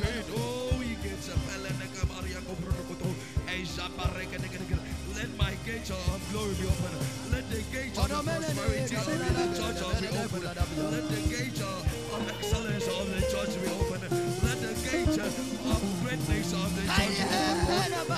head, 0.00 0.24
oh, 0.36 0.80
gates 1.02 1.28
of 1.28 1.38
Pelenega 1.46 2.02
Maria 2.08 2.40
Coprocoto, 2.46 3.10
Let 3.50 5.36
my 5.36 5.54
gates 5.66 5.90
of 5.90 6.20
glory 6.30 6.54
be 6.54 6.66
open. 6.70 6.94
Let 7.32 7.50
the 7.50 7.62
gates 7.74 7.98
of 7.98 8.06
prosperity 8.08 8.94
of 8.94 9.06
the 9.10 9.46
church 9.58 9.80
be 10.00 10.06
open. 10.06 10.42
Let 10.90 11.08
the 11.10 11.20
gates 11.28 11.60
of 11.60 11.82
excellence 12.30 12.86
of 12.86 13.10
the 13.10 13.20
church 13.26 13.54
be 13.60 13.68
open. 13.74 14.00
Let 14.46 14.58
the 14.62 14.72
gates 14.86 15.18
of 15.18 15.82
greatness 16.02 16.52
of 16.52 16.76
the 16.76 16.82
church 16.86 17.18
be 17.18 17.24
open. 17.26 18.10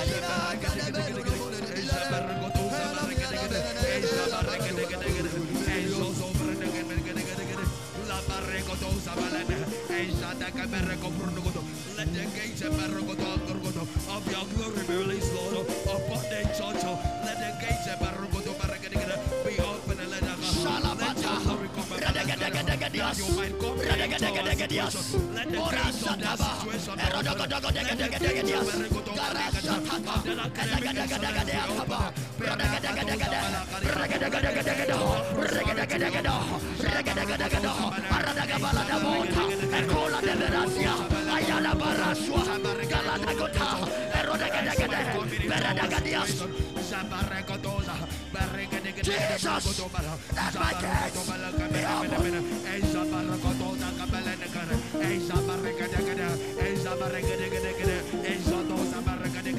Let 12.03 12.15
the 12.15 12.25
gates 12.37 12.61
of 12.63 12.77
your 14.27 14.45
glory 14.57 14.83
be 14.89 14.95
released, 14.97 15.33
Lord, 15.35 15.69
upon 15.69 16.23
the 16.25 16.43
church. 16.51 16.83
Let 17.23 17.39
the 17.39 17.55
gates 17.63 17.87
of 17.87 18.03
be 19.47 19.55
open 19.63 20.01
and 20.01 20.11
let 20.11 20.21
the 20.21 20.35
glory 21.45 21.69
come 21.69 21.93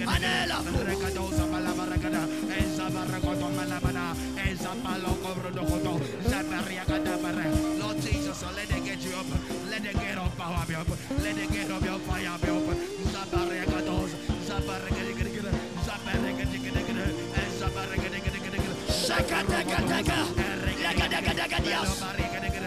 Ayala 0.06 0.64
Jesus, 8.02 8.44
let 8.56 8.68
them 8.68 8.84
get 8.84 9.00
you 9.00 9.16
up 9.16 9.53
academic 9.74 9.96
excellence 9.96 10.14
be 10.14 10.14
Jesus, 10.14 10.14
let 10.14 10.14
be 10.14 10.16
open. 10.20 10.30
Manela. 10.30 10.38
power 10.38 10.66
be 10.68 10.76
open. 10.76 10.98
Let 11.24 11.36
the 11.36 11.48
gate 11.48 11.72
of 11.72 11.86
your 11.86 12.00
fire 12.00 12.38
be 12.42 12.50
open. 12.50 12.78
Zabaragados, 13.12 14.12
Zabaragadigadiga, 14.46 15.52
Zabaragadigadiga, 15.86 17.06
and 17.38 17.54
Zabaragadigadiga. 17.60 18.72
Shakatakataka. 19.06 20.20
Lagadagadias. 20.84 22.02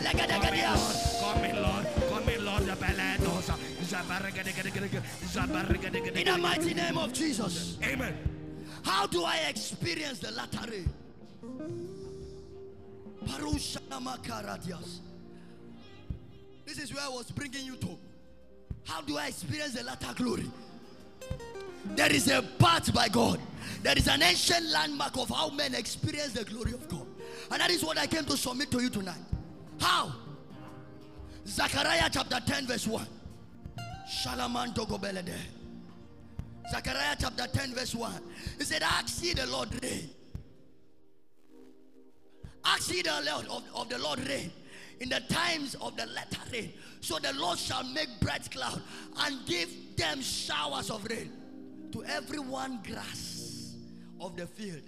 Lagadagadias. 0.05 0.83
Come 1.21 1.45
in, 1.45 1.57
Lord. 1.63 1.87
Come 2.09 2.29
in, 2.29 2.45
Lord. 2.45 2.63
The 2.67 2.77
Balados. 2.77 3.51
Zabaragadigadiga, 3.83 5.03
Zabaragadigadiga. 5.23 6.17
In 6.17 6.25
the 6.25 6.39
mighty 6.39 6.75
name 6.75 6.99
of 6.99 7.13
Jesus. 7.13 7.79
Amen. 7.85 8.15
How 8.83 9.07
do 9.07 9.25
I 9.25 9.47
experience 9.49 10.19
the 10.19 10.31
latter 10.31 10.71
rain? 10.71 10.89
Parushanamakaradias. 13.27 15.06
This 16.67 16.79
is 16.79 16.93
where 16.93 17.05
I 17.05 17.09
was 17.09 17.31
bringing 17.31 17.65
you 17.65 17.77
to. 17.77 17.97
How 18.85 19.01
do 19.01 19.17
I 19.17 19.29
experience 19.29 19.75
the 19.75 19.85
latter 19.85 20.13
glory? 20.15 20.51
There 21.95 22.13
is 22.13 22.29
a 22.29 22.43
path 22.43 22.93
by 22.93 23.09
God. 23.09 23.41
There 23.83 23.97
is 23.97 24.09
an 24.09 24.23
ancient 24.23 24.67
landmark 24.67 25.17
of 25.17 25.29
how 25.29 25.51
men 25.51 25.75
experience 25.75 26.33
the 26.33 26.45
glory 26.45 26.73
of 26.73 26.89
God. 26.89 27.07
And 27.53 27.61
that 27.61 27.71
is 27.71 27.85
what 27.85 27.97
I 27.97 28.07
came 28.09 28.25
to 28.25 28.37
submit 28.37 28.73
to 28.73 28.83
you 28.83 28.91
tonight. 28.91 29.21
How? 29.81 30.13
Zechariah 31.47 32.11
chapter 32.13 32.41
10, 32.45 32.67
verse 32.67 32.87
1. 32.87 33.07
Shalaman 34.09 34.75
Togobelede. 34.75 35.37
Zechariah 36.71 37.17
chapter 37.21 37.47
10, 37.47 37.75
verse 37.75 37.95
1. 37.95 38.13
He 38.59 38.65
said, 38.65 38.83
Ask 38.83 39.23
ye 39.23 39.35
the 39.35 39.47
Lord 39.47 39.69
rain. 39.83 40.11
Ask 42.65 42.93
ye 42.93 43.03
the 43.03 43.23
Lord 43.25 43.47
of, 43.47 43.63
of 43.73 43.89
the 43.89 43.99
Lord 43.99 44.19
rain 44.29 44.51
in 45.01 45.09
the 45.09 45.21
times 45.29 45.75
of 45.77 45.97
the 45.97 46.07
latter 46.07 46.41
rain. 46.53 46.73
So 47.01 47.19
the 47.19 47.33
Lord 47.35 47.59
shall 47.59 47.85
make 47.85 48.09
bright 48.21 48.51
cloud 48.51 48.81
and 49.21 49.47
give 49.47 49.97
them 49.97 50.21
showers 50.21 50.91
of 50.91 51.05
rain 51.05 51.31
to 51.93 52.05
every 52.05 52.39
one 52.39 52.81
grass 52.87 53.75
of 54.21 54.37
the 54.37 54.47
field, 54.47 54.83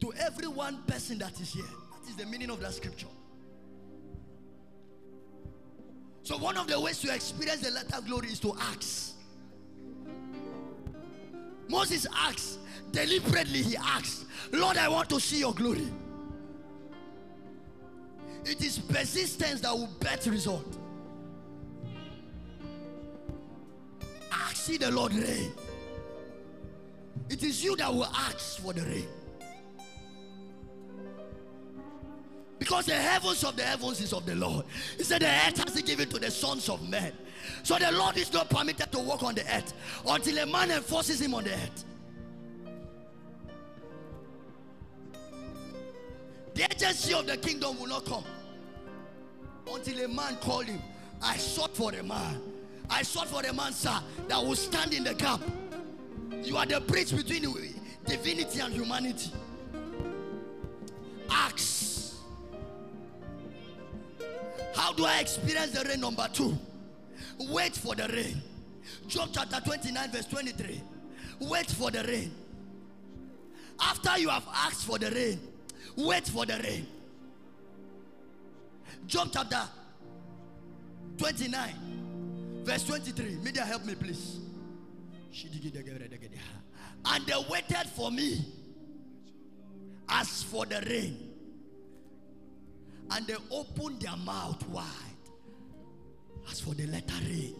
to 0.00 0.12
every 0.14 0.46
one 0.46 0.82
person 0.86 1.18
that 1.18 1.40
is 1.40 1.52
here. 1.52 1.64
That 1.64 2.10
is 2.10 2.16
the 2.16 2.26
meaning 2.26 2.50
of 2.50 2.60
that 2.60 2.74
scripture. 2.74 3.06
So 6.22 6.36
one 6.36 6.58
of 6.58 6.66
the 6.66 6.78
ways 6.78 7.00
to 7.00 7.14
experience 7.14 7.62
the 7.62 7.70
latter 7.70 8.02
glory 8.06 8.28
is 8.28 8.40
to 8.40 8.54
ask. 8.60 9.14
Moses 11.68 12.06
asked, 12.14 12.58
deliberately 12.92 13.62
he 13.62 13.76
asked, 13.76 14.26
Lord, 14.52 14.76
I 14.76 14.88
want 14.88 15.08
to 15.10 15.20
see 15.20 15.40
your 15.40 15.54
glory. 15.54 15.88
It 18.44 18.62
is 18.62 18.78
persistence 18.78 19.60
that 19.60 19.74
will 19.74 19.90
bet 20.00 20.26
result. 20.26 20.76
Ask 24.32 24.68
ye 24.68 24.78
the 24.78 24.90
Lord 24.90 25.14
rain. 25.14 25.52
It 27.28 27.42
is 27.42 27.62
you 27.62 27.76
that 27.76 27.92
will 27.92 28.06
ask 28.06 28.60
for 28.60 28.72
the 28.72 28.82
rain. 28.82 29.08
Because 32.58 32.86
the 32.86 32.94
heavens 32.94 33.44
of 33.44 33.56
the 33.56 33.62
heavens 33.62 34.00
is 34.00 34.12
of 34.12 34.26
the 34.26 34.34
Lord. 34.34 34.64
He 34.96 35.04
said, 35.04 35.22
The 35.22 35.26
earth 35.26 35.64
has 35.64 35.76
he 35.76 35.82
given 35.82 36.08
to 36.08 36.18
the 36.18 36.30
sons 36.30 36.68
of 36.68 36.86
men. 36.88 37.12
So 37.62 37.78
the 37.78 37.92
Lord 37.92 38.16
is 38.16 38.32
not 38.32 38.50
permitted 38.50 38.90
to 38.92 38.98
walk 38.98 39.22
on 39.22 39.34
the 39.34 39.42
earth 39.54 39.72
until 40.06 40.38
a 40.38 40.46
man 40.46 40.70
enforces 40.70 41.20
him 41.20 41.34
on 41.34 41.44
the 41.44 41.52
earth. 41.52 41.84
The 46.58 46.64
agency 46.64 47.14
of 47.14 47.24
the 47.24 47.36
kingdom 47.36 47.78
will 47.78 47.86
not 47.86 48.04
come 48.04 48.24
until 49.72 50.04
a 50.04 50.08
man 50.08 50.34
called 50.40 50.64
him. 50.64 50.82
I 51.22 51.36
sought 51.36 51.76
for 51.76 51.94
a 51.94 52.02
man. 52.02 52.40
I 52.90 53.04
sought 53.04 53.28
for 53.28 53.46
a 53.48 53.52
man, 53.52 53.72
sir, 53.72 53.96
that 54.26 54.44
will 54.44 54.56
stand 54.56 54.92
in 54.92 55.04
the 55.04 55.14
gap. 55.14 55.40
You 56.42 56.56
are 56.56 56.66
the 56.66 56.80
bridge 56.80 57.14
between 57.16 57.44
divinity 58.04 58.58
and 58.58 58.74
humanity. 58.74 59.30
Acts. 61.30 62.18
How 64.74 64.92
do 64.94 65.04
I 65.04 65.20
experience 65.20 65.70
the 65.70 65.88
rain? 65.88 66.00
Number 66.00 66.26
two, 66.32 66.58
wait 67.38 67.76
for 67.76 67.94
the 67.94 68.08
rain. 68.08 68.42
Job 69.06 69.28
chapter 69.32 69.60
29, 69.60 70.10
verse 70.10 70.26
23. 70.26 70.82
Wait 71.38 71.70
for 71.70 71.92
the 71.92 72.02
rain. 72.02 72.32
After 73.78 74.18
you 74.18 74.28
have 74.28 74.48
asked 74.52 74.84
for 74.84 74.98
the 74.98 75.12
rain, 75.12 75.38
wait 75.98 76.26
for 76.28 76.46
the 76.46 76.58
rain. 76.64 76.86
Job 79.06 79.28
chapter 79.32 79.62
29, 81.18 82.62
verse 82.64 82.84
23. 82.84 83.36
Media, 83.42 83.64
help 83.64 83.84
me, 83.84 83.94
please. 83.94 84.38
And 87.04 87.26
they 87.26 87.34
waited 87.50 87.88
for 87.94 88.10
me 88.10 88.44
as 90.08 90.42
for 90.44 90.66
the 90.66 90.80
rain. 90.88 91.30
And 93.10 93.26
they 93.26 93.36
opened 93.50 94.02
their 94.02 94.16
mouth 94.16 94.66
wide 94.68 94.84
as 96.50 96.60
for 96.60 96.74
the 96.74 96.86
latter 96.86 97.24
rain. 97.24 97.54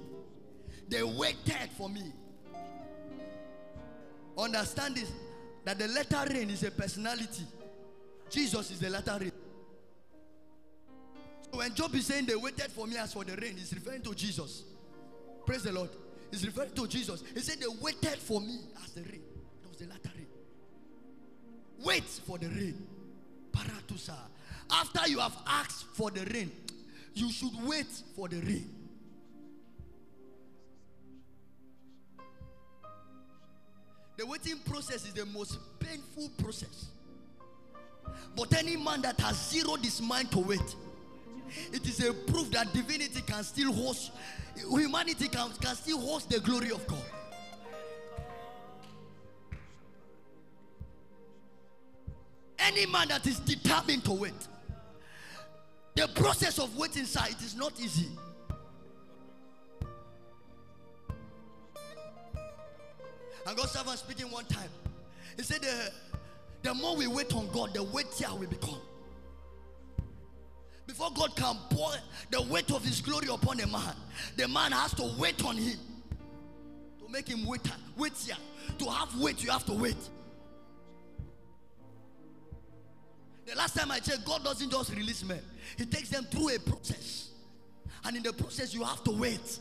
They 0.88 1.02
waited 1.02 1.70
for 1.76 1.88
me. 1.88 2.12
Understand 4.36 4.96
this 4.96 5.10
that 5.64 5.78
the 5.78 5.88
latter 5.88 6.32
rain 6.32 6.50
is 6.50 6.62
a 6.62 6.70
personality. 6.70 7.44
Jesus 8.30 8.70
is 8.70 8.80
the 8.80 8.90
latter 8.90 9.16
rain. 9.20 9.32
So 11.50 11.58
when 11.58 11.74
Job 11.74 11.94
is 11.94 12.06
saying 12.06 12.26
they 12.26 12.36
waited 12.36 12.70
for 12.70 12.86
me 12.86 12.96
as 12.96 13.12
for 13.12 13.24
the 13.24 13.36
rain, 13.36 13.56
he's 13.56 13.72
referring 13.72 14.02
to 14.02 14.14
Jesus. 14.14 14.64
Praise 15.46 15.62
the 15.62 15.72
Lord. 15.72 15.90
He's 16.30 16.44
referring 16.44 16.72
to 16.72 16.86
Jesus. 16.86 17.22
He 17.34 17.40
said 17.40 17.58
they 17.58 17.66
waited 17.80 18.18
for 18.18 18.40
me 18.40 18.58
as 18.84 18.92
the 18.92 19.02
rain. 19.02 19.22
That 19.62 19.68
was 19.68 19.78
the 19.78 19.86
latter 19.86 20.10
rain. 20.14 20.26
Wait 21.84 22.04
for 22.04 22.38
the 22.38 22.48
rain. 22.48 22.86
Paratusa. 23.52 24.16
After 24.70 25.08
you 25.08 25.20
have 25.20 25.36
asked 25.46 25.86
for 25.94 26.10
the 26.10 26.24
rain, 26.32 26.52
you 27.14 27.32
should 27.32 27.52
wait 27.64 27.86
for 28.14 28.28
the 28.28 28.40
rain. 28.40 28.68
The 34.18 34.26
waiting 34.26 34.58
process 34.68 35.06
is 35.06 35.14
the 35.14 35.24
most 35.26 35.58
painful 35.78 36.28
process. 36.38 36.88
But 38.36 38.54
any 38.54 38.76
man 38.76 39.02
that 39.02 39.20
has 39.20 39.50
zeroed 39.50 39.84
his 39.84 40.00
mind 40.00 40.30
to 40.32 40.38
wait, 40.38 40.74
it 41.72 41.86
is 41.86 42.04
a 42.04 42.12
proof 42.12 42.50
that 42.52 42.72
divinity 42.72 43.22
can 43.26 43.42
still 43.42 43.72
host, 43.72 44.12
humanity 44.56 45.28
can, 45.28 45.50
can 45.60 45.74
still 45.74 46.00
host 46.00 46.30
the 46.30 46.40
glory 46.40 46.70
of 46.70 46.86
God. 46.86 47.02
Any 52.58 52.86
man 52.86 53.08
that 53.08 53.26
is 53.26 53.40
determined 53.40 54.04
to 54.04 54.12
wait, 54.12 54.32
the 55.94 56.06
process 56.08 56.58
of 56.58 56.76
waiting, 56.76 57.06
sir, 57.06 57.24
it 57.28 57.40
is 57.40 57.56
not 57.56 57.72
easy. 57.80 58.08
And 63.46 63.56
God 63.56 63.68
servant 63.68 63.98
speaking 63.98 64.30
one 64.30 64.44
time. 64.44 64.68
He 65.36 65.42
said, 65.42 65.62
the, 65.62 65.90
the 66.62 66.74
more 66.74 66.96
we 66.96 67.06
wait 67.06 67.34
on 67.34 67.48
God, 67.52 67.74
the 67.74 67.82
weightier 67.82 68.34
we 68.34 68.46
become. 68.46 68.80
Before 70.86 71.10
God 71.14 71.36
can 71.36 71.56
pour 71.70 71.90
the 72.30 72.42
weight 72.42 72.70
of 72.72 72.84
his 72.84 73.00
glory 73.00 73.28
upon 73.28 73.60
a 73.60 73.66
man, 73.66 73.94
the 74.36 74.48
man 74.48 74.72
has 74.72 74.94
to 74.94 75.10
wait 75.18 75.44
on 75.44 75.56
him. 75.56 75.78
To 77.00 77.08
make 77.12 77.28
him 77.28 77.44
wait, 77.46 77.60
weightier. 77.96 78.36
To 78.78 78.90
have 78.90 79.14
weight, 79.20 79.44
you 79.44 79.50
have 79.50 79.64
to 79.66 79.72
wait. 79.72 79.96
The 83.46 83.54
last 83.54 83.76
time 83.76 83.90
I 83.90 83.98
checked, 83.98 84.24
God 84.26 84.44
doesn't 84.44 84.70
just 84.70 84.94
release 84.94 85.24
men, 85.24 85.40
He 85.76 85.86
takes 85.86 86.10
them 86.10 86.24
through 86.24 86.54
a 86.54 86.58
process. 86.58 87.30
And 88.04 88.16
in 88.16 88.22
the 88.22 88.32
process, 88.32 88.74
you 88.74 88.84
have 88.84 89.02
to 89.04 89.10
wait. 89.10 89.58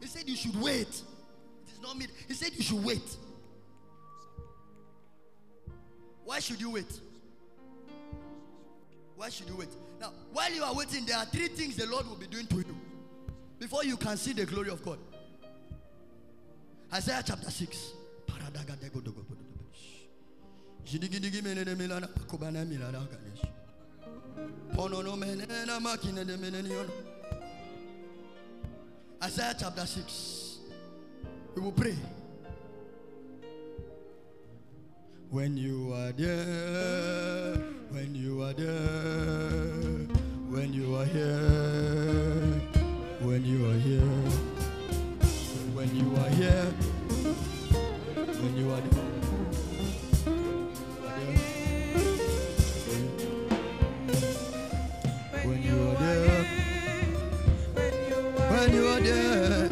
He 0.00 0.06
said 0.06 0.28
you 0.28 0.36
should 0.36 0.60
wait. 0.60 0.88
It 0.88 1.72
is 1.72 1.80
not 1.80 1.96
me. 1.96 2.06
He 2.28 2.34
said 2.34 2.52
you 2.54 2.62
should 2.62 2.84
wait. 2.84 3.16
Why 6.26 6.40
should 6.40 6.60
you 6.60 6.70
wait? 6.70 7.00
Why 9.14 9.30
should 9.30 9.48
you 9.48 9.56
wait? 9.56 9.68
Now, 10.00 10.12
while 10.32 10.52
you 10.52 10.64
are 10.64 10.74
waiting, 10.74 11.06
there 11.06 11.16
are 11.16 11.24
three 11.24 11.46
things 11.46 11.76
the 11.76 11.86
Lord 11.86 12.06
will 12.08 12.16
be 12.16 12.26
doing 12.26 12.48
to 12.48 12.56
you 12.56 12.76
before 13.60 13.84
you 13.84 13.96
can 13.96 14.16
see 14.16 14.32
the 14.32 14.44
glory 14.44 14.70
of 14.70 14.84
God. 14.84 14.98
Isaiah 16.92 17.22
chapter 17.24 17.48
6. 17.48 17.92
Isaiah 29.22 29.54
chapter 29.58 29.86
6. 29.86 30.58
We 31.54 31.62
will 31.62 31.72
pray. 31.72 31.96
When 35.30 35.56
you 35.56 35.92
are 35.92 36.12
there, 36.12 37.56
when 37.90 38.14
you 38.14 38.42
are 38.42 38.52
there, 38.52 38.70
when 40.48 40.72
you 40.72 40.94
are 40.96 41.04
here, 41.04 42.60
when 43.20 43.44
you 43.44 43.66
are 43.66 43.74
here, 43.74 44.00
when 45.74 45.94
you 45.96 46.14
are 46.16 46.28
here, 46.30 46.64
when 48.40 48.56
you 48.56 48.70
are 48.70 48.80
there. 48.80 49.02
When 55.44 55.62
you 55.62 55.76
are 55.88 55.94
there, 55.96 56.44
when 58.50 58.72
you 58.72 58.86
are 58.86 59.00
there. 59.00 59.65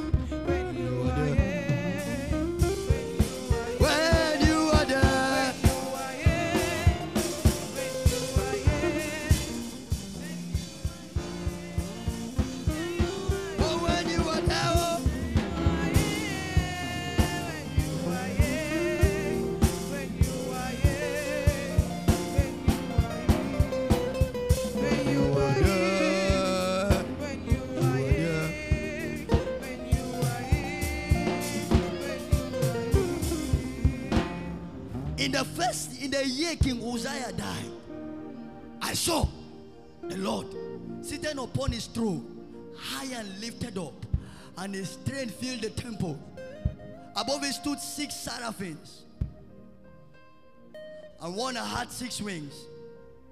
The 36.14 36.28
year 36.28 36.54
King 36.54 36.80
Uzziah 36.80 37.32
died, 37.32 37.70
I 38.80 38.94
saw 38.94 39.26
the 40.02 40.16
Lord 40.16 40.46
sitting 41.00 41.38
upon 41.38 41.72
his 41.72 41.86
throne, 41.86 42.24
high 42.78 43.12
and 43.18 43.40
lifted 43.40 43.76
up, 43.78 44.06
and 44.58 44.74
his 44.74 44.96
train 45.08 45.28
filled 45.28 45.62
the 45.62 45.70
temple. 45.70 46.18
Above 47.16 47.42
it 47.42 47.54
stood 47.54 47.80
six 47.80 48.14
seraphims, 48.14 49.02
and 51.20 51.34
one 51.34 51.56
had 51.56 51.90
six 51.90 52.20
wings. 52.20 52.54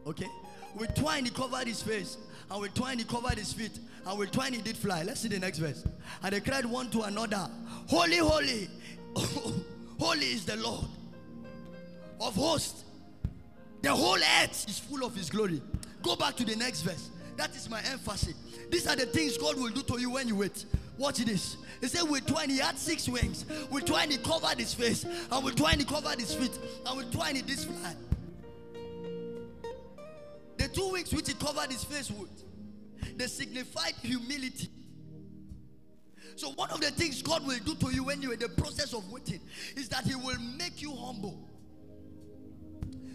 Okay, 0.05 0.29
with 0.77 0.93
twine 0.95 1.25
he 1.25 1.31
covered 1.31 1.69
his 1.69 1.83
face, 1.83 2.17
and 2.51 2.61
with 2.61 2.75
twine 2.75 2.99
he 2.99 3.05
covered 3.05 3.39
his 3.39 3.53
feet, 3.53 3.79
and 4.07 4.19
with 4.19 4.33
twine 4.33 4.55
he 4.55 4.61
did 4.61 4.77
fly. 4.77 5.05
Let's 5.05 5.21
see 5.21 5.29
the 5.29 5.39
next 5.39 5.59
verse. 5.59 5.85
And 6.23 6.33
they 6.33 6.41
cried 6.41 6.67
one 6.67 6.91
to 6.91 7.03
another, 7.03 7.49
Holy, 7.87 8.17
holy, 8.17 8.69
holy 9.99 10.27
is 10.27 10.45
the 10.45 10.57
Lord 10.57 10.87
of 12.23 12.35
hosts. 12.35 12.85
The 13.83 13.91
whole 13.91 14.17
earth 14.17 14.69
is 14.69 14.79
full 14.79 15.05
of 15.05 15.15
his 15.15 15.29
glory. 15.29 15.61
Go 16.03 16.17
back 16.17 16.37
to 16.37 16.45
the 16.45 16.57
next 16.57 16.83
verse. 16.83 17.11
That 17.37 17.55
is 17.57 17.69
my 17.69 17.81
emphasis. 17.91 18.35
These 18.71 18.87
are 18.87 18.97
the 18.97 19.07
things 19.07 19.37
God 19.37 19.57
will 19.57 19.71
do 19.71 19.83
to 19.83 20.01
you 20.01 20.11
when 20.11 20.29
you 20.29 20.37
wait. 20.37 20.65
Watch 20.99 21.19
this. 21.19 21.57
He 21.81 21.89
said, 21.89 22.09
with 22.09 22.27
twine, 22.27 22.51
he 22.51 22.59
had 22.59 22.79
six 22.79 23.09
wings. 23.09 23.45
With 23.71 23.87
twine, 23.87 24.11
he 24.11 24.19
covered 24.19 24.59
his 24.59 24.75
face. 24.75 25.05
And 25.31 25.45
with 25.45 25.57
twine, 25.57 25.79
he 25.79 25.85
covered 25.85 26.21
his 26.21 26.35
feet. 26.35 26.57
And 26.87 26.97
with 26.97 27.13
twine, 27.13 27.37
he 27.37 27.43
did 27.43 27.59
fly. 27.59 27.95
The 30.59 30.69
two 30.69 30.93
wings 30.93 31.13
which 31.13 31.29
he 31.29 31.35
covered 31.35 31.73
his 31.73 31.83
face 31.83 32.11
with, 32.11 32.45
they 33.19 33.27
signified 33.27 33.95
humility. 34.03 34.69
So, 36.37 36.51
one 36.51 36.71
of 36.71 36.81
the 36.81 36.91
things 36.91 37.23
God 37.23 37.47
will 37.47 37.59
do 37.59 37.75
to 37.75 37.95
you 37.95 38.05
when 38.05 38.23
you're 38.23 38.33
in 38.33 38.39
the 38.39 38.49
process 38.49 38.95
of 38.95 39.11
waiting 39.11 39.41
is 39.77 39.89
that 39.91 40.05
He 40.05 40.15
will 40.15 40.39
make 40.57 40.81
you 40.81 40.95
humble. 40.95 41.39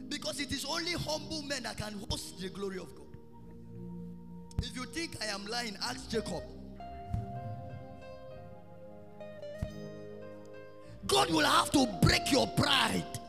Because 0.10 0.40
it 0.40 0.52
is 0.52 0.66
only 0.66 0.94
humble 0.94 1.42
men 1.44 1.64
that 1.64 1.78
can 1.78 1.94
host 2.10 2.40
the 2.40 2.50
glory 2.50 2.78
of 2.78 2.94
God. 2.96 3.06
If 4.60 4.76
you 4.76 4.86
think 4.86 5.18
I 5.22 5.28
am 5.28 5.46
lying, 5.46 5.78
ask 5.84 6.10
Jacob. 6.10 6.44
God 11.06 11.32
will 11.32 11.46
have 11.46 11.72
to 11.72 11.88
break 12.02 12.32
your 12.32 12.48
pride. 12.48 13.20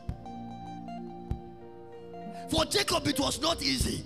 For 2.49 2.65
Jacob, 2.65 3.07
it 3.07 3.19
was 3.19 3.41
not 3.41 3.61
easy. 3.61 4.03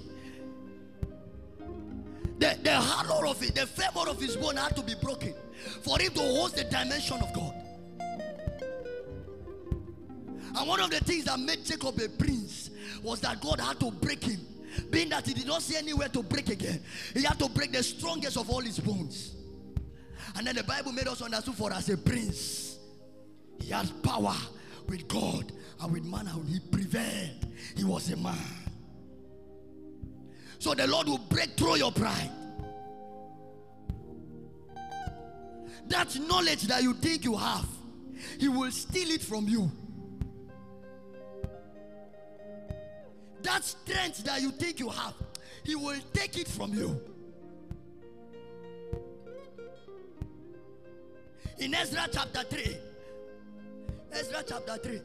The, 2.39 2.57
the 2.61 2.75
hollow 2.75 3.31
of 3.31 3.41
it, 3.41 3.55
the 3.55 3.65
femur 3.65 4.09
of 4.09 4.19
his 4.19 4.35
bone 4.35 4.57
had 4.57 4.75
to 4.75 4.81
be 4.81 4.95
broken 5.01 5.33
for 5.81 5.99
him 5.99 6.13
to 6.13 6.19
host 6.19 6.57
the 6.57 6.65
dimension 6.65 7.21
of 7.21 7.33
God. 7.33 7.53
And 10.55 10.67
one 10.67 10.79
of 10.81 10.89
the 10.91 10.99
things 10.99 11.25
that 11.25 11.39
made 11.39 11.63
Jacob 11.65 11.99
a 11.99 12.09
prince 12.09 12.62
was 13.03 13.19
that 13.21 13.41
God 13.41 13.59
had 13.59 13.79
to 13.81 13.91
break 13.91 14.23
him. 14.23 14.39
Being 14.89 15.09
that 15.09 15.27
he 15.27 15.33
did 15.33 15.45
not 15.45 15.61
see 15.61 15.75
anywhere 15.75 16.09
to 16.09 16.23
break 16.23 16.49
again, 16.49 16.81
he 17.13 17.23
had 17.23 17.37
to 17.39 17.49
break 17.49 17.71
the 17.71 17.83
strongest 17.83 18.37
of 18.37 18.49
all 18.49 18.61
his 18.61 18.79
bones. 18.79 19.35
And 20.35 20.47
then 20.47 20.55
the 20.55 20.63
Bible 20.63 20.91
made 20.91 21.07
us 21.07 21.21
understand 21.21 21.57
for 21.57 21.71
as 21.71 21.89
a 21.89 21.97
prince, 21.97 22.79
he 23.59 23.71
had 23.71 23.91
power 24.01 24.35
with 24.87 25.07
God 25.07 25.51
and 25.79 25.91
with 25.91 26.03
man, 26.05 26.27
and 26.27 26.49
he 26.49 26.59
prevailed. 26.59 27.45
He 27.75 27.83
was 27.83 28.09
a 28.11 28.17
man. 28.17 28.37
So 30.57 30.73
the 30.73 30.87
Lord 30.87 31.07
will 31.07 31.17
break 31.19 31.57
through 31.57 31.75
your 31.75 31.91
pride. 31.91 32.31
That 35.87 36.17
knowledge 36.21 36.63
that 36.63 36.81
you 36.81 36.93
think 36.93 37.25
you 37.25 37.35
have, 37.35 37.67
He 38.39 38.47
will 38.47 38.71
steal 38.71 39.11
it 39.11 39.21
from 39.21 39.47
you. 39.47 39.69
That 43.43 43.63
strength 43.63 44.23
that 44.23 44.41
you 44.41 44.51
think 44.51 44.79
you 44.79 44.89
have, 44.89 45.13
He 45.63 45.75
will 45.75 45.99
take 46.13 46.37
it 46.37 46.47
from 46.47 46.73
you. 46.73 46.99
In 51.59 51.73
Ezra 51.75 52.07
chapter 52.11 52.43
3, 52.43 52.77
Ezra 54.13 54.43
chapter 54.47 54.77
3, 54.77 55.01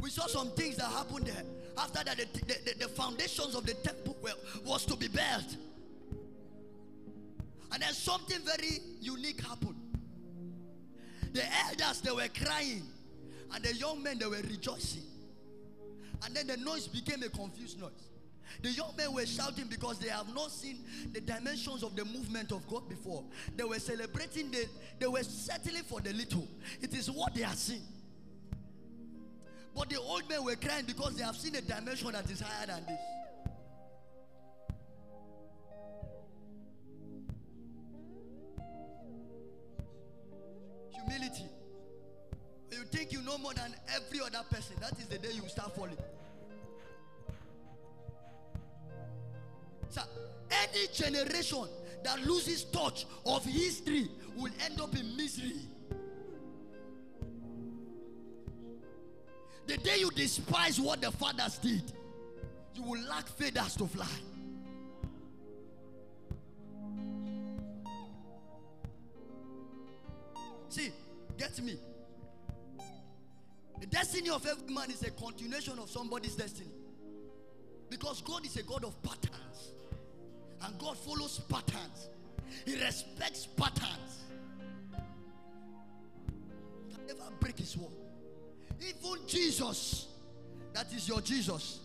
we 0.00 0.10
saw 0.10 0.26
some 0.26 0.50
things 0.52 0.76
that 0.76 0.86
happened 0.86 1.26
there. 1.26 1.42
After 1.76 2.04
that, 2.04 2.16
the, 2.16 2.26
the, 2.46 2.74
the 2.78 2.88
foundations 2.88 3.54
of 3.54 3.66
the 3.66 3.74
temple 3.74 4.16
were, 4.22 4.32
was 4.64 4.84
to 4.86 4.96
be 4.96 5.08
built. 5.08 5.56
And 7.72 7.82
then 7.82 7.92
something 7.92 8.38
very 8.44 8.78
unique 9.00 9.40
happened. 9.40 9.76
The 11.32 11.42
elders, 11.66 12.00
they 12.00 12.10
were 12.10 12.28
crying. 12.28 12.82
And 13.54 13.64
the 13.64 13.74
young 13.74 14.02
men, 14.02 14.18
they 14.18 14.26
were 14.26 14.42
rejoicing. 14.42 15.09
And 16.24 16.34
then 16.34 16.46
the 16.46 16.56
noise 16.56 16.86
became 16.86 17.22
a 17.22 17.28
confused 17.28 17.80
noise. 17.80 18.10
The 18.62 18.70
young 18.70 18.94
men 18.96 19.14
were 19.14 19.24
shouting 19.26 19.66
because 19.66 19.98
they 19.98 20.08
have 20.08 20.34
not 20.34 20.50
seen 20.50 20.80
the 21.12 21.20
dimensions 21.20 21.82
of 21.82 21.94
the 21.96 22.04
movement 22.04 22.52
of 22.52 22.66
God 22.68 22.88
before. 22.88 23.24
They 23.56 23.64
were 23.64 23.78
celebrating, 23.78 24.50
the, 24.50 24.66
they 24.98 25.06
were 25.06 25.22
settling 25.22 25.84
for 25.84 26.00
the 26.00 26.12
little. 26.12 26.46
It 26.80 26.92
is 26.94 27.10
what 27.10 27.34
they 27.34 27.44
are 27.44 27.54
seeing. 27.54 27.82
But 29.74 29.88
the 29.88 30.00
old 30.00 30.28
men 30.28 30.44
were 30.44 30.56
crying 30.56 30.84
because 30.84 31.14
they 31.14 31.22
have 31.22 31.36
seen 31.36 31.54
a 31.54 31.60
dimension 31.60 32.12
that 32.12 32.28
is 32.30 32.40
higher 32.40 32.66
than 32.66 32.84
this. 32.86 32.98
Know 43.30 43.38
more 43.38 43.54
than 43.54 43.72
every 43.94 44.18
other 44.18 44.44
person, 44.50 44.74
that 44.80 44.98
is 44.98 45.06
the 45.06 45.16
day 45.16 45.28
you 45.32 45.48
start 45.48 45.72
falling. 45.76 45.96
So, 49.88 50.00
any 50.50 50.88
generation 50.92 51.68
that 52.02 52.26
loses 52.26 52.64
touch 52.64 53.06
of 53.24 53.44
history 53.44 54.08
will 54.34 54.50
end 54.64 54.80
up 54.80 54.96
in 54.96 55.16
misery. 55.16 55.60
The 59.68 59.76
day 59.76 59.98
you 59.98 60.10
despise 60.10 60.80
what 60.80 61.00
the 61.00 61.12
fathers 61.12 61.58
did, 61.58 61.84
you 62.74 62.82
will 62.82 63.00
lack 63.02 63.28
feathers 63.28 63.76
to 63.76 63.86
fly. 63.86 64.08
See, 70.68 70.90
get 71.38 71.62
me. 71.62 71.78
The 73.80 73.86
destiny 73.86 74.30
of 74.30 74.46
every 74.46 74.72
man 74.72 74.90
is 74.90 75.02
a 75.02 75.10
continuation 75.10 75.78
of 75.78 75.88
somebody's 75.90 76.34
destiny. 76.36 76.70
Because 77.88 78.20
God 78.20 78.44
is 78.44 78.56
a 78.56 78.62
God 78.62 78.84
of 78.84 79.00
patterns. 79.02 79.72
And 80.62 80.78
God 80.78 80.98
follows 80.98 81.40
patterns. 81.48 82.10
He 82.66 82.74
respects 82.74 83.46
patterns. 83.46 84.18
Can 86.90 87.06
never 87.06 87.30
break 87.40 87.58
his 87.58 87.76
word. 87.76 87.90
Even 88.80 89.26
Jesus, 89.26 90.08
that 90.74 90.92
is 90.92 91.08
your 91.08 91.20
Jesus. 91.20 91.80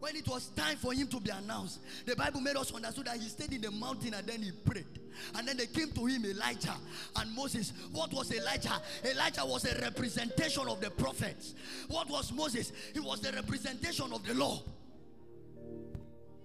When 0.00 0.14
it 0.14 0.28
was 0.28 0.48
time 0.50 0.76
for 0.76 0.92
him 0.92 1.08
to 1.08 1.20
be 1.20 1.30
announced, 1.30 1.80
the 2.06 2.14
Bible 2.14 2.40
made 2.40 2.56
us 2.56 2.72
understand 2.72 3.08
that 3.08 3.16
he 3.16 3.28
stayed 3.28 3.52
in 3.52 3.60
the 3.60 3.70
mountain 3.70 4.14
and 4.14 4.26
then 4.26 4.42
he 4.42 4.52
prayed. 4.52 4.86
And 5.34 5.48
then 5.48 5.56
they 5.56 5.66
came 5.66 5.90
to 5.90 6.06
him, 6.06 6.24
Elijah 6.24 6.76
and 7.16 7.34
Moses. 7.34 7.72
What 7.92 8.12
was 8.12 8.32
Elijah? 8.32 8.80
Elijah 9.04 9.44
was 9.44 9.64
a 9.64 9.76
representation 9.80 10.68
of 10.68 10.80
the 10.80 10.90
prophets. 10.90 11.54
What 11.88 12.08
was 12.08 12.32
Moses? 12.32 12.72
He 12.94 13.00
was 13.00 13.20
the 13.20 13.32
representation 13.32 14.12
of 14.12 14.24
the 14.24 14.34
law. 14.34 14.62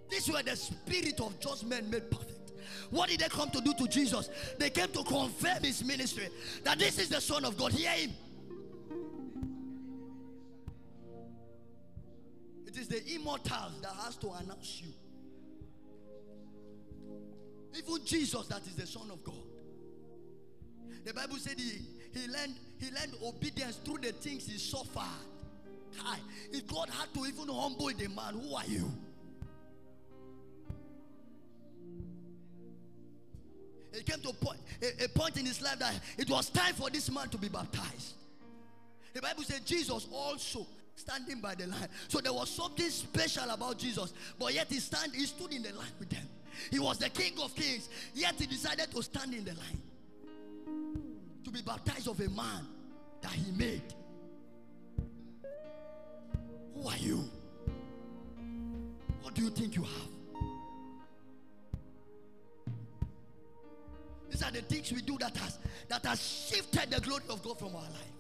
These 0.10 0.32
were 0.32 0.42
the 0.42 0.56
spirit 0.56 1.20
of 1.20 1.40
just 1.40 1.66
men 1.66 1.90
made 1.90 2.10
perfect. 2.10 2.54
What 2.90 3.10
did 3.10 3.20
they 3.20 3.30
come 3.30 3.50
to 3.52 3.62
do 3.62 3.74
to 3.74 3.88
Jesus? 3.88 4.30
They 4.58 4.70
came 4.70 4.88
to 4.90 5.04
confirm 5.04 5.64
his 5.64 5.84
ministry 5.84 6.30
that 6.64 6.80
this 6.80 7.00
is 7.00 7.10
the 7.10 7.22
Son 7.22 7.46
of 7.46 7.58
God. 7.58 7.72
Hear 7.72 7.92
him. 7.92 8.12
It 12.74 12.80
is 12.80 12.88
the 12.88 13.16
immortals 13.16 13.82
that 13.82 13.92
has 14.04 14.16
to 14.18 14.32
announce 14.32 14.82
you. 14.82 14.92
Even 17.78 18.04
Jesus, 18.04 18.48
that 18.48 18.62
is 18.66 18.76
the 18.76 18.88
Son 18.88 19.12
of 19.12 19.24
God. 19.24 19.36
The 21.06 21.14
Bible 21.14 21.38
said 21.38 21.54
he, 21.58 21.82
he 22.14 22.28
learned 22.28 22.56
he 22.80 22.90
learned 22.92 23.14
obedience 23.24 23.78
through 23.78 24.00
the 24.00 24.12
things 24.12 24.48
he 24.48 24.58
suffered. 24.58 25.02
Hi. 25.98 26.18
If 26.52 26.68
God 26.68 26.90
had 26.90 27.14
to 27.14 27.26
even 27.28 27.48
humble 27.48 27.90
the 27.90 28.08
man, 28.08 28.40
who 28.42 28.56
are 28.56 28.66
you? 28.66 28.92
It 33.94 34.06
came 34.06 34.20
to 34.22 34.30
a 34.30 34.34
point, 34.34 34.60
a, 34.82 35.06
a 35.06 35.10
point 35.10 35.38
in 35.38 35.46
his 35.46 35.62
life 35.62 35.78
that 35.78 35.94
it 36.18 36.28
was 36.28 36.50
time 36.50 36.74
for 36.74 36.90
this 36.90 37.12
man 37.12 37.30
to 37.30 37.38
be 37.38 37.50
baptized. 37.50 38.16
The 39.14 39.22
Bible 39.22 39.44
said 39.44 39.64
Jesus 39.66 40.08
also 40.12 40.66
standing 40.96 41.40
by 41.40 41.56
the 41.56 41.68
line. 41.68 41.88
So 42.08 42.20
there 42.20 42.34
was 42.34 42.50
something 42.50 42.90
special 42.90 43.50
about 43.50 43.78
Jesus, 43.78 44.14
but 44.40 44.54
yet 44.54 44.68
he 44.70 44.80
stand 44.80 45.14
he 45.14 45.26
stood 45.26 45.54
in 45.54 45.64
the 45.64 45.74
line 45.74 45.92
with 46.00 46.10
them. 46.10 46.28
He 46.70 46.80
was 46.80 46.98
the 46.98 47.10
King 47.10 47.34
of 47.42 47.56
Kings, 47.56 47.90
yet 48.14 48.36
he 48.38 48.46
decided 48.46 48.92
to 48.92 49.02
stand 49.02 49.34
in 49.34 49.44
the 49.44 49.54
line 49.54 49.82
to 51.44 51.50
be 51.52 51.62
baptized 51.62 52.08
of 52.08 52.20
a 52.20 52.30
man 52.30 52.68
that 53.22 53.32
he 53.32 53.52
made. 53.52 53.94
Who 56.76 56.88
are 56.88 56.98
you? 56.98 57.30
What 59.22 59.34
do 59.34 59.42
you 59.44 59.50
think 59.50 59.76
you 59.76 59.84
have? 59.84 60.10
These 64.30 64.44
are 64.44 64.52
the 64.52 64.62
things 64.62 64.92
we 64.92 65.02
do 65.02 65.18
that 65.20 65.36
has 65.38 65.60
that 65.90 66.06
has 66.06 66.22
shifted 66.22 66.90
the 66.90 67.00
glory 67.02 67.24
of 67.30 67.44
God 67.44 67.60
from 67.60 67.76
our 67.76 67.84
life. 67.84 68.13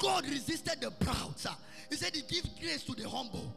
God 0.00 0.26
resisted 0.26 0.80
the 0.80 0.90
proud, 0.90 1.38
sir. 1.38 1.50
He 1.90 1.96
said 1.96 2.14
he 2.14 2.22
gives 2.22 2.48
grace 2.60 2.82
to 2.84 2.94
the 2.94 3.08
humble. 3.08 3.54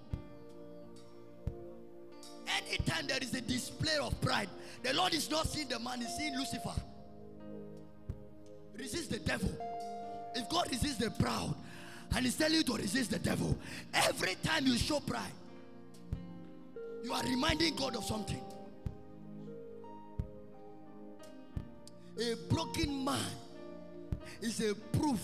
Anytime 2.47 3.07
there 3.07 3.19
is 3.21 3.33
a 3.33 3.41
display 3.41 3.97
of 4.01 4.19
pride, 4.21 4.49
the 4.83 4.93
Lord 4.93 5.13
is 5.13 5.29
not 5.29 5.47
seeing 5.47 5.67
the 5.67 5.79
man, 5.79 5.99
he's 5.99 6.15
seeing 6.15 6.35
Lucifer. 6.37 6.73
Resist 8.77 9.09
the 9.11 9.19
devil. 9.19 9.49
If 10.35 10.47
God 10.49 10.69
resists 10.69 10.97
the 10.97 11.09
proud 11.11 11.55
and 12.15 12.25
he's 12.25 12.37
telling 12.37 12.55
you 12.55 12.63
to 12.63 12.73
resist 12.73 13.11
the 13.11 13.19
devil, 13.19 13.57
every 13.93 14.35
time 14.43 14.65
you 14.65 14.77
show 14.77 14.99
pride, 14.99 15.31
you 17.03 17.11
are 17.11 17.23
reminding 17.23 17.75
God 17.75 17.95
of 17.95 18.03
something. 18.03 18.41
A 22.19 22.35
broken 22.49 23.03
man 23.03 23.31
is 24.41 24.61
a 24.61 24.73
proof 24.75 25.19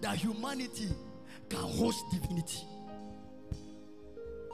that 0.00 0.16
humanity 0.16 0.88
can 1.48 1.60
host 1.60 2.04
divinity. 2.12 2.60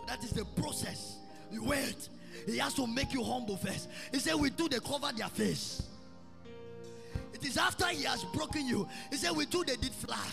That 0.07 0.23
is 0.25 0.31
the 0.31 0.45
process. 0.61 1.19
You 1.51 1.65
wait. 1.65 2.09
He 2.47 2.59
has 2.59 2.75
to 2.75 2.87
make 2.87 3.13
you 3.13 3.23
humble 3.23 3.57
first. 3.57 3.89
He 4.13 4.19
said, 4.19 4.35
We 4.35 4.51
do, 4.51 4.69
they 4.69 4.79
cover 4.81 5.11
their 5.17 5.29
face. 5.29 5.83
It 7.33 7.45
is 7.45 7.57
after 7.57 7.87
he 7.87 8.05
has 8.05 8.25
broken 8.25 8.67
you. 8.67 8.89
He 9.11 9.17
said, 9.17 9.33
We 9.37 9.47
do, 9.47 9.65
they 9.65 9.77
did 9.77 9.93
fly. 9.93 10.29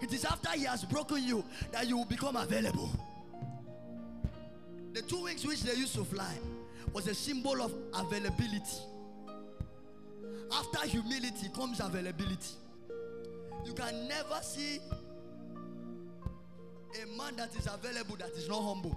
It 0.00 0.12
is 0.12 0.24
after 0.24 0.50
he 0.50 0.64
has 0.64 0.84
broken 0.84 1.22
you 1.22 1.44
that 1.72 1.88
you 1.88 1.96
will 1.96 2.04
become 2.04 2.36
available. 2.36 2.90
The 4.92 5.02
two 5.02 5.22
wings 5.24 5.46
which 5.46 5.62
they 5.62 5.74
used 5.74 5.94
to 5.96 6.04
fly 6.04 6.34
was 6.92 7.06
a 7.08 7.14
symbol 7.14 7.60
of 7.62 7.72
availability. 7.94 8.78
After 10.52 10.86
humility 10.86 11.48
comes 11.54 11.80
availability. 11.80 12.54
You 13.64 13.72
can 13.74 14.08
never 14.08 14.40
see 14.42 14.80
a 17.02 17.06
man 17.16 17.36
that 17.36 17.54
is 17.54 17.66
available 17.66 18.16
that 18.16 18.30
is 18.30 18.48
not 18.48 18.62
humble. 18.62 18.96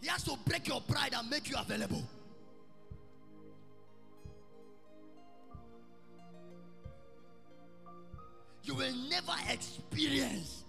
He 0.00 0.08
has 0.08 0.22
to 0.24 0.36
break 0.46 0.66
your 0.66 0.80
pride 0.80 1.14
and 1.16 1.28
make 1.28 1.48
you 1.50 1.56
available. 1.58 2.02
You 8.64 8.74
will 8.74 8.94
never 9.08 9.32
experience. 9.50 10.59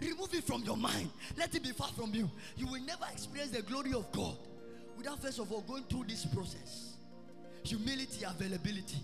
Remove 0.00 0.32
it 0.34 0.44
from 0.44 0.62
your 0.62 0.76
mind. 0.76 1.10
Let 1.36 1.54
it 1.54 1.62
be 1.62 1.70
far 1.70 1.88
from 1.88 2.14
you. 2.14 2.30
You 2.56 2.66
will 2.66 2.80
never 2.80 3.04
experience 3.12 3.50
the 3.50 3.62
glory 3.62 3.92
of 3.92 4.10
God 4.12 4.36
without 4.96 5.20
first 5.20 5.38
of 5.38 5.50
all 5.52 5.60
going 5.62 5.84
through 5.84 6.04
this 6.04 6.24
process. 6.26 6.94
Humility, 7.64 8.24
availability. 8.24 8.98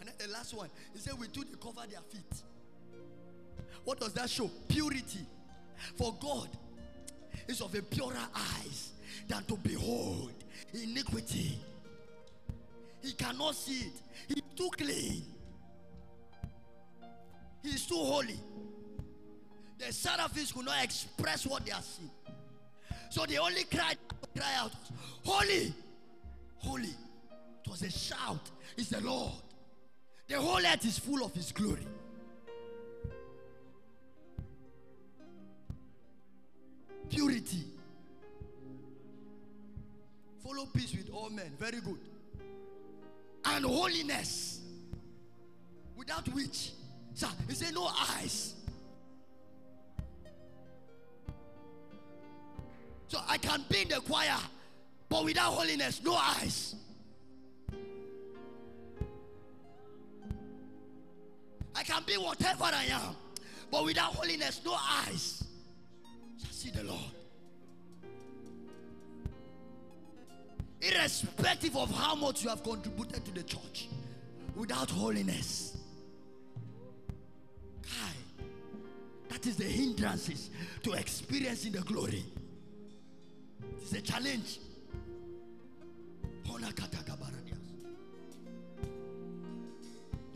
And 0.00 0.08
then 0.08 0.14
the 0.18 0.32
last 0.32 0.54
one, 0.54 0.68
he 0.92 0.98
said, 0.98 1.14
We 1.18 1.28
do 1.28 1.44
they 1.44 1.56
cover 1.60 1.86
their 1.88 2.00
feet. 2.00 2.42
What 3.84 4.00
does 4.00 4.12
that 4.14 4.30
show? 4.30 4.50
Purity. 4.68 5.26
For 5.96 6.14
God 6.20 6.48
is 7.48 7.60
of 7.60 7.74
a 7.74 7.82
purer 7.82 8.14
eyes 8.34 8.92
than 9.28 9.44
to 9.44 9.56
behold 9.56 10.32
iniquity. 10.72 11.58
He 13.02 13.12
cannot 13.12 13.54
see 13.54 13.86
it. 13.86 13.92
He's 14.28 14.42
too 14.56 14.70
clean. 14.76 15.24
He's 17.62 17.86
too 17.86 17.94
holy. 17.96 18.38
The 19.78 19.92
seraphims 19.92 20.52
could 20.52 20.64
not 20.64 20.82
express 20.84 21.46
what 21.46 21.64
they 21.64 21.72
are 21.72 21.82
seeing. 21.82 22.10
So 23.10 23.26
they 23.26 23.38
only 23.38 23.64
cried, 23.64 23.98
cry 24.36 24.54
out, 24.56 24.72
Holy, 25.24 25.72
holy. 26.56 26.88
It 27.64 27.70
was 27.70 27.82
a 27.82 27.90
shout. 27.90 28.50
It's 28.76 28.88
the 28.88 29.00
Lord. 29.00 29.32
The 30.28 30.40
whole 30.40 30.64
earth 30.64 30.84
is 30.84 30.98
full 30.98 31.24
of 31.24 31.34
His 31.34 31.52
glory. 31.52 31.86
Purity. 37.10 37.64
Follow 40.42 40.66
peace 40.66 40.92
with 40.92 41.10
all 41.12 41.30
men. 41.30 41.52
Very 41.58 41.80
good. 41.80 42.00
And 43.44 43.64
holiness. 43.64 44.60
Without 45.96 46.26
which, 46.28 46.70
sir, 47.14 47.28
he 47.48 47.54
said, 47.54 47.74
no 47.74 47.86
eyes. 47.86 48.54
So 53.08 53.18
I 53.28 53.36
can 53.36 53.64
be 53.68 53.82
in 53.82 53.88
the 53.88 54.00
choir, 54.00 54.38
but 55.08 55.24
without 55.24 55.52
holiness, 55.52 56.00
no 56.02 56.14
eyes. 56.14 56.74
I 61.74 61.82
can 61.82 62.02
be 62.06 62.14
whatever 62.14 62.64
I 62.64 62.84
am, 62.90 63.14
but 63.70 63.84
without 63.84 64.14
holiness, 64.14 64.60
no 64.64 64.74
eyes 64.74 65.44
shall 66.42 66.52
see 66.52 66.70
the 66.70 66.84
Lord. 66.84 67.00
Irrespective 70.80 71.76
of 71.76 71.90
how 71.90 72.14
much 72.14 72.42
you 72.42 72.48
have 72.48 72.62
contributed 72.62 73.24
to 73.24 73.30
the 73.32 73.42
church, 73.42 73.88
without 74.54 74.90
holiness, 74.90 75.76
Kai, 77.92 78.44
that 79.28 79.46
is 79.46 79.56
the 79.56 79.64
hindrances 79.64 80.50
to 80.82 80.92
experiencing 80.92 81.72
the 81.72 81.80
glory. 81.80 82.24
It 83.78 83.82
is 83.84 83.92
a 83.92 84.00
challenge. 84.00 84.58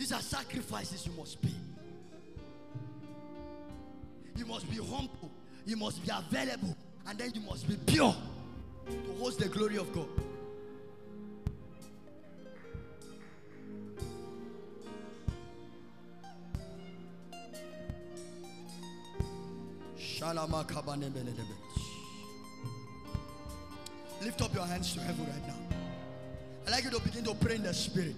These 0.06 0.12
are 0.12 0.20
sacrifices 0.20 1.04
you 1.04 1.12
must 1.18 1.42
pay. 1.42 1.48
You 4.36 4.46
must 4.46 4.70
be 4.70 4.76
humble. 4.76 5.32
You 5.64 5.76
must 5.76 6.00
be 6.04 6.12
available. 6.16 6.76
And 7.08 7.18
then 7.18 7.32
you 7.34 7.40
must 7.40 7.66
be 7.66 7.74
pure 7.92 8.14
to 8.88 9.12
host 9.18 9.40
the 9.40 9.48
glory 9.48 9.78
of 9.78 9.92
God. 9.92 10.06
Lift 24.22 24.42
up 24.42 24.54
your 24.54 24.66
hands 24.66 24.94
to 24.94 25.00
heaven 25.00 25.26
right 25.26 25.46
now. 25.46 25.54
I'd 26.66 26.72
like 26.72 26.84
you 26.84 26.90
to 26.90 27.00
begin 27.00 27.24
to 27.24 27.34
pray 27.34 27.56
in 27.56 27.62
the 27.62 27.72
spirit. 27.72 28.16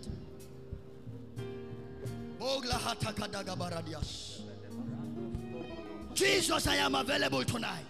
Jesus, 6.14 6.66
I 6.66 6.76
am 6.76 6.94
available 6.94 7.44
tonight. 7.44 7.84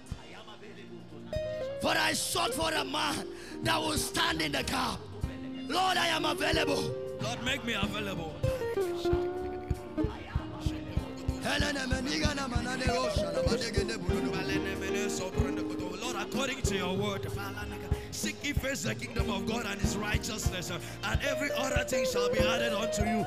For 1.80 1.90
I 1.96 2.12
sought 2.12 2.52
for 2.54 2.72
a 2.72 2.84
man 2.84 3.26
that 3.62 3.78
will 3.78 3.96
stand 3.96 4.42
in 4.42 4.52
the 4.52 4.62
gap. 4.64 4.98
Lord, 5.68 5.96
I 5.96 6.08
am 6.08 6.24
available. 6.24 6.90
Lord, 7.20 7.44
make 7.44 7.64
me 7.64 7.74
available. 7.74 8.34
Lord, 16.02 16.16
according 16.16 16.62
to 16.62 16.76
your 16.76 16.94
word, 16.94 17.26
Seek 18.10 18.36
ye 18.44 18.52
first 18.52 18.84
the 18.84 18.94
kingdom 18.94 19.30
of 19.30 19.46
God 19.46 19.64
and 19.66 19.80
his 19.80 19.96
righteousness, 19.96 20.70
and 20.70 21.20
every 21.22 21.50
other 21.52 21.84
thing 21.84 22.04
shall 22.04 22.28
be 22.30 22.40
added 22.40 22.72
unto 22.72 23.02
you. 23.02 23.24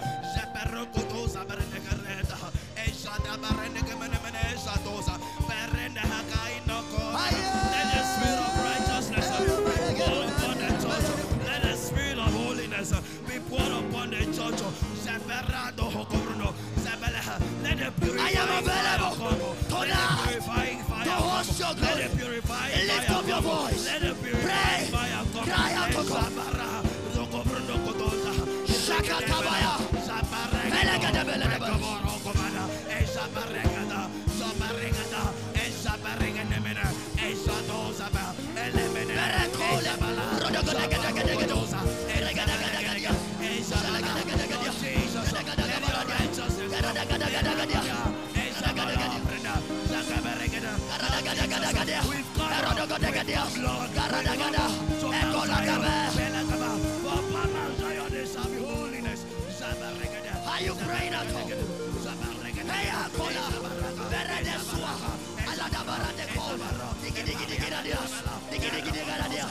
I 18.00 18.32
am 18.38 18.50
available 18.64 19.56
tonight 19.70 20.40
to 21.04 21.12
host 21.12 21.60
your 21.60 21.74
glory. 21.76 22.08
Lift 22.88 23.10
up 23.12 23.28
your 23.28 23.42
voice. 23.42 23.88
Pray. 23.90 24.88
Cry 24.92 25.74
out 25.74 25.92
to 25.92 26.04
God. 26.10 26.32
Zokobruno. 27.14 27.76
Shakatabaya. 28.68 29.61
Shall 58.32 58.50
be 58.50 58.58
holiness. 58.58 59.26
Zabaregada. 59.60 60.34
Are 60.48 60.62
you 60.62 60.74
praying 60.76 61.14
at 61.14 61.34
all? 61.36 61.48
Hey, 62.72 62.88
Akola. 63.02 63.46
Berede 64.12 64.56
sua. 64.70 64.94
Alada 65.52 65.82
barade 65.88 66.26
ko. 66.36 66.46
Digi 67.02 67.22
digi 67.28 67.46
digi. 67.52 67.68
Digi 68.52 68.70
digi 68.74 68.92
digi 68.96 69.14
radias. 69.22 69.51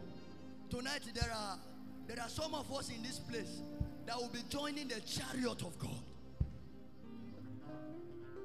Tonight 0.71 1.01
there 1.13 1.29
are 1.35 1.59
there 2.07 2.17
are 2.21 2.29
some 2.29 2.55
of 2.55 2.71
us 2.73 2.89
in 2.89 3.03
this 3.03 3.19
place 3.19 3.61
that 4.05 4.15
will 4.15 4.29
be 4.29 4.39
joining 4.49 4.87
the 4.87 5.01
chariot 5.01 5.61
of 5.63 5.77
God. 5.77 6.03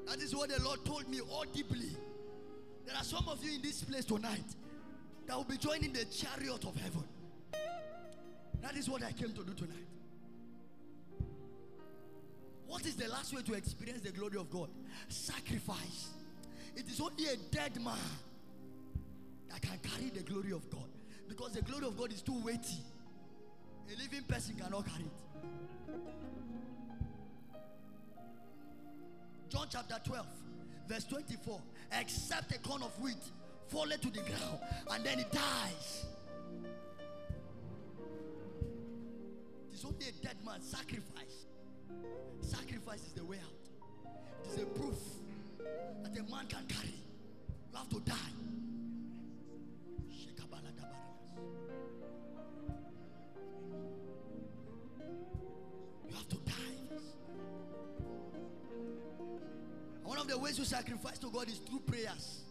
That 0.09 0.19
is 0.19 0.35
what 0.35 0.51
the 0.51 0.61
Lord 0.61 0.85
told 0.85 1.09
me 1.09 1.21
audibly. 1.33 1.97
There 2.85 2.97
are 2.97 3.05
some 3.05 3.29
of 3.29 3.43
you 3.45 3.55
in 3.55 3.63
this 3.63 3.85
place 3.85 4.05
tonight 4.05 4.45
that 5.29 5.37
will 5.37 5.45
be 5.45 5.57
joining 5.57 5.93
the 5.93 6.05
chariot 6.07 6.65
of 6.65 6.75
heaven. 6.75 7.05
That 8.61 8.77
is 8.77 8.91
what 8.91 9.05
I 9.05 9.13
came 9.13 9.33
to 9.33 9.45
do 9.45 9.55
tonight. 9.55 9.87
What 12.67 12.85
is 12.87 12.97
the 12.97 13.09
last 13.09 13.35
way 13.35 13.43
to 13.43 13.55
experience 13.55 14.03
the 14.03 14.11
glory 14.11 14.37
of 14.37 14.51
God? 14.51 14.69
Sacrifice. 15.09 16.09
It 16.75 16.89
is 16.89 17.01
only 17.01 17.27
a 17.27 17.37
dead 17.53 17.81
man 17.81 17.97
that 19.49 19.63
can 19.63 19.79
carry 19.79 20.11
the 20.11 20.25
glory 20.25 20.51
of 20.51 20.69
God 20.71 20.89
because 21.29 21.53
the 21.53 21.63
glory 21.63 21.87
of 21.87 21.97
God 21.97 22.13
is 22.13 22.23
too 22.23 22.41
weighty. 22.45 22.83
A 23.89 24.03
living 24.03 24.23
person 24.23 24.57
cannot 24.57 24.87
carry 24.87 25.05
it. 25.05 25.27
John 29.49 29.69
chapter 29.71 29.97
12, 30.05 30.27
verse 30.89 31.05
24. 31.05 31.61
Except 32.01 32.55
a 32.55 32.59
corn 32.59 32.83
of 32.83 32.99
wheat 33.01 33.17
fall 33.69 33.87
to 33.87 34.11
the 34.11 34.21
ground 34.21 34.59
and 34.91 35.05
then 35.05 35.21
it 35.21 35.31
dies. 35.31 36.07
It 39.71 39.75
is 39.75 39.85
only 39.85 40.07
a 40.09 40.25
dead 40.25 40.37
man 40.45 40.61
sacrifice. 40.61 41.47
Sacrifice 42.41 43.01
is 43.07 43.13
the 43.13 43.25
way 43.25 43.39
out. 43.39 44.05
It 44.45 44.57
is 44.57 44.63
a 44.63 44.67
proof 44.67 44.99
that 46.03 46.13
a 46.13 46.23
man 46.31 46.47
can 46.49 46.67
carry. 46.67 46.95
You 47.73 47.79
have 47.79 47.89
to 47.91 48.01
die. 48.01 48.15
You 56.09 56.15
have 56.15 56.29
to 56.29 56.37
die. 56.37 56.53
And 59.97 60.05
One 60.05 60.19
of 60.19 60.29
the 60.29 60.39
ways 60.39 60.59
you 60.59 60.65
sacrifice 60.65 61.19
to 61.19 61.29
God 61.31 61.49
is 61.49 61.59
through 61.59 61.81
prayers. 61.81 62.43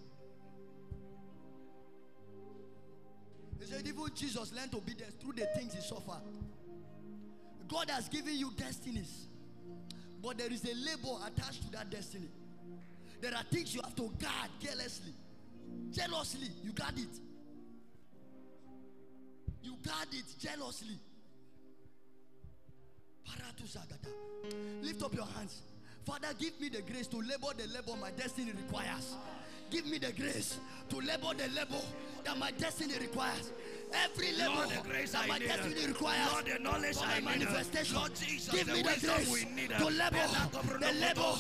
He 3.59 3.65
said, 3.65 3.88
even 3.88 4.09
Jesus 4.13 4.53
learned 4.53 4.75
obedience 4.75 5.15
through 5.21 5.33
the 5.33 5.47
things 5.55 5.73
he 5.73 5.81
suffered. 5.81 6.21
God 7.67 7.89
has 7.89 8.07
given 8.09 8.38
you 8.38 8.51
destinies, 8.55 9.27
but 10.21 10.38
there 10.38 10.51
is 10.51 10.63
a 10.65 10.75
labor 10.75 11.17
attached 11.25 11.63
to 11.63 11.71
that 11.71 11.89
destiny. 11.89 12.29
There 13.21 13.33
are 13.33 13.43
things 13.51 13.73
you 13.73 13.81
have 13.83 13.95
to 13.95 14.03
guard 14.19 14.51
carelessly, 14.61 15.13
jealously. 15.91 16.49
You 16.63 16.73
guard 16.73 16.99
it. 16.99 17.19
You 19.66 19.76
guard 19.84 20.07
it 20.11 20.26
jealously. 20.39 20.99
Lift 24.84 25.01
up 25.01 25.16
your 25.16 25.26
hands. 25.26 25.61
Father, 26.05 26.28
give 26.38 26.59
me 26.61 26.70
the 26.70 26.84
grace 26.84 27.07
to 27.07 27.18
labor 27.18 27.51
the 27.57 27.68
labor 27.74 27.99
my 27.99 28.11
destiny 28.11 28.51
requires. 28.51 29.16
Give 29.72 29.88
me 29.88 29.97
the 29.97 30.11
grace 30.11 30.59
to 30.89 30.97
labor 30.97 31.34
the 31.36 31.47
labor 31.49 31.82
that 32.24 32.38
my 32.38 32.51
destiny 32.51 32.93
requires. 32.99 33.51
Every 34.04 34.32
labor 34.34 34.54
Lord, 34.56 34.70
the 34.70 34.89
grace 34.89 35.12
that 35.14 35.24
I 35.24 35.28
my 35.28 35.38
need. 35.39 35.48
destiny 35.48 35.88
requires 35.88 36.32
Lord, 36.34 36.46
the 36.46 36.60
knowledge 36.60 36.98
for 36.98 37.06
I 37.06 37.20
my 37.22 37.36
need. 37.36 37.46
manifestation. 37.48 37.96
Lord 37.96 38.16
Jesus, 38.16 38.54
Give 38.54 38.68
me 38.68 38.82
the 38.82 38.88
wisdom 38.88 39.16
grace 39.16 39.32
we 39.32 39.41
need. 39.56 39.70
to 39.70 39.86
labor 39.86 40.26
oh, 40.28 40.78
the 40.80 40.91
labor 41.00 41.32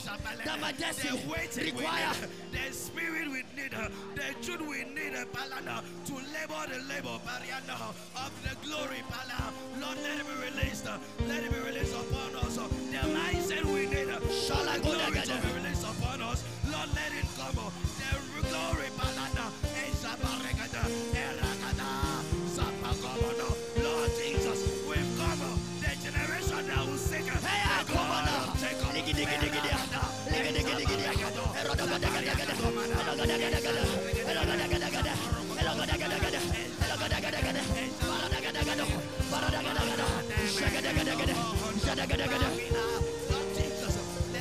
that 0.45 0.59
my 0.61 0.71
destiny 0.71 1.19
the 1.19 1.71
requires. 1.71 2.17
the 2.51 2.71
spirit 2.73 3.27
we 3.27 3.43
need, 3.55 3.71
the 4.15 4.27
truth 4.41 4.61
we 4.61 4.83
need, 4.95 5.13
Palana, 5.33 5.83
to 6.07 6.13
labor 6.15 6.63
the 6.71 6.79
labor, 6.87 7.19
Pariana, 7.27 7.75
of 8.15 8.31
the 8.43 8.55
glory, 8.65 9.03
Pala. 9.09 9.51
Lord, 9.81 9.97
let 10.03 10.19
it 10.19 10.25
be 10.25 10.35
released. 10.47 10.85
Let 11.27 11.43
it 11.43 11.51
be 11.51 11.59
released 11.59 11.93
upon 11.93 12.35
us. 12.45 12.55
The 12.55 13.01
mindset 13.11 13.65
we 13.65 13.85
need, 13.87 14.07
Shall 14.47 14.67
I 14.69 14.77
the 14.77 14.83
go 14.83 14.91
glory 14.95 15.05
together? 15.19 15.41
to 15.41 15.47
be 15.47 15.53
released 15.59 15.83
upon 15.83 16.21
us. 16.21 16.43
Lord, 16.71 16.89
let 16.95 17.11
it 17.11 17.25
come. 17.35 17.55
The 17.55 18.47
glory, 18.47 18.89
Palana, 18.97 19.51
Esabaregada, 19.83 20.83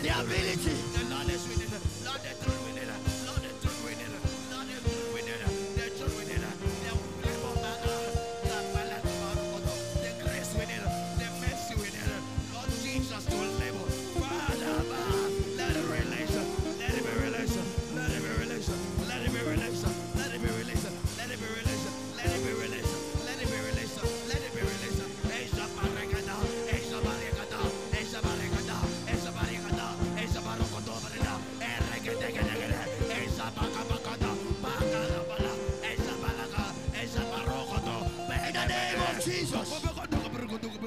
The 0.05 0.11
ability 0.20 0.84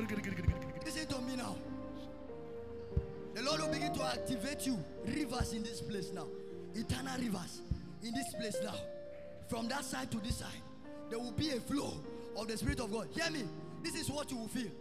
Listen 0.10 1.05
to 1.08 1.22
me 1.22 1.36
now. 1.36 1.55
The 3.34 3.43
Lord 3.43 3.62
will 3.62 3.70
begin 3.70 3.93
to 3.93 4.03
activate 4.03 4.66
you. 4.66 4.78
Rivers 5.05 5.53
in 5.53 5.64
this 5.64 5.82
place 5.82 6.12
now. 6.14 6.28
Eternal 6.74 7.18
rivers 7.20 7.62
in 8.03 8.14
this 8.14 8.34
place 8.39 8.58
now. 8.64 8.76
From 9.49 9.68
that 9.68 9.84
side 9.84 10.10
to 10.12 10.18
this 10.20 10.38
side, 10.38 10.62
there 11.10 11.20
will 11.20 11.32
be 11.32 11.51
a 11.51 11.60
flow 11.60 11.93
of 12.36 12.47
the 12.47 12.58
Spirit 12.58 12.80
of 12.80 12.91
God. 12.91 13.08
Hear 13.14 13.30
me. 13.32 13.43
This 13.84 13.95
is 13.95 14.10
what 14.10 14.32
you 14.32 14.38
will 14.38 14.47
feel. 14.47 14.72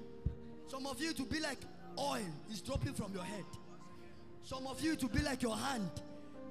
Some 0.68 0.86
of 0.86 1.00
you 1.00 1.12
to 1.12 1.22
be 1.24 1.40
like 1.40 1.58
oil 1.98 2.24
is 2.50 2.60
dropping 2.60 2.94
from 2.94 3.12
your 3.12 3.24
head. 3.24 3.44
Some 4.42 4.66
of 4.66 4.80
you 4.80 4.96
to 4.96 5.08
be 5.08 5.20
like 5.20 5.42
your 5.42 5.56
hand, 5.56 5.90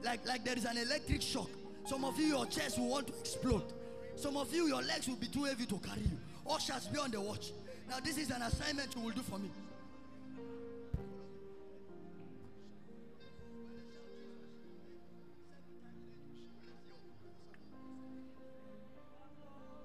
like 0.03 0.27
like 0.27 0.43
there 0.43 0.57
is 0.57 0.65
an 0.65 0.77
electric 0.77 1.21
shock. 1.21 1.49
Some 1.85 2.03
of 2.03 2.19
you 2.19 2.25
your 2.27 2.45
chest 2.47 2.77
will 2.77 2.89
want 2.89 3.07
to 3.07 3.13
explode. 3.19 3.73
Some 4.15 4.37
of 4.37 4.53
you 4.53 4.67
your 4.67 4.81
legs 4.81 5.07
will 5.07 5.15
be 5.15 5.27
too 5.27 5.43
heavy 5.45 5.65
to 5.65 5.77
carry 5.77 6.01
you. 6.01 6.17
Ushers 6.49 6.87
be 6.87 6.99
on 6.99 7.11
the 7.11 7.19
watch. 7.21 7.51
Now 7.89 7.99
this 8.03 8.17
is 8.17 8.31
an 8.31 8.41
assignment 8.41 8.95
you 8.95 9.01
will 9.01 9.11
do 9.11 9.21
for 9.21 9.39
me. 9.39 9.49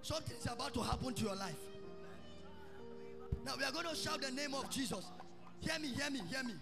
Something 0.03 0.37
is 0.37 0.47
about 0.47 0.75
to 0.75 0.81
happen 0.83 1.15
to 1.15 1.23
your 1.23 1.37
life. 1.37 1.55
Now 3.45 3.53
we 3.57 3.65
are 3.65 3.73
going 3.73 3.87
to 3.87 3.95
shout 3.95 4.21
the 4.21 4.31
name 4.33 4.55
of 4.55 4.69
Jesus. 4.71 5.05
Hear 5.61 5.79
me, 5.79 5.89
hear 5.89 6.11
me, 6.11 6.21
hear 6.29 6.43
me. 6.43 6.55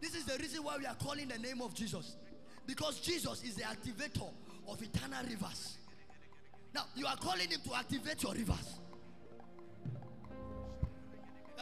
This 0.00 0.14
is 0.14 0.24
the 0.24 0.36
reason 0.38 0.62
why 0.64 0.76
we 0.76 0.86
are 0.86 0.96
calling 0.96 1.28
the 1.28 1.38
name 1.38 1.62
of 1.62 1.74
Jesus. 1.74 2.16
Because 2.66 3.00
Jesus 3.00 3.42
is 3.42 3.54
the 3.54 3.62
activator 3.62 4.28
of 4.68 4.82
eternal 4.82 5.24
rivers. 5.28 5.78
Now 6.74 6.84
you 6.94 7.06
are 7.06 7.16
calling 7.16 7.48
him 7.48 7.60
to 7.64 7.74
activate 7.74 8.22
your 8.22 8.34
rivers. 8.34 8.79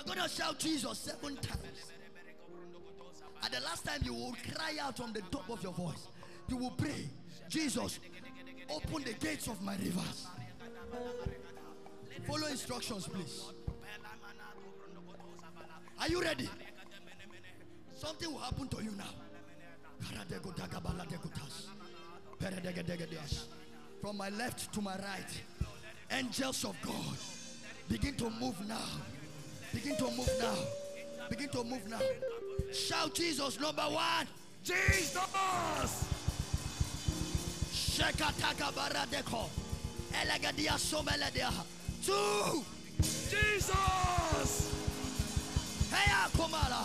You're 0.06 0.14
going 0.14 0.28
to 0.28 0.34
shout 0.34 0.58
Jesus 0.58 0.98
seven 0.98 1.36
times. 1.36 1.92
At 3.42 3.52
the 3.52 3.60
last 3.60 3.84
time, 3.84 4.00
you 4.04 4.14
will 4.14 4.36
cry 4.54 4.76
out 4.80 4.96
from 4.96 5.12
the 5.12 5.22
top 5.30 5.48
of 5.50 5.62
your 5.62 5.72
voice. 5.72 6.08
You 6.48 6.56
will 6.56 6.70
pray, 6.70 7.08
Jesus, 7.48 8.00
open 8.70 9.02
the 9.04 9.12
gates 9.14 9.48
of 9.48 9.60
my 9.62 9.76
rivers. 9.76 10.26
Follow 12.26 12.46
instructions, 12.46 13.06
please. 13.08 13.44
Are 16.00 16.08
you 16.08 16.20
ready? 16.22 16.48
Something 17.96 18.32
will 18.32 18.38
happen 18.38 18.68
to 18.68 18.82
you 18.82 18.92
now. 18.92 19.10
From 24.00 24.16
my 24.16 24.28
left 24.30 24.72
to 24.72 24.80
my 24.80 24.96
right, 24.96 25.42
angels 26.10 26.64
of 26.64 26.76
God 26.82 27.16
begin 27.88 28.14
to 28.16 28.30
move 28.30 28.56
now. 28.68 28.86
Begin 29.78 29.96
to 29.96 30.10
move 30.10 30.30
now. 30.40 30.58
Begin 31.30 31.48
to 31.50 31.62
move 31.62 31.88
now. 31.88 32.00
Shout 32.72 33.14
Jesus 33.14 33.60
number 33.60 33.82
one. 33.82 34.26
Jesus! 34.64 35.14
Shekataka 37.70 38.74
baradeko. 38.74 39.46
Elegadia 40.10 40.74
someledea. 40.74 41.52
Two. 42.04 42.64
Jesus! 43.30 44.74
Heya 45.94 46.26
ah, 46.26 46.30
komala. 46.34 46.82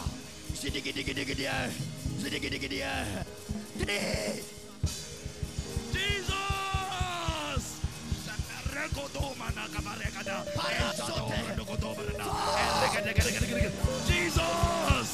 Sidigidigidigidia. 0.53 1.73
Sidigidigidia. 2.21 3.25
Three. 3.79 4.62
Jesus! 14.05 15.13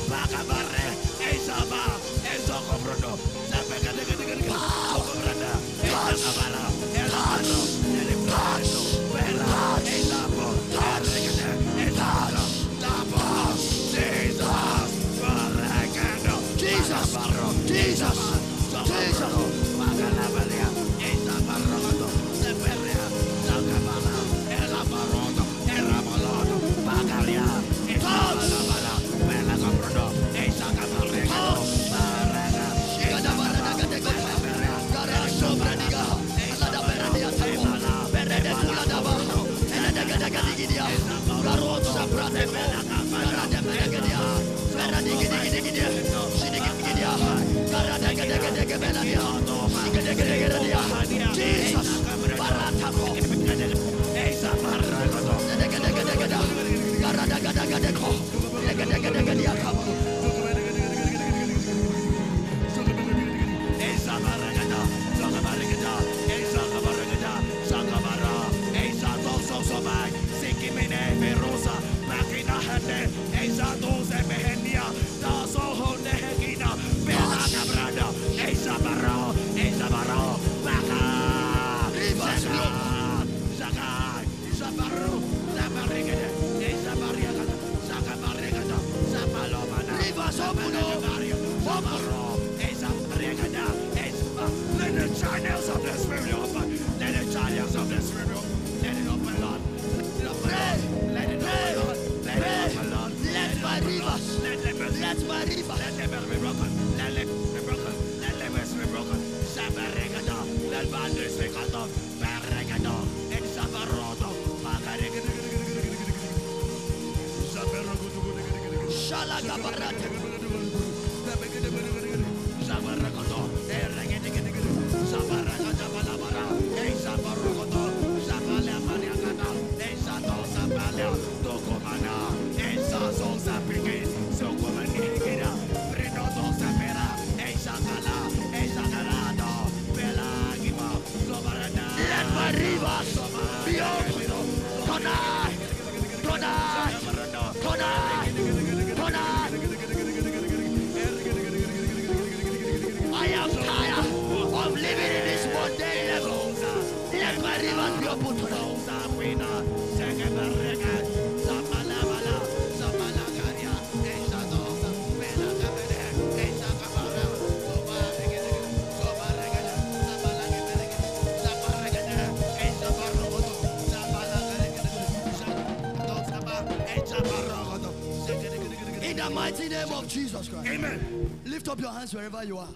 Jesus 180.13 180.49
Christ. 180.49 180.67
Amen. 180.67 181.39
Lift 181.45 181.67
up 181.67 181.79
your 181.79 181.91
hands 181.91 182.13
wherever 182.13 182.43
you 182.43 182.57
are. 182.57 182.67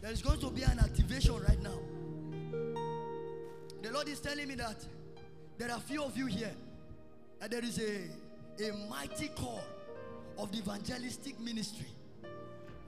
There 0.00 0.12
is 0.12 0.20
going 0.20 0.38
to 0.40 0.50
be 0.50 0.62
an 0.62 0.78
activation 0.78 1.34
right 1.48 1.60
now. 1.62 1.78
The 3.82 3.90
Lord 3.90 4.08
is 4.08 4.20
telling 4.20 4.48
me 4.48 4.54
that 4.56 4.76
there 5.58 5.70
are 5.70 5.80
few 5.80 6.02
of 6.02 6.16
you 6.16 6.26
here, 6.26 6.52
and 7.40 7.50
there 7.50 7.64
is 7.64 7.78
a, 7.78 8.68
a 8.68 8.72
mighty 8.88 9.28
call 9.28 9.62
of 10.38 10.52
the 10.52 10.58
evangelistic 10.58 11.38
ministry. 11.40 11.86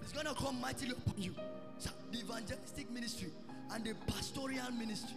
It's 0.03 0.13
going 0.13 0.27
to 0.27 0.35
come 0.35 0.61
mightily 0.61 0.93
upon 0.93 1.21
you. 1.23 1.35
So, 1.79 1.91
the 2.13 2.19
evangelistic 2.19 2.91
ministry 2.91 3.31
and 3.73 3.85
the 3.85 3.95
pastoral 4.07 4.71
ministry. 4.79 5.17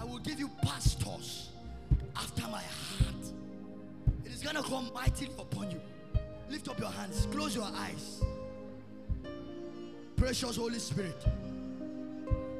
I 0.00 0.04
will 0.04 0.18
give 0.18 0.38
you 0.38 0.50
pastors 0.62 1.50
after 2.16 2.42
my 2.42 2.62
heart. 2.62 3.32
It 4.24 4.32
is 4.32 4.42
going 4.42 4.56
to 4.56 4.62
come 4.62 4.90
mightily 4.94 5.30
upon 5.38 5.70
you. 5.70 5.80
Lift 6.50 6.68
up 6.68 6.78
your 6.80 6.90
hands, 6.90 7.26
close 7.30 7.54
your 7.54 7.68
eyes. 7.74 8.22
Precious 10.16 10.56
Holy 10.56 10.78
Spirit, 10.78 11.24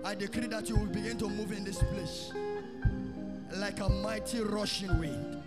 I 0.05 0.14
decree 0.14 0.47
that 0.47 0.68
you 0.68 0.76
will 0.76 0.86
begin 0.86 1.18
to 1.18 1.28
move 1.28 1.53
in 1.53 1.64
this 1.64 1.78
place 1.78 2.32
like 3.55 3.80
a 3.80 3.89
mighty 3.89 4.41
rushing 4.41 4.99
wind. 4.99 5.43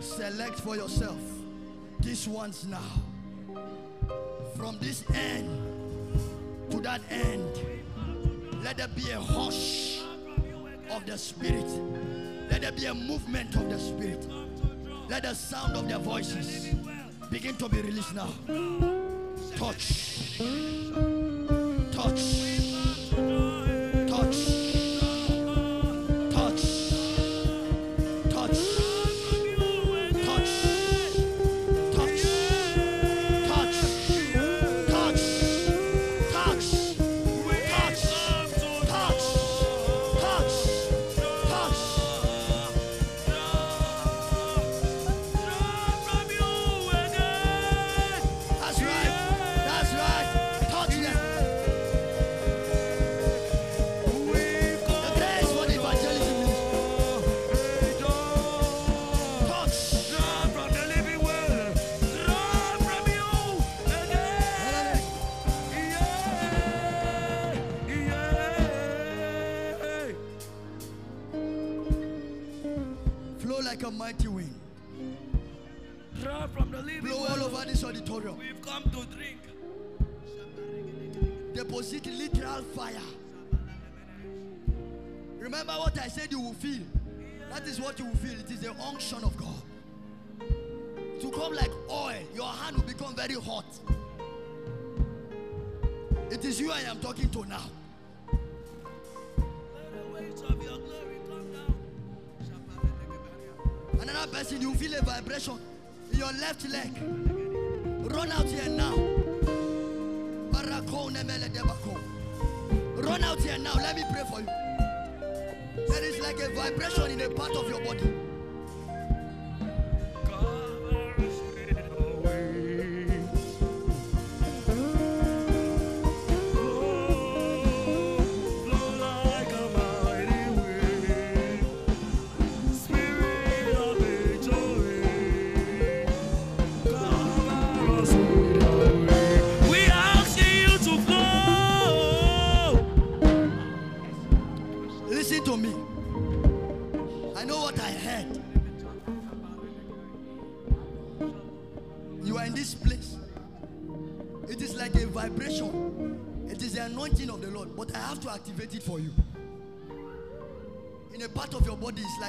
Select 0.00 0.60
for 0.60 0.76
yourself 0.76 1.18
these 2.00 2.28
ones 2.28 2.66
now. 2.66 2.82
From 4.56 4.78
this 4.80 5.04
end 5.14 5.48
to 6.70 6.80
that 6.80 7.00
end, 7.10 7.48
let 8.62 8.76
there 8.76 8.88
be 8.88 9.10
a 9.10 9.20
hush 9.20 10.00
of 10.90 11.06
the 11.06 11.16
Spirit. 11.16 11.66
Let 12.50 12.62
there 12.62 12.72
be 12.72 12.86
a 12.86 12.94
movement 12.94 13.54
of 13.56 13.70
the 13.70 13.78
Spirit. 13.78 14.26
Let 15.08 15.22
the 15.22 15.34
sound 15.34 15.76
of 15.76 15.88
their 15.88 15.98
voices 15.98 16.74
begin 17.32 17.56
to 17.56 17.66
be 17.66 17.80
released 17.80 18.14
now. 18.14 18.28
Touch. 19.56 20.38
Touch. 21.90 22.41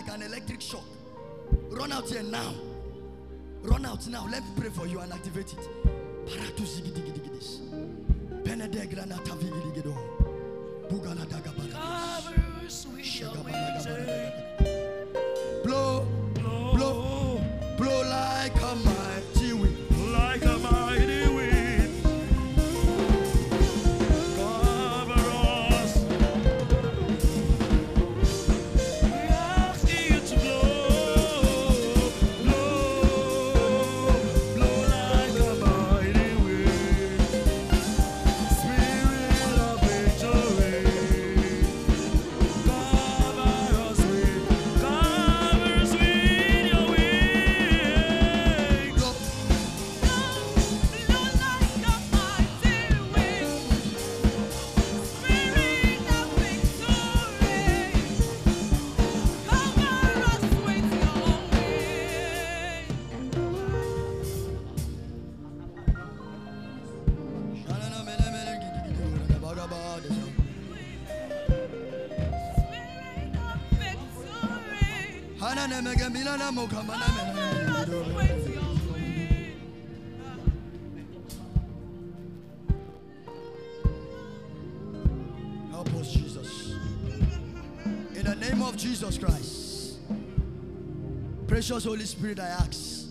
Like 0.05 0.15
an 0.15 0.21
electric 0.23 0.61
shock. 0.61 0.83
Run 1.69 1.91
out 1.91 2.09
here 2.09 2.23
now. 2.23 2.53
Run 3.61 3.85
out 3.85 4.07
now. 4.07 4.27
Let 4.29 4.43
me 4.43 4.49
pray 4.57 4.69
for 4.69 4.85
you 4.87 4.99
and 4.99 5.13
activate 5.13 5.53
it. 5.53 5.69
Paratu 6.25 6.65
zigidigidis. 6.65 7.59
Penede 8.43 8.87
granata 8.87 9.35
vigidigido. 9.35 9.95
Bugala 10.89 11.25
dagabara. 11.25 11.71
Cover 11.71 12.65
us 12.65 12.87
with 12.87 13.21
your 13.21 13.31
wings. 13.43 13.62
Precious 91.65 91.85
Holy 91.85 92.03
Spirit, 92.03 92.41
I 92.41 92.47
ask 92.47 93.07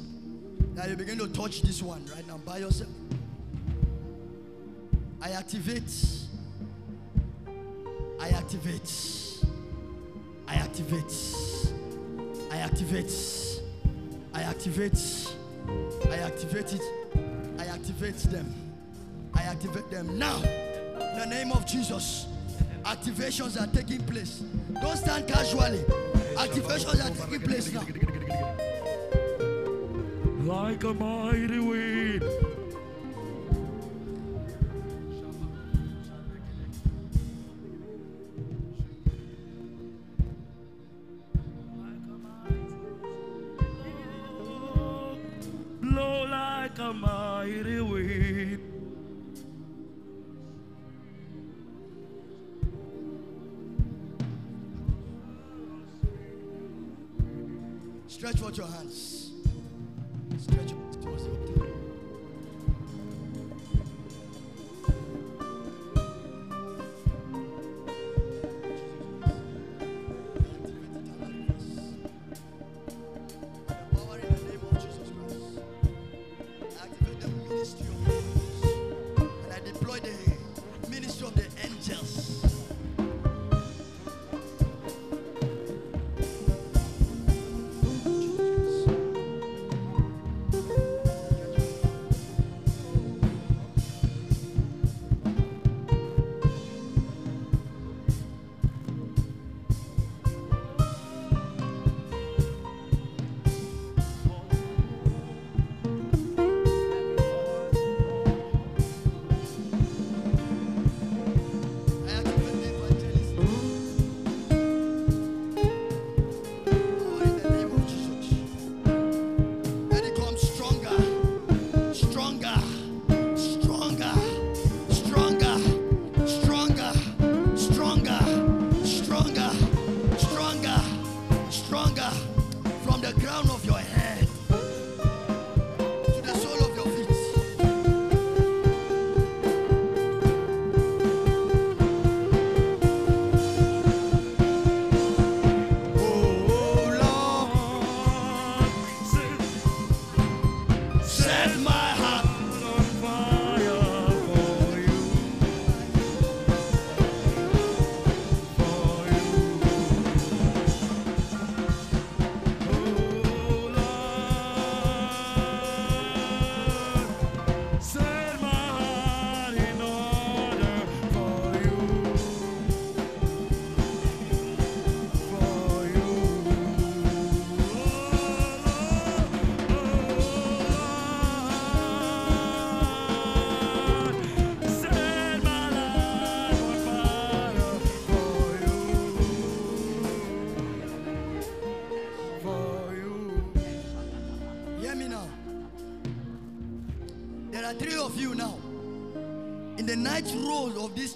that 0.74 0.91
you 0.91 0.95
begin 0.95 1.16
to 1.16 1.27
touch 1.29 1.62
this 1.62 1.81
one 1.81 2.05
right 2.15 2.27
now 2.29 2.37
by 2.37 2.59
yourself. 2.59 2.91
I 5.23 5.31
activate. 5.31 5.91
I 8.20 8.29
activate. 8.29 8.93
I 10.47 10.57
activate. 10.57 11.15
I 12.51 12.57
activate. 12.59 13.12
I 14.35 14.43
activate. 14.43 15.01
I 16.11 16.16
activate 16.19 16.74
it. 16.74 16.83
I 17.59 17.65
activate 17.65 18.19
them. 18.19 18.55
I 19.33 19.45
activate 19.45 19.91
them 19.91 20.19
now. 20.19 20.37
In 20.43 21.19
the 21.20 21.27
name 21.27 21.53
of 21.53 21.66
Jesus. 21.66 22.27
Activations 22.85 23.59
are 23.59 23.73
taking 23.73 24.03
place. 24.03 24.43
Don't 24.83 24.99
stand 24.99 25.27
casually. 25.27 25.79
Activations 26.37 27.03
are 27.03 27.27
taking 27.31 27.49
place 27.49 27.73
now 27.73 28.12
like 30.53 30.85
a 30.85 30.93
mighty 30.93 31.59
wind. 31.59 31.91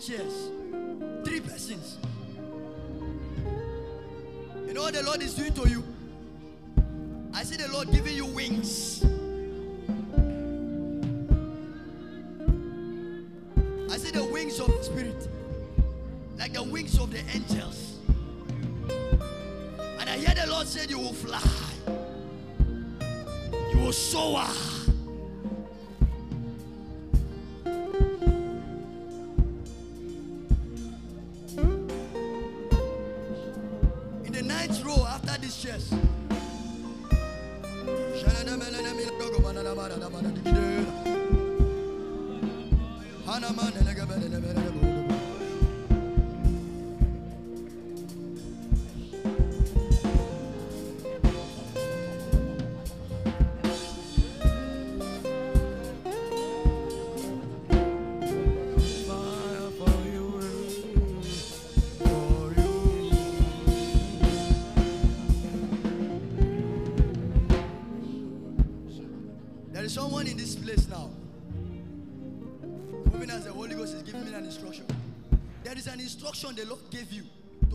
chairs. 0.06 0.50
Three 1.24 1.40
persons. 1.40 1.98
You 4.64 4.72
know 4.72 4.82
what 4.82 4.94
the 4.94 5.02
Lord 5.02 5.20
is 5.20 5.34
doing 5.34 5.52
to 5.54 5.68
you? 5.68 5.75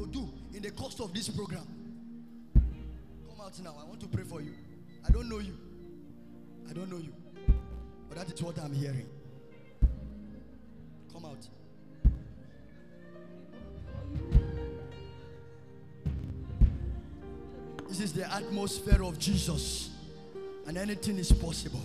to 0.01 0.07
do 0.07 0.29
in 0.53 0.63
the 0.63 0.71
course 0.71 0.99
of 0.99 1.13
this 1.13 1.29
program. 1.29 1.67
Come 2.53 3.41
out 3.41 3.59
now. 3.59 3.75
I 3.79 3.85
want 3.87 3.99
to 4.01 4.07
pray 4.07 4.23
for 4.23 4.41
you. 4.41 4.53
I 5.07 5.11
don't 5.11 5.29
know 5.29 5.39
you. 5.39 5.57
I 6.69 6.73
don't 6.73 6.89
know 6.89 6.97
you. 6.97 7.13
But 8.09 8.17
that 8.17 8.33
is 8.33 8.41
what 8.41 8.57
I'm 8.59 8.73
hearing. 8.73 9.07
Come 11.13 11.25
out. 11.25 11.47
This 17.87 17.99
is 17.99 18.13
the 18.13 18.33
atmosphere 18.33 19.03
of 19.03 19.19
Jesus, 19.19 19.89
and 20.65 20.77
anything 20.77 21.17
is 21.17 21.31
possible. 21.31 21.81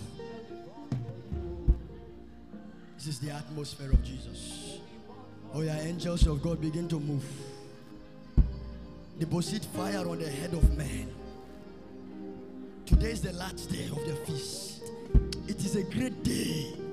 This 2.95 3.07
is 3.07 3.19
the 3.19 3.31
atmosphere 3.31 3.91
of 3.91 4.03
Jesus. 4.03 4.79
Oh, 5.53 5.61
yeah, 5.61 5.79
angels 5.81 6.25
of 6.25 6.41
God 6.41 6.61
begin 6.61 6.87
to 6.87 6.99
move. 6.99 7.25
Deposit 9.19 9.65
fire 9.65 10.07
on 10.07 10.19
the 10.19 10.29
head 10.29 10.53
of 10.53 10.77
man. 10.77 11.09
Today 12.85 13.09
is 13.09 13.21
the 13.21 13.33
last 13.33 13.71
day 13.71 13.85
of 13.85 14.05
the 14.05 14.15
feast. 14.27 14.83
It 15.47 15.57
is 15.57 15.75
a 15.75 15.81
great 15.81 16.23
day. 16.23 16.86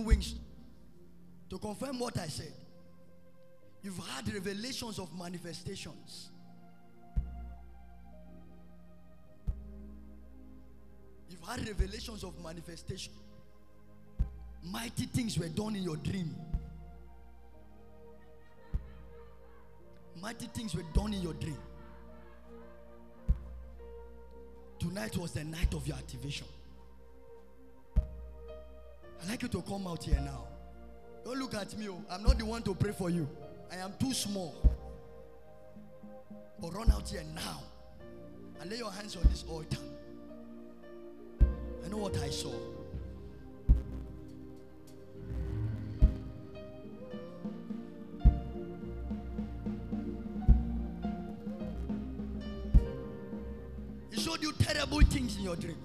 Wings 0.00 0.34
to 1.50 1.58
confirm 1.58 1.98
what 1.98 2.18
I 2.18 2.26
said. 2.26 2.52
You've 3.82 3.98
had 3.98 4.32
revelations 4.32 4.98
of 4.98 5.16
manifestations. 5.16 6.30
You've 11.28 11.46
had 11.46 11.66
revelations 11.68 12.24
of 12.24 12.32
manifestation. 12.42 13.12
Mighty 14.62 15.04
things 15.06 15.38
were 15.38 15.48
done 15.48 15.76
in 15.76 15.82
your 15.82 15.96
dream. 15.96 16.34
Mighty 20.20 20.46
things 20.46 20.74
were 20.74 20.84
done 20.94 21.12
in 21.12 21.20
your 21.20 21.34
dream. 21.34 21.58
Tonight 24.78 25.16
was 25.18 25.32
the 25.32 25.44
night 25.44 25.74
of 25.74 25.86
your 25.86 25.96
activation. 25.96 26.46
I'd 29.22 29.28
like 29.30 29.42
you 29.42 29.48
to 29.48 29.62
come 29.62 29.86
out 29.86 30.04
here 30.04 30.20
now. 30.20 30.48
Don't 31.24 31.38
look 31.38 31.54
at 31.54 31.76
me. 31.78 31.88
oh. 31.88 32.04
I'm 32.10 32.22
not 32.22 32.38
the 32.38 32.44
one 32.44 32.62
to 32.62 32.74
pray 32.74 32.92
for 32.92 33.08
you. 33.08 33.28
I 33.72 33.76
am 33.76 33.94
too 33.98 34.12
small. 34.12 34.54
But 36.60 36.74
run 36.74 36.90
out 36.90 37.08
here 37.08 37.24
now 37.34 37.62
and 38.60 38.70
lay 38.70 38.76
your 38.78 38.90
hands 38.90 39.16
on 39.16 39.22
this 39.24 39.44
altar. 39.48 39.78
I 41.84 41.88
know 41.88 41.98
what 41.98 42.16
I 42.18 42.30
saw. 42.30 42.52
He 54.10 54.20
showed 54.20 54.42
you 54.42 54.52
terrible 54.52 55.00
things 55.00 55.36
in 55.36 55.42
your 55.42 55.56
dream. 55.56 55.76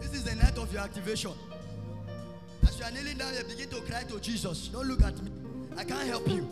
This 0.00 0.14
is 0.14 0.24
the 0.24 0.34
night 0.36 0.56
of 0.56 0.72
your 0.72 0.82
activation. 0.82 1.32
Are 2.84 2.90
kneeling 2.90 3.16
down 3.16 3.32
here, 3.32 3.44
begin 3.44 3.70
to 3.70 3.80
cry 3.80 4.02
to 4.02 4.20
Jesus. 4.20 4.68
Don't 4.68 4.86
look 4.86 5.02
at 5.02 5.18
me. 5.22 5.30
I 5.74 5.84
can't 5.84 6.06
help 6.06 6.28
you. 6.28 6.46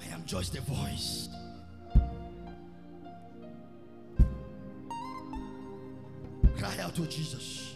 I 0.00 0.14
am 0.14 0.24
just 0.24 0.56
a 0.56 0.62
voice. 0.62 1.28
Cry 6.56 6.78
out 6.80 6.94
to 6.94 7.06
Jesus. 7.06 7.74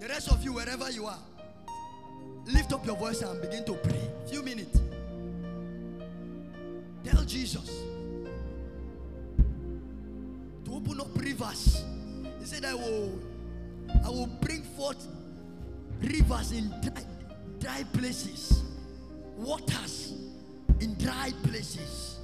The 0.00 0.08
rest 0.08 0.32
of 0.32 0.42
you, 0.42 0.54
wherever 0.54 0.90
you 0.90 1.06
are, 1.06 1.22
lift 2.46 2.72
up 2.72 2.84
your 2.84 2.96
voice 2.96 3.22
and 3.22 3.40
begin 3.40 3.64
to 3.64 3.74
pray. 3.74 4.10
Few 4.28 4.42
minutes. 4.42 4.80
Tell 7.04 7.22
Jesus 7.22 7.84
to 10.64 10.74
open 10.74 11.00
up 11.00 11.16
rivers. 11.16 11.84
He 12.40 12.46
said, 12.46 12.64
I 12.64 12.74
will, 12.74 13.18
I 14.04 14.08
will 14.08 14.26
bring 14.26 14.62
forth 14.62 15.06
rivers 16.00 16.52
in 16.52 16.68
dry, 16.80 17.04
dry 17.58 17.84
places, 17.92 18.62
waters 19.36 20.14
in 20.80 20.94
dry 20.94 21.32
places. 21.42 22.18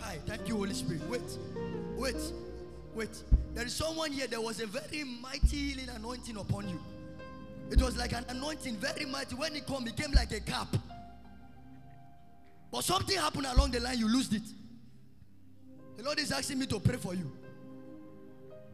Hi, 0.00 0.18
thank 0.26 0.48
you, 0.48 0.56
Holy 0.56 0.74
Spirit. 0.74 1.02
Wait, 1.08 1.22
wait, 1.96 2.32
wait. 2.94 3.22
There 3.54 3.64
is 3.64 3.74
someone 3.74 4.12
here. 4.12 4.26
There 4.26 4.40
was 4.40 4.60
a 4.60 4.66
very 4.66 5.04
mighty 5.04 5.56
healing 5.56 5.88
anointing 5.94 6.36
upon 6.36 6.68
you. 6.68 6.80
It 7.70 7.82
was 7.82 7.96
like 7.96 8.12
an 8.12 8.24
anointing, 8.28 8.76
very 8.76 9.04
mighty. 9.06 9.34
When 9.34 9.56
it 9.56 9.66
came, 9.66 9.86
it 9.86 9.96
came 9.96 10.12
like 10.12 10.32
a 10.32 10.40
cap. 10.40 10.68
But 12.70 12.84
something 12.84 13.16
happened 13.16 13.46
along 13.46 13.70
the 13.72 13.80
line, 13.80 13.98
you 13.98 14.14
lost 14.14 14.32
it. 14.32 14.42
The 15.96 16.02
Lord 16.04 16.18
is 16.18 16.30
asking 16.30 16.58
me 16.58 16.66
to 16.66 16.78
pray 16.78 16.96
for 16.96 17.14
you. 17.14 17.32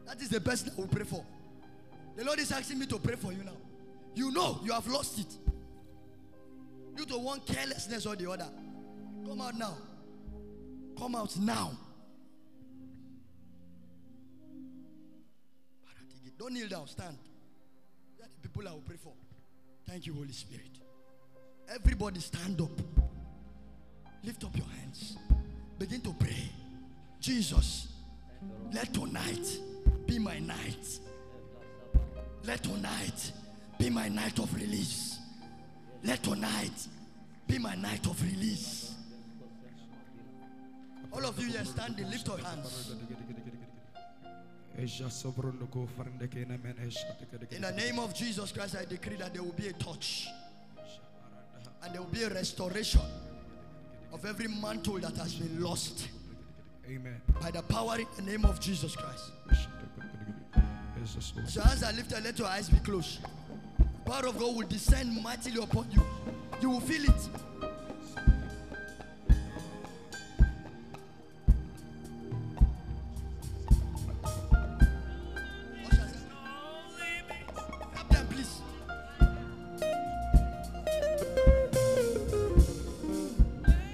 That 0.05 0.21
is 0.21 0.29
the 0.29 0.39
best 0.39 0.69
I 0.69 0.79
will 0.79 0.87
pray 0.87 1.03
for. 1.03 1.23
The 2.15 2.23
Lord 2.23 2.39
is 2.39 2.51
asking 2.51 2.79
me 2.79 2.85
to 2.87 2.99
pray 2.99 3.15
for 3.15 3.31
you 3.31 3.43
now. 3.43 3.57
You 4.15 4.31
know 4.31 4.59
you 4.63 4.71
have 4.71 4.87
lost 4.87 5.19
it. 5.19 5.37
Due 6.95 7.05
to 7.05 7.17
one 7.17 7.39
carelessness 7.41 8.05
or 8.05 8.15
the 8.15 8.29
other. 8.29 8.47
Come 9.25 9.41
out 9.41 9.57
now. 9.57 9.77
Come 10.97 11.15
out 11.15 11.35
now. 11.37 11.71
Don't 16.37 16.53
kneel 16.53 16.67
down, 16.67 16.87
stand. 16.87 17.17
Are 18.21 18.27
the 18.27 18.49
people 18.49 18.67
I 18.67 18.71
will 18.71 18.81
pray 18.85 18.97
for. 18.97 19.13
Thank 19.87 20.07
you, 20.07 20.13
Holy 20.13 20.33
Spirit. 20.33 20.79
Everybody 21.73 22.19
stand 22.19 22.59
up. 22.59 22.71
Lift 24.23 24.43
up 24.43 24.55
your 24.55 24.65
hands. 24.65 25.17
Begin 25.79 26.01
to 26.01 26.13
pray. 26.19 26.49
Jesus, 27.21 27.87
let 28.73 28.93
tonight 28.93 29.57
be 30.13 30.19
my 30.19 30.37
night. 30.37 30.99
Let 32.45 32.61
tonight 32.61 33.31
be 33.79 33.89
my 33.89 34.09
night 34.09 34.37
of 34.37 34.53
release. 34.53 35.17
Let 36.03 36.21
tonight 36.21 36.87
be 37.47 37.57
my 37.57 37.73
night 37.73 38.05
of 38.05 38.21
release. 38.21 38.93
All 41.11 41.25
of 41.25 41.39
you 41.39 41.47
here 41.47 41.65
standing, 41.65 42.11
lift 42.11 42.27
your 42.27 42.37
hands. 42.37 42.93
In 44.77 44.85
the 47.61 47.71
name 47.75 47.99
of 47.99 48.13
Jesus 48.13 48.51
Christ, 48.51 48.75
I 48.79 48.85
decree 48.85 49.15
that 49.15 49.33
there 49.33 49.41
will 49.41 49.51
be 49.53 49.69
a 49.69 49.73
touch 49.73 50.27
and 51.81 51.93
there 51.93 52.01
will 52.01 52.09
be 52.09 52.23
a 52.23 52.29
restoration 52.29 53.01
of 54.11 54.25
every 54.25 54.47
mantle 54.47 54.99
that 54.99 55.15
has 55.17 55.35
been 55.35 55.63
lost 55.63 56.09
Amen. 56.87 57.19
by 57.41 57.49
the 57.49 57.63
power 57.63 57.97
in 57.97 58.05
the 58.17 58.31
name 58.31 58.45
of 58.45 58.59
Jesus 58.59 58.95
Christ. 58.95 59.31
Jesus' 61.05 61.33
name. 61.35 61.47
So 61.47 61.61
as 61.61 61.83
I 61.83 61.91
lift 61.91 62.13
and 62.13 62.23
let 62.23 62.39
your 62.39 62.47
eyes 62.47 62.69
be 62.69 62.79
closed. 62.79 63.19
Power 64.05 64.27
of 64.27 64.37
God 64.37 64.55
will 64.55 64.67
descend 64.67 65.21
mightily 65.21 65.61
upon 65.61 65.87
you. 65.91 66.01
You 66.61 66.69
will 66.69 66.79
feel 66.79 67.03
it. 67.03 67.29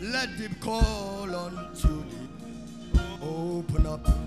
Let 0.01 0.29
him 0.29 0.55
call 0.59 1.33
unto 1.33 1.87
thee. 1.87 2.99
Open 3.21 3.85
up. 3.85 4.18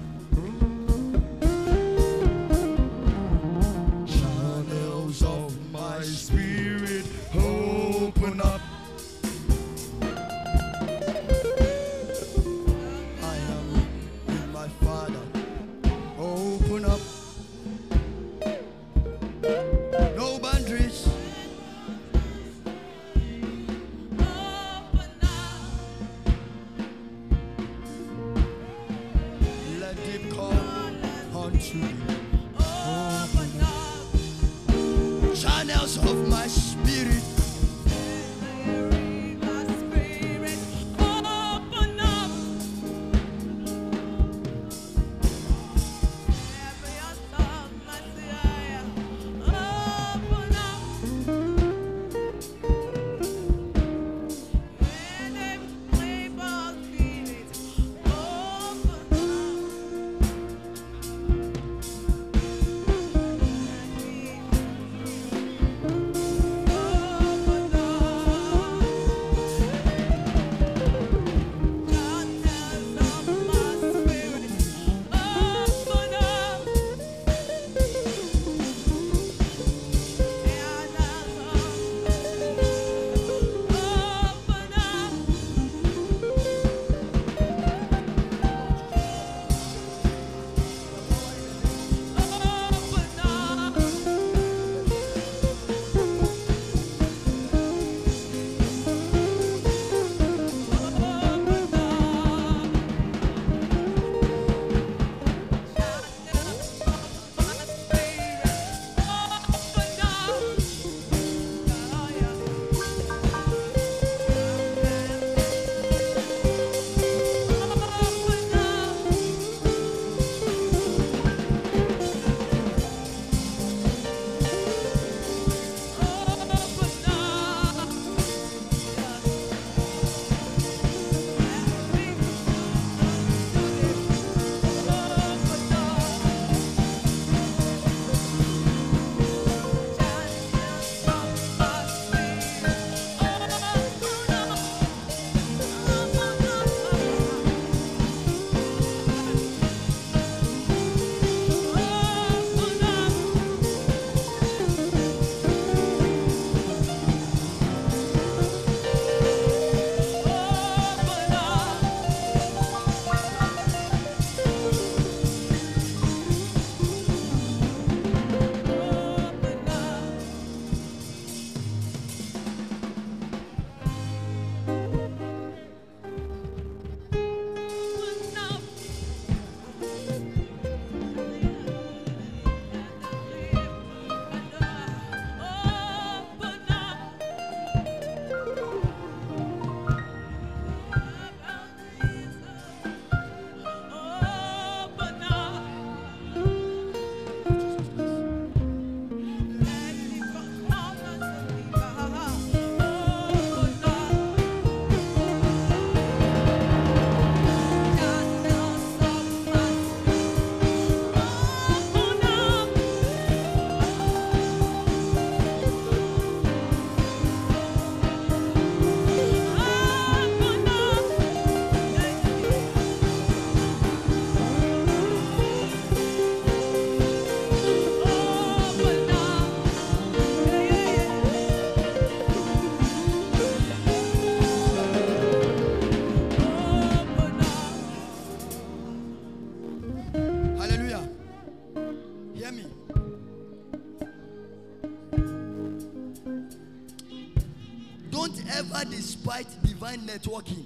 Networking, 250.12 250.64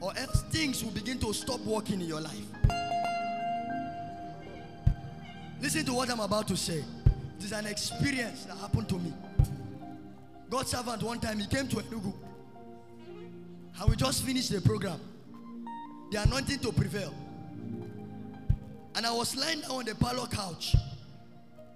or 0.00 0.12
else 0.16 0.42
things 0.50 0.84
will 0.84 0.90
begin 0.90 1.18
to 1.18 1.32
stop 1.32 1.60
working 1.60 2.00
in 2.00 2.08
your 2.08 2.20
life. 2.20 2.46
Listen 5.60 5.84
to 5.86 5.94
what 5.94 6.10
I'm 6.10 6.20
about 6.20 6.46
to 6.48 6.56
say. 6.56 6.84
It 7.38 7.44
is 7.44 7.52
an 7.52 7.66
experience 7.66 8.44
that 8.44 8.56
happened 8.58 8.88
to 8.90 8.98
me. 8.98 9.12
God's 10.50 10.70
servant, 10.70 11.02
one 11.02 11.20
time, 11.20 11.38
he 11.38 11.46
came 11.46 11.68
to 11.68 11.76
Enugu. 11.76 12.12
And 13.80 13.90
we 13.90 13.96
just 13.96 14.22
finished 14.24 14.52
the 14.52 14.60
program. 14.60 15.00
The 16.10 16.22
anointing 16.22 16.58
to 16.60 16.72
prevail. 16.72 17.14
And 18.94 19.06
I 19.06 19.12
was 19.12 19.34
lying 19.36 19.60
down 19.62 19.70
on 19.70 19.84
the 19.84 19.94
parlor 19.94 20.26
couch. 20.26 20.76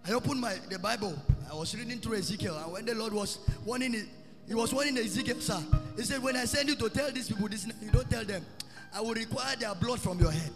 I 0.07 0.13
opened 0.13 0.41
my 0.41 0.55
the 0.71 0.79
Bible. 0.79 1.19
I 1.51 1.55
was 1.55 1.75
reading 1.75 1.99
through 1.99 2.19
Ezekiel, 2.19 2.57
and 2.63 2.73
when 2.73 2.85
the 2.85 2.95
Lord 2.95 3.13
was 3.15 3.39
warning 3.65 4.07
He 4.49 4.55
was 4.55 4.73
warning 4.73 4.97
Ezekiel, 4.97 5.41
sir. 5.41 5.63
He 5.95 6.03
said, 6.03 6.23
When 6.23 6.35
I 6.35 6.47
send 6.47 6.71
you 6.71 6.75
to 6.77 6.89
tell 6.89 7.13
these 7.13 7.29
people 7.29 7.49
this, 7.49 7.67
you 7.83 7.91
don't 7.91 8.11
tell 8.11 8.25
them. 8.25 8.45
I 8.95 9.03
will 9.03 9.15
require 9.15 9.55
their 9.57 9.75
blood 9.75 10.01
from 10.01 10.19
your 10.19 10.31
head. 10.31 10.51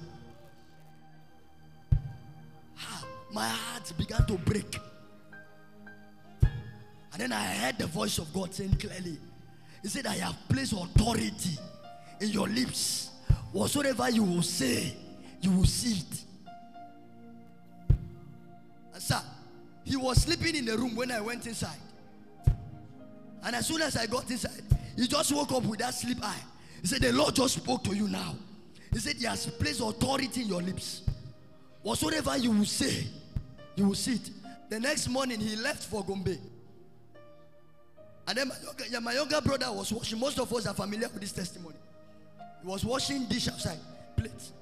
My 3.31 3.49
heart 3.49 3.93
began 3.97 4.27
to 4.27 4.35
break. 4.35 4.79
And 7.13 7.21
then 7.21 7.33
I 7.33 7.43
heard 7.45 7.79
the 7.79 7.87
voice 7.87 8.19
of 8.19 8.33
God 8.33 8.55
saying 8.55 8.77
clearly, 8.77 9.19
He 9.83 9.89
said, 9.89 10.07
I 10.07 10.17
have 10.17 10.37
placed 10.49 10.73
authority 10.73 11.59
in 12.21 12.29
your 12.29 12.49
lips. 12.49 13.11
Whatsoever 13.53 14.11
you 14.11 14.23
will 14.23 14.43
say, 14.43 14.95
you 15.43 15.51
will 15.51 15.67
see 15.67 16.01
it. 16.01 16.25
And 18.95 19.03
sir, 19.03 19.21
he 19.85 19.97
was 19.97 20.23
sleeping 20.23 20.57
in 20.57 20.65
the 20.65 20.77
room 20.79 20.97
when 20.97 21.11
I 21.11 21.21
went 21.21 21.47
inside. 21.47 21.77
And 23.45 23.57
as 23.57 23.67
soon 23.67 23.83
as 23.83 23.97
I 23.97 24.07
got 24.07 24.31
inside, 24.31 24.63
he 24.97 25.07
just 25.07 25.33
woke 25.33 25.53
up 25.53 25.65
with 25.65 25.81
that 25.81 25.95
sleep 25.95 26.19
eye. 26.23 26.41
He 26.81 26.87
said, 26.87 27.03
The 27.03 27.13
Lord 27.13 27.35
just 27.35 27.57
spoke 27.57 27.83
to 27.85 27.95
you 27.95 28.09
now. 28.09 28.35
He 28.93 28.99
said, 28.99 29.17
He 29.17 29.25
has 29.25 29.47
placed 29.47 29.81
authority 29.81 30.43
in 30.43 30.49
your 30.49 30.63
lips. 30.63 31.03
Whatsoever 31.83 32.37
you 32.37 32.53
will 32.53 32.65
say, 32.65 33.07
you 33.75 33.89
will 33.89 33.95
see 33.95 34.15
it. 34.15 34.31
The 34.71 34.79
next 34.79 35.09
morning, 35.09 35.41
he 35.41 35.57
left 35.57 35.83
for 35.85 36.05
Gombe. 36.05 36.39
And 38.29 38.39
then 38.39 38.49
my 38.49 38.55
younger, 38.65 39.01
my 39.01 39.13
younger 39.13 39.41
brother 39.41 39.73
was 39.73 39.93
washing. 39.93 40.19
Most 40.19 40.39
of 40.39 40.53
us 40.53 40.67
are 40.67 40.75
familiar 40.75 41.09
with 41.09 41.21
this 41.21 41.33
testimony. 41.33 41.77
He 42.63 42.69
was 42.69 42.85
washing 42.85 43.25
dish 43.25 43.49
outside, 43.49 43.79
plates. 44.17 44.53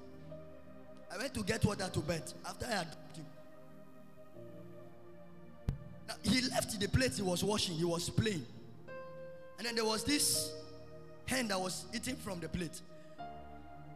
I 1.13 1.19
went 1.19 1.35
to 1.35 1.43
get 1.43 1.65
water 1.65 1.89
to 1.93 2.01
bed 2.01 2.23
after 2.47 2.67
I 2.67 2.71
had 2.71 2.87
dropped 2.87 3.17
him. 3.17 3.27
Now, 6.09 6.15
he 6.23 6.41
left 6.49 6.81
the 6.81 6.89
plate 6.89 7.13
he 7.17 7.23
was 7.23 7.45
washing, 7.45 7.77
he 7.77 7.85
was 7.85 8.09
playing. 8.09 8.47
And 9.61 9.67
then 9.67 9.75
there 9.75 9.85
was 9.85 10.05
this 10.05 10.55
hen 11.27 11.49
that 11.49 11.61
was 11.61 11.85
eating 11.93 12.17
from 12.17 12.41
the 12.41 12.49
plate. 12.49 12.81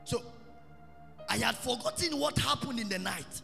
So 0.05 0.21
I 1.27 1.39
had 1.39 1.57
forgotten 1.57 2.19
what 2.19 2.39
happened 2.39 2.79
in 2.79 2.91
the 2.91 2.99
night. 2.99 3.41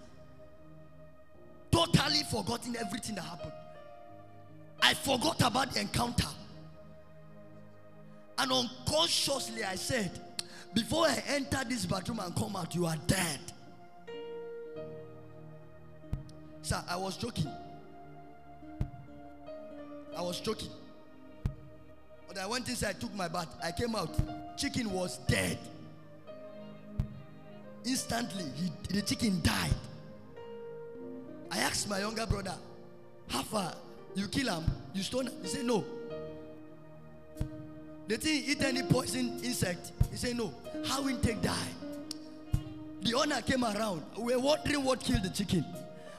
Totally 1.70 2.22
forgotten 2.30 2.76
everything 2.76 3.14
that 3.14 3.22
happened. 3.22 3.54
I 4.82 4.92
forgot 4.92 5.40
about 5.40 5.72
the 5.72 5.80
encounter. 5.80 6.28
And 8.36 8.52
unconsciously, 8.52 9.64
I 9.64 9.76
said, 9.76 10.10
Before 10.74 11.06
I 11.06 11.22
enter 11.26 11.64
this 11.66 11.86
bathroom 11.86 12.18
and 12.18 12.36
come 12.36 12.54
out, 12.54 12.74
you 12.74 12.84
are 12.84 12.96
dead. 13.06 13.40
Sir, 16.60 16.84
I 16.86 16.96
was 16.96 17.16
joking. 17.16 17.50
I 20.14 20.20
was 20.20 20.38
joking. 20.40 20.68
But 22.32 22.38
I 22.38 22.46
went 22.46 22.68
inside, 22.68 23.00
took 23.00 23.12
my 23.16 23.26
bath. 23.26 23.52
I 23.60 23.72
came 23.72 23.96
out. 23.96 24.08
Chicken 24.56 24.92
was 24.92 25.18
dead. 25.26 25.58
Instantly, 27.84 28.44
he, 28.54 28.70
the 28.94 29.02
chicken 29.02 29.40
died. 29.42 29.74
I 31.50 31.58
asked 31.58 31.88
my 31.88 31.98
younger 31.98 32.26
brother, 32.26 32.54
How 33.26 33.42
far? 33.42 33.74
You 34.14 34.28
kill 34.28 34.46
him? 34.46 34.64
You 34.94 35.02
stone 35.02 35.26
him? 35.26 35.32
He 35.42 35.48
said, 35.48 35.64
No. 35.64 35.84
The 38.06 38.16
thing 38.16 38.44
eat 38.46 38.62
any 38.62 38.84
poison 38.84 39.40
insect? 39.42 39.90
He 40.12 40.16
said, 40.16 40.36
No. 40.36 40.54
How 40.86 41.08
intake 41.08 41.42
die? 41.42 41.72
The 43.02 43.12
owner 43.14 43.42
came 43.42 43.64
around. 43.64 44.04
We 44.16 44.36
were 44.36 44.40
wondering 44.40 44.84
what 44.84 45.00
killed 45.00 45.24
the 45.24 45.30
chicken. 45.30 45.64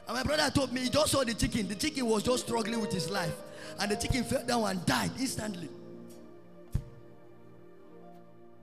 And 0.10 0.18
my 0.18 0.24
brother 0.24 0.52
told 0.54 0.74
me 0.74 0.82
he 0.82 0.90
just 0.90 1.14
saw 1.14 1.24
the 1.24 1.36
chicken. 1.36 1.70
The 1.70 1.76
chicken 1.76 2.06
was 2.06 2.24
just 2.24 2.48
struggling 2.48 2.82
with 2.82 2.92
his 2.92 3.10
life. 3.10 3.36
And 3.80 3.90
the 3.90 3.96
chicken 3.96 4.26
fell 4.26 4.46
down 4.46 4.66
and 4.66 4.86
died 4.86 5.12
instantly. 5.18 5.70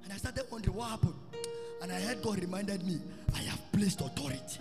And 0.08 0.14
I 0.14 0.16
started 0.16 0.46
wondering 0.50 0.74
what 0.74 0.88
happened. 0.88 1.14
And 1.82 1.92
I 1.92 2.00
heard 2.00 2.22
God 2.22 2.40
reminded 2.40 2.82
me, 2.82 2.98
I 3.34 3.40
have 3.40 3.60
placed 3.72 4.00
authority. 4.00 4.58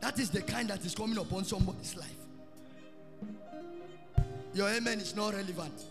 That 0.00 0.18
is 0.18 0.30
the 0.30 0.40
kind 0.40 0.70
that 0.70 0.82
is 0.86 0.94
coming 0.94 1.18
upon 1.18 1.44
somebody's 1.44 1.94
life. 1.98 2.08
Your 4.54 4.70
amen 4.70 5.00
is 5.00 5.14
not 5.14 5.34
relevant. 5.34 5.84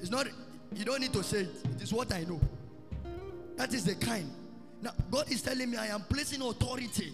It's 0.00 0.10
not, 0.10 0.26
you 0.74 0.86
don't 0.86 1.02
need 1.02 1.12
to 1.12 1.22
say 1.22 1.40
it. 1.40 1.50
It 1.76 1.82
is 1.82 1.92
what 1.92 2.10
I 2.14 2.24
know. 2.24 2.40
That 3.56 3.74
is 3.74 3.84
the 3.84 3.94
kind. 3.94 4.30
Now, 4.80 4.92
God 5.10 5.30
is 5.30 5.42
telling 5.42 5.70
me 5.70 5.76
I 5.76 5.88
am 5.88 6.00
placing 6.08 6.40
authority 6.40 7.12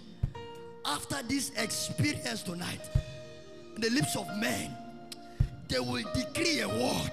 after 0.86 1.20
this 1.24 1.50
experience 1.56 2.44
tonight. 2.44 2.88
In 3.74 3.80
the 3.80 3.90
lips 3.90 4.14
of 4.14 4.28
men, 4.36 4.70
they 5.66 5.80
will 5.80 6.04
decree 6.14 6.60
a 6.60 6.68
word 6.68 7.10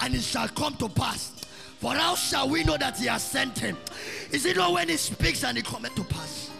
and 0.00 0.14
it 0.14 0.22
shall 0.22 0.48
come 0.48 0.76
to 0.76 0.88
pass. 0.88 1.32
For 1.78 1.92
how 1.92 2.14
shall 2.14 2.48
we 2.48 2.64
know 2.64 2.76
that 2.76 2.98
he 2.98 3.06
has 3.06 3.22
sent 3.22 3.58
him? 3.58 3.76
Is 4.32 4.46
it 4.46 4.56
not 4.56 4.72
when 4.72 4.88
he 4.88 4.96
speaks 4.96 5.44
and 5.44 5.58
it 5.58 5.64
cometh 5.64 5.94
to 5.94 6.04
pass? 6.04 6.50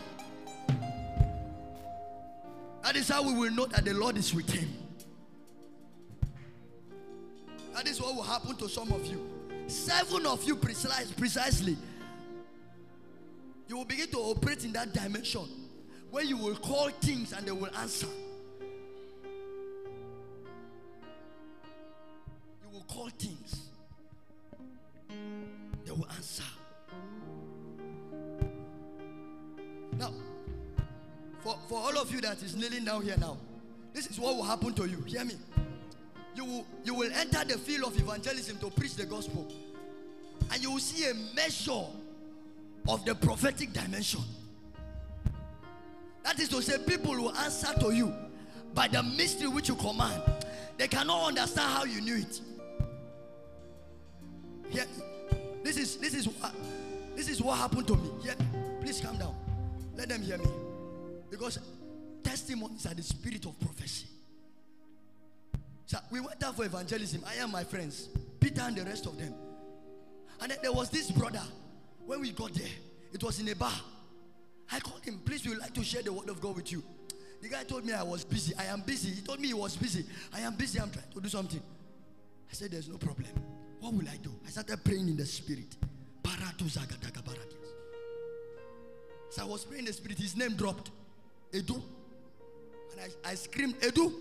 That 2.83 2.97
is 2.97 3.09
how 3.09 3.23
we 3.23 3.35
will 3.35 3.51
know 3.51 3.67
that 3.67 3.85
the 3.85 3.95
Lord 3.95 4.17
is 4.17 4.33
with 4.35 4.49
him. 4.51 4.69
That 7.75 7.89
is 7.89 8.01
what 8.01 8.15
will 8.15 8.23
happen 8.23 8.57
to 8.57 8.69
some 8.69 8.93
of 8.93 9.05
you. 9.07 9.21
Seven 9.67 10.25
of 10.27 10.45
you 10.45 10.55
precise, 10.57 11.11
precisely. 11.11 11.77
You 13.69 13.79
will 13.79 13.85
begin 13.85 14.09
to 14.09 14.19
operate 14.19 14.65
in 14.65 14.73
that 14.75 14.93
dimension 14.93 15.47
where 16.11 16.23
you 16.25 16.37
will 16.37 16.55
call 16.55 16.91
things 17.01 17.33
and 17.33 17.47
they 17.47 17.53
will 17.53 17.75
answer. 17.79 18.07
Call 22.89 23.09
things, 23.19 23.69
they 25.85 25.93
will 25.93 26.09
answer. 26.17 26.45
Now, 29.99 30.13
for, 31.41 31.57
for 31.69 31.79
all 31.79 31.99
of 31.99 32.13
you 32.13 32.21
that 32.21 32.43
is 32.43 32.55
kneeling 32.57 32.85
down 32.85 33.03
here 33.03 33.17
now, 33.19 33.39
this 33.93 34.07
is 34.09 34.21
what 34.21 34.37
will 34.37 34.43
happen 34.43 34.75
to 34.75 34.87
you. 34.87 35.01
Hear 35.07 35.25
me. 35.25 35.35
You 36.35 36.45
will, 36.45 36.67
you 36.85 36.95
will 36.95 37.11
enter 37.15 37.45
the 37.45 37.57
field 37.57 37.85
of 37.85 37.99
evangelism 37.99 38.59
to 38.59 38.71
preach 38.71 38.95
the 38.95 39.07
gospel, 39.07 39.47
and 40.53 40.63
you 40.63 40.73
will 40.73 40.79
see 40.79 41.09
a 41.09 41.15
measure 41.35 41.85
of 42.89 43.05
the 43.05 43.15
prophetic 43.15 43.73
dimension. 43.73 44.21
That 46.25 46.39
is 46.41 46.49
to 46.51 46.61
say, 46.61 46.77
people 46.85 47.13
will 47.13 47.35
answer 47.37 47.73
to 47.81 47.93
you 47.93 48.13
by 48.75 48.89
the 48.89 49.03
mystery 49.03 49.49
which 49.49 49.69
you 49.69 49.77
command. 49.77 50.23
They 50.77 50.89
cannot 50.89 51.29
understand 51.29 51.73
how 51.73 51.85
you 51.85 52.01
knew 52.01 52.17
it. 52.17 52.41
This 55.63 55.77
is 55.77 55.97
this 55.97 56.15
is 56.15 56.29
what 56.29 56.55
this 57.15 57.29
is 57.29 57.43
what 57.43 57.59
happened 57.59 57.87
to 57.89 57.97
me. 57.97 58.11
Please 58.81 59.01
calm 59.01 59.19
down. 59.19 59.35
Let 59.97 60.09
them 60.09 60.23
hear 60.23 60.39
me. 60.39 60.47
Because 61.31 61.59
testimonies 62.23 62.87
are 62.87 62.95
the 62.95 63.03
spirit 63.03 63.45
of 63.47 63.59
prophecy. 63.59 64.07
So 65.87 65.99
we 66.11 66.21
went 66.21 66.43
out 66.43 66.57
for 66.57 66.65
evangelism. 66.65 67.23
I 67.27 67.43
and 67.43 67.53
my 67.53 67.65
friends, 67.65 68.09
Peter 68.41 68.63
and 68.63 68.77
the 68.77 68.85
rest 68.85 69.07
of 69.07 69.19
them. 69.19 69.35
And 70.41 70.51
then 70.51 70.59
there 70.63 70.73
was 70.73 70.91
this 70.91 71.11
brother. 71.11 71.43
When 72.05 72.21
we 72.21 72.31
got 72.33 72.53
there, 72.55 72.69
it 73.13 73.23
was 73.23 73.41
in 73.41 73.49
a 73.49 73.55
bar. 73.55 73.73
I 74.71 74.81
called 74.81 75.05
him, 75.05 75.21
please, 75.25 75.45
we 75.45 75.51
would 75.51 75.61
like 75.61 75.75
to 75.75 75.85
share 75.85 76.03
the 76.03 76.13
word 76.13 76.29
of 76.29 76.41
God 76.41 76.57
with 76.57 76.71
you. 76.73 76.83
The 77.41 77.49
guy 77.49 77.63
told 77.65 77.85
me 77.85 77.93
I 77.93 78.03
was 78.03 78.25
busy. 78.25 78.55
I 78.59 78.65
am 78.65 78.81
busy. 78.81 79.11
He 79.11 79.23
told 79.23 79.41
me 79.41 79.49
he 79.49 79.55
was 79.55 79.77
busy. 79.77 80.05
I 80.35 80.41
am 80.41 80.55
busy. 80.55 80.81
I'm 80.81 80.91
trying 80.91 81.11
to 81.13 81.21
do 81.21 81.29
something. 81.29 81.61
I 82.51 82.55
said, 82.55 82.71
There's 82.73 82.89
no 82.89 82.97
problem. 82.97 83.27
What 83.81 83.95
will 83.95 84.09
I 84.09 84.17
do? 84.17 84.31
I 84.47 84.51
started 84.51 84.83
praying 84.85 85.09
in 85.09 85.17
the 85.17 85.27
spirit. 85.27 85.77
So 89.31 89.43
I 89.43 89.45
was 89.45 89.65
praying 89.65 89.81
in 89.81 89.85
the 89.87 89.93
spirit. 89.93 90.19
His 90.19 90.37
name 90.37 90.55
dropped. 90.55 90.91
Edu. 91.53 91.75
And 92.93 93.01
I, 93.25 93.31
I 93.31 93.35
screamed, 93.35 93.81
Edu. 93.81 94.13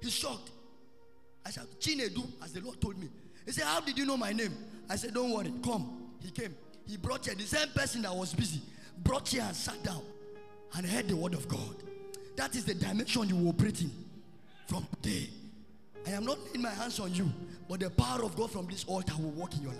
He's 0.00 0.12
shocked. 0.12 0.50
I 1.44 1.50
said, 1.50 1.66
Chinedu, 1.78 2.26
as 2.42 2.52
the 2.52 2.60
Lord 2.60 2.80
told 2.80 2.98
me. 2.98 3.08
He 3.46 3.52
said, 3.52 3.64
How 3.64 3.80
did 3.80 3.96
you 3.96 4.04
know 4.04 4.16
my 4.16 4.32
name? 4.32 4.54
I 4.88 4.96
said, 4.96 5.14
Don't 5.14 5.32
worry. 5.32 5.52
Come. 5.62 6.10
He 6.20 6.30
came. 6.30 6.54
He 6.86 6.96
brought 6.96 7.24
here. 7.24 7.34
The 7.34 7.44
same 7.44 7.68
person 7.74 8.02
that 8.02 8.14
was 8.14 8.34
busy 8.34 8.60
brought 8.98 9.28
here 9.28 9.42
and 9.42 9.56
sat 9.56 9.82
down 9.82 10.02
and 10.76 10.86
heard 10.86 11.08
the 11.08 11.16
word 11.16 11.34
of 11.34 11.48
God. 11.48 11.76
That 12.36 12.54
is 12.54 12.64
the 12.64 12.74
dimension 12.74 13.28
you 13.28 13.48
operate 13.48 13.80
in 13.80 13.90
from 14.66 14.86
today. 15.02 15.28
I 16.06 16.10
am 16.12 16.24
not 16.24 16.38
laying 16.46 16.62
my 16.62 16.70
hands 16.70 16.98
on 17.00 17.14
you, 17.14 17.30
but 17.70 17.78
the 17.78 17.88
power 17.88 18.24
of 18.24 18.34
God 18.36 18.50
from 18.50 18.66
this 18.66 18.84
altar 18.88 19.14
will 19.16 19.30
work 19.30 19.54
in 19.54 19.62
your 19.62 19.70
life. 19.70 19.78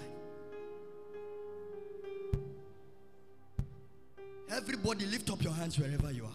Everybody, 4.48 5.06
lift 5.06 5.28
up 5.28 5.42
your 5.42 5.52
hands 5.52 5.76
wherever 5.76 6.12
you 6.12 6.24
are. 6.24 6.30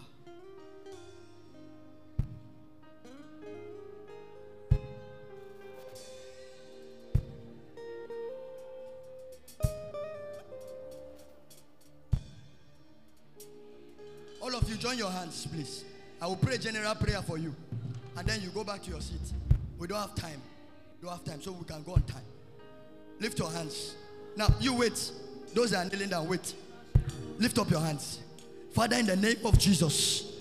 All 14.42 14.54
of 14.54 14.68
you, 14.68 14.76
join 14.76 14.98
your 14.98 15.10
hands, 15.10 15.46
please. 15.50 15.86
I 16.20 16.26
will 16.26 16.36
pray 16.36 16.56
a 16.56 16.58
general 16.58 16.94
prayer 16.96 17.22
for 17.22 17.38
you. 17.38 17.54
And 18.14 18.28
then 18.28 18.42
you 18.42 18.50
go 18.50 18.62
back 18.62 18.82
to 18.82 18.90
your 18.90 19.00
seat. 19.00 19.32
We 19.78 19.86
don't 19.86 19.98
have 19.98 20.14
time. 20.14 20.42
Don't 21.00 21.10
have 21.10 21.24
time, 21.24 21.40
so 21.40 21.52
we 21.52 21.64
can 21.64 21.82
go 21.82 21.92
on 21.92 22.02
time. 22.02 22.24
Lift 23.20 23.38
your 23.38 23.50
hands. 23.50 23.94
Now, 24.36 24.48
you 24.60 24.74
wait. 24.74 25.12
Those 25.54 25.70
that 25.70 25.86
are 25.86 25.90
kneeling 25.90 26.10
down, 26.10 26.28
wait. 26.28 26.54
Lift 27.38 27.58
up 27.58 27.70
your 27.70 27.80
hands. 27.80 28.20
Father, 28.72 28.96
in 28.96 29.06
the 29.06 29.16
name 29.16 29.38
of 29.44 29.58
Jesus, 29.58 30.32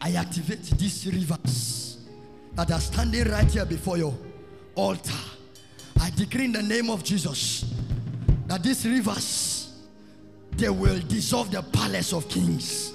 I 0.00 0.12
activate 0.12 0.62
these 0.62 1.06
rivers 1.06 1.98
that 2.54 2.70
are 2.70 2.80
standing 2.80 3.24
right 3.24 3.50
here 3.50 3.66
before 3.66 3.98
your 3.98 4.14
altar. 4.74 5.12
I 6.00 6.10
decree 6.10 6.46
in 6.46 6.52
the 6.52 6.62
name 6.62 6.90
of 6.90 7.02
Jesus 7.02 7.74
that 8.46 8.62
these 8.62 8.86
rivers 8.86 9.56
they 10.52 10.70
will 10.70 10.98
dissolve 11.00 11.50
the 11.50 11.62
palace 11.62 12.12
of 12.14 12.28
kings 12.28 12.92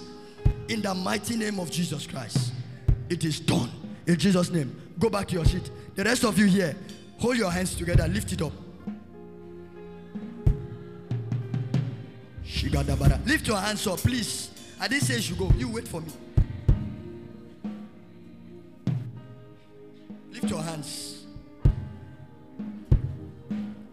in 0.68 0.82
the 0.82 0.94
mighty 0.94 1.36
name 1.36 1.60
of 1.60 1.70
Jesus 1.70 2.08
Christ. 2.08 2.54
It 3.10 3.24
is 3.24 3.40
done 3.40 3.70
in 4.08 4.18
Jesus' 4.18 4.50
name. 4.50 4.81
Go 4.99 5.09
back 5.09 5.27
to 5.30 5.34
your 5.35 5.45
seat. 5.45 5.69
The 5.95 6.03
rest 6.03 6.23
of 6.23 6.38
you 6.38 6.45
here, 6.45 6.76
hold 7.18 7.38
your 7.38 7.51
hands 7.51 7.76
together, 7.76 8.07
lift 8.07 8.31
it 8.31 8.41
up. 8.41 8.53
Lift 13.26 13.47
your 13.47 13.57
hands 13.57 13.88
up, 13.88 13.99
please. 13.99 14.49
I 14.80 14.88
didn't 14.88 15.03
say 15.03 15.15
you 15.15 15.22
should 15.22 15.38
go. 15.38 15.51
You 15.57 15.69
wait 15.69 15.88
for 15.88 16.01
me. 16.01 16.11
Lift 20.31 20.49
your 20.49 20.61
hands. 20.61 21.26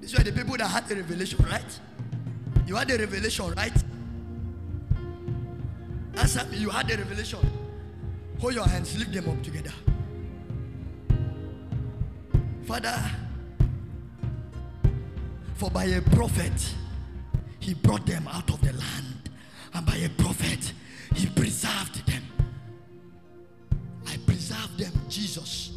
These 0.01 0.17
were 0.17 0.25
the 0.25 0.33
people 0.33 0.57
that 0.57 0.67
had 0.67 0.89
the 0.89 0.97
revelation, 0.97 1.45
right? 1.45 1.81
You 2.67 2.77
had 2.77 2.89
the 2.89 2.99
revelation, 2.99 3.53
right? 3.55 3.73
Answer 6.17 6.45
me. 6.51 6.59
You 6.59 6.71
had 6.71 6.89
the 6.89 6.97
revelation. 6.99 7.41
Hold 8.41 8.55
your 8.55 8.67
hands, 8.67 8.97
lift 8.99 9.13
them 9.13 9.29
up 9.29 9.43
together. 9.43 9.73
Father, 12.69 13.03
for 15.55 15.71
by 15.71 15.85
a 15.85 16.03
prophet 16.03 16.75
he 17.61 17.73
brought 17.73 18.05
them 18.05 18.29
out 18.29 18.51
of 18.51 18.61
the 18.61 18.75
land, 18.75 19.31
and 19.73 19.87
by 19.87 19.97
a 19.97 20.09
prophet 20.11 20.75
he 21.15 21.29
preserved 21.29 22.07
them. 22.07 22.23
I 24.07 24.19
preserve 24.27 24.77
them, 24.77 24.93
Jesus. 25.09 25.73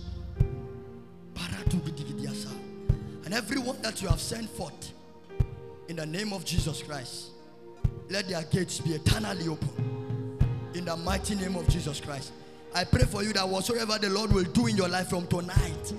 And 3.24 3.34
everyone 3.34 3.82
that 3.84 4.02
you 4.02 4.10
have 4.10 4.20
sent 4.20 4.50
forth 4.50 4.92
in 5.88 5.96
the 5.96 6.06
name 6.06 6.34
of 6.34 6.44
Jesus 6.44 6.84
Christ, 6.84 7.30
let 8.10 8.28
their 8.28 8.44
gates 8.44 8.82
be 8.82 8.90
eternally 8.90 9.48
open. 9.48 10.38
In 10.74 10.84
the 10.84 10.98
mighty 10.98 11.36
name 11.36 11.56
of 11.56 11.66
Jesus 11.70 12.02
Christ. 12.02 12.34
I 12.76 12.84
pray 12.84 13.04
for 13.04 13.24
you 13.24 13.32
that 13.32 13.48
whatsoever 13.48 13.98
the 13.98 14.10
Lord 14.10 14.34
will 14.34 14.44
do 14.44 14.68
in 14.68 14.76
your 14.76 14.90
life 14.90 15.08
from 15.08 15.28
tonight, 15.28 15.94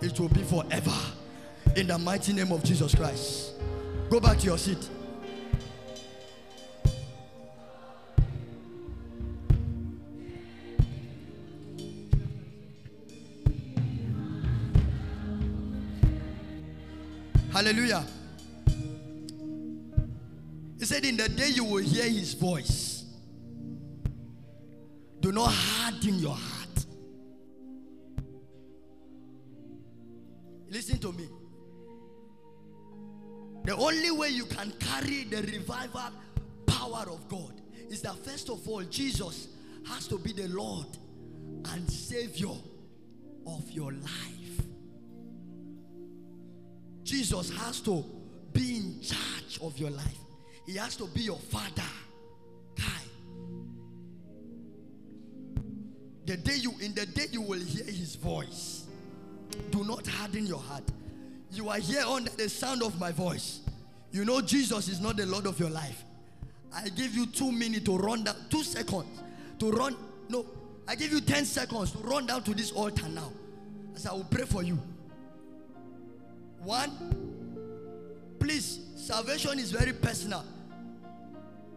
it 0.00 0.18
will 0.18 0.28
be 0.28 0.42
forever. 0.42 0.96
In 1.76 1.86
the 1.86 1.98
mighty 1.98 2.32
name 2.32 2.52
of 2.52 2.64
Jesus 2.64 2.94
Christ. 2.94 3.52
Go 4.08 4.18
back 4.18 4.38
to 4.38 4.46
your 4.46 4.58
seat. 4.58 4.88
Hallelujah. 17.52 18.04
He 20.78 20.86
said, 20.86 21.04
In 21.04 21.16
the 21.16 21.28
day 21.28 21.50
you 21.50 21.64
will 21.64 21.82
hear 21.82 22.04
his 22.04 22.32
voice, 22.34 23.04
do 25.20 25.30
not 25.30 25.52
harden 25.52 26.18
your 26.18 26.34
heart. 26.34 26.59
Listen 30.70 30.98
to 30.98 31.12
me. 31.12 31.28
The 33.64 33.76
only 33.76 34.10
way 34.10 34.28
you 34.28 34.46
can 34.46 34.72
carry 34.78 35.24
the 35.24 35.42
revival 35.42 36.12
power 36.66 37.04
of 37.10 37.28
God 37.28 37.60
is 37.90 38.00
that 38.02 38.16
first 38.24 38.48
of 38.48 38.66
all, 38.68 38.82
Jesus 38.84 39.48
has 39.86 40.06
to 40.08 40.18
be 40.18 40.32
the 40.32 40.48
Lord 40.48 40.86
and 41.72 41.90
Savior 41.90 42.54
of 43.46 43.70
your 43.70 43.92
life. 43.92 44.64
Jesus 47.02 47.50
has 47.58 47.80
to 47.80 48.04
be 48.52 48.76
in 48.76 49.00
charge 49.02 49.58
of 49.60 49.76
your 49.78 49.90
life. 49.90 50.18
He 50.66 50.76
has 50.76 50.96
to 50.96 51.06
be 51.06 51.22
your 51.22 51.38
father. 51.38 51.82
Kai. 52.76 53.02
The 56.26 56.36
day 56.36 56.56
you 56.56 56.72
in 56.80 56.94
the 56.94 57.06
day 57.06 57.26
you 57.32 57.42
will 57.42 57.58
hear 57.58 57.84
his 57.84 58.14
voice. 58.14 58.79
Do 59.70 59.84
not 59.84 60.06
harden 60.06 60.46
your 60.46 60.58
heart. 60.58 60.84
You 61.52 61.68
are 61.68 61.78
here 61.78 62.02
under 62.02 62.30
the 62.30 62.48
sound 62.48 62.82
of 62.82 62.98
my 63.00 63.10
voice. 63.10 63.60
You 64.12 64.24
know 64.24 64.40
Jesus 64.40 64.88
is 64.88 65.00
not 65.00 65.16
the 65.16 65.26
Lord 65.26 65.46
of 65.46 65.58
your 65.58 65.70
life. 65.70 66.04
I 66.72 66.88
give 66.88 67.14
you 67.14 67.26
two 67.26 67.50
minutes 67.50 67.84
to 67.86 67.96
run 67.96 68.24
down, 68.24 68.36
two 68.48 68.62
seconds 68.62 69.06
to 69.58 69.70
run. 69.70 69.96
No, 70.28 70.46
I 70.86 70.94
give 70.94 71.12
you 71.12 71.20
10 71.20 71.44
seconds 71.44 71.92
to 71.92 71.98
run 71.98 72.26
down 72.26 72.42
to 72.44 72.54
this 72.54 72.72
altar 72.72 73.08
now. 73.08 73.30
As 73.94 74.06
I 74.06 74.12
will 74.12 74.26
pray 74.30 74.44
for 74.44 74.62
you. 74.62 74.78
One, 76.62 76.90
please, 78.38 78.80
salvation 78.96 79.58
is 79.58 79.72
very 79.72 79.92
personal. 79.92 80.44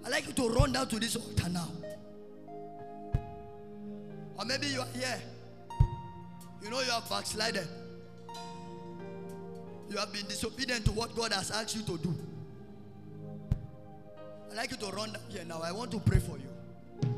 i 0.06 0.10
like 0.10 0.28
you 0.28 0.34
to 0.34 0.50
run 0.50 0.72
down 0.72 0.88
to 0.90 1.00
this 1.00 1.16
altar 1.16 1.50
now. 1.50 1.70
Or 4.38 4.46
maybe 4.46 4.68
you 4.68 4.82
are 4.82 4.88
here. 4.96 5.22
You 6.64 6.70
know 6.70 6.80
you 6.80 6.92
have 6.92 7.10
backslided. 7.10 7.68
You 9.90 9.98
have 9.98 10.12
been 10.14 10.26
disobedient 10.28 10.86
to 10.86 10.92
what 10.92 11.16
God 11.16 11.34
has 11.34 11.52
asked 11.52 11.76
you 11.76 11.84
to 11.84 11.98
do. 11.98 12.16
i 14.52 14.56
like 14.56 14.72
you 14.72 14.78
to 14.78 14.88
run 14.88 15.12
down 15.12 15.22
here 15.30 15.44
now. 15.46 15.62
I 15.62 15.72
want 15.72 15.92
to 15.92 16.00
pray 16.00 16.20
for 16.20 16.38
you. 16.38 17.10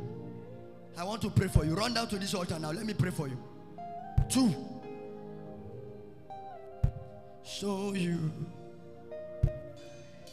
I 0.98 1.04
want 1.04 1.22
to 1.22 1.30
pray 1.30 1.48
for 1.48 1.64
you. 1.64 1.76
Run 1.76 1.94
down 1.94 2.08
to 2.08 2.18
this 2.18 2.34
altar 2.34 2.58
now. 2.58 2.72
Let 2.72 2.86
me 2.86 2.94
pray 2.94 3.12
for 3.12 3.28
you. 3.28 3.38
Two. 4.30 4.54
So 7.44 7.94
you 7.94 8.32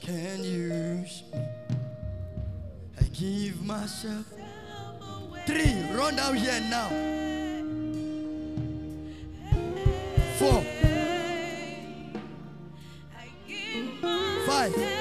can 0.01 0.43
use 0.43 1.23
me. 1.33 1.41
I 3.01 3.05
give 3.13 3.63
myself. 3.65 4.25
Three. 5.47 5.83
Run 5.93 6.17
down 6.17 6.37
here 6.37 6.61
now. 6.71 7.22
for. 10.43 10.65
Vai. 14.47 14.92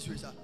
This 0.00 0.08
way, 0.08 0.16
sir. 0.16 0.39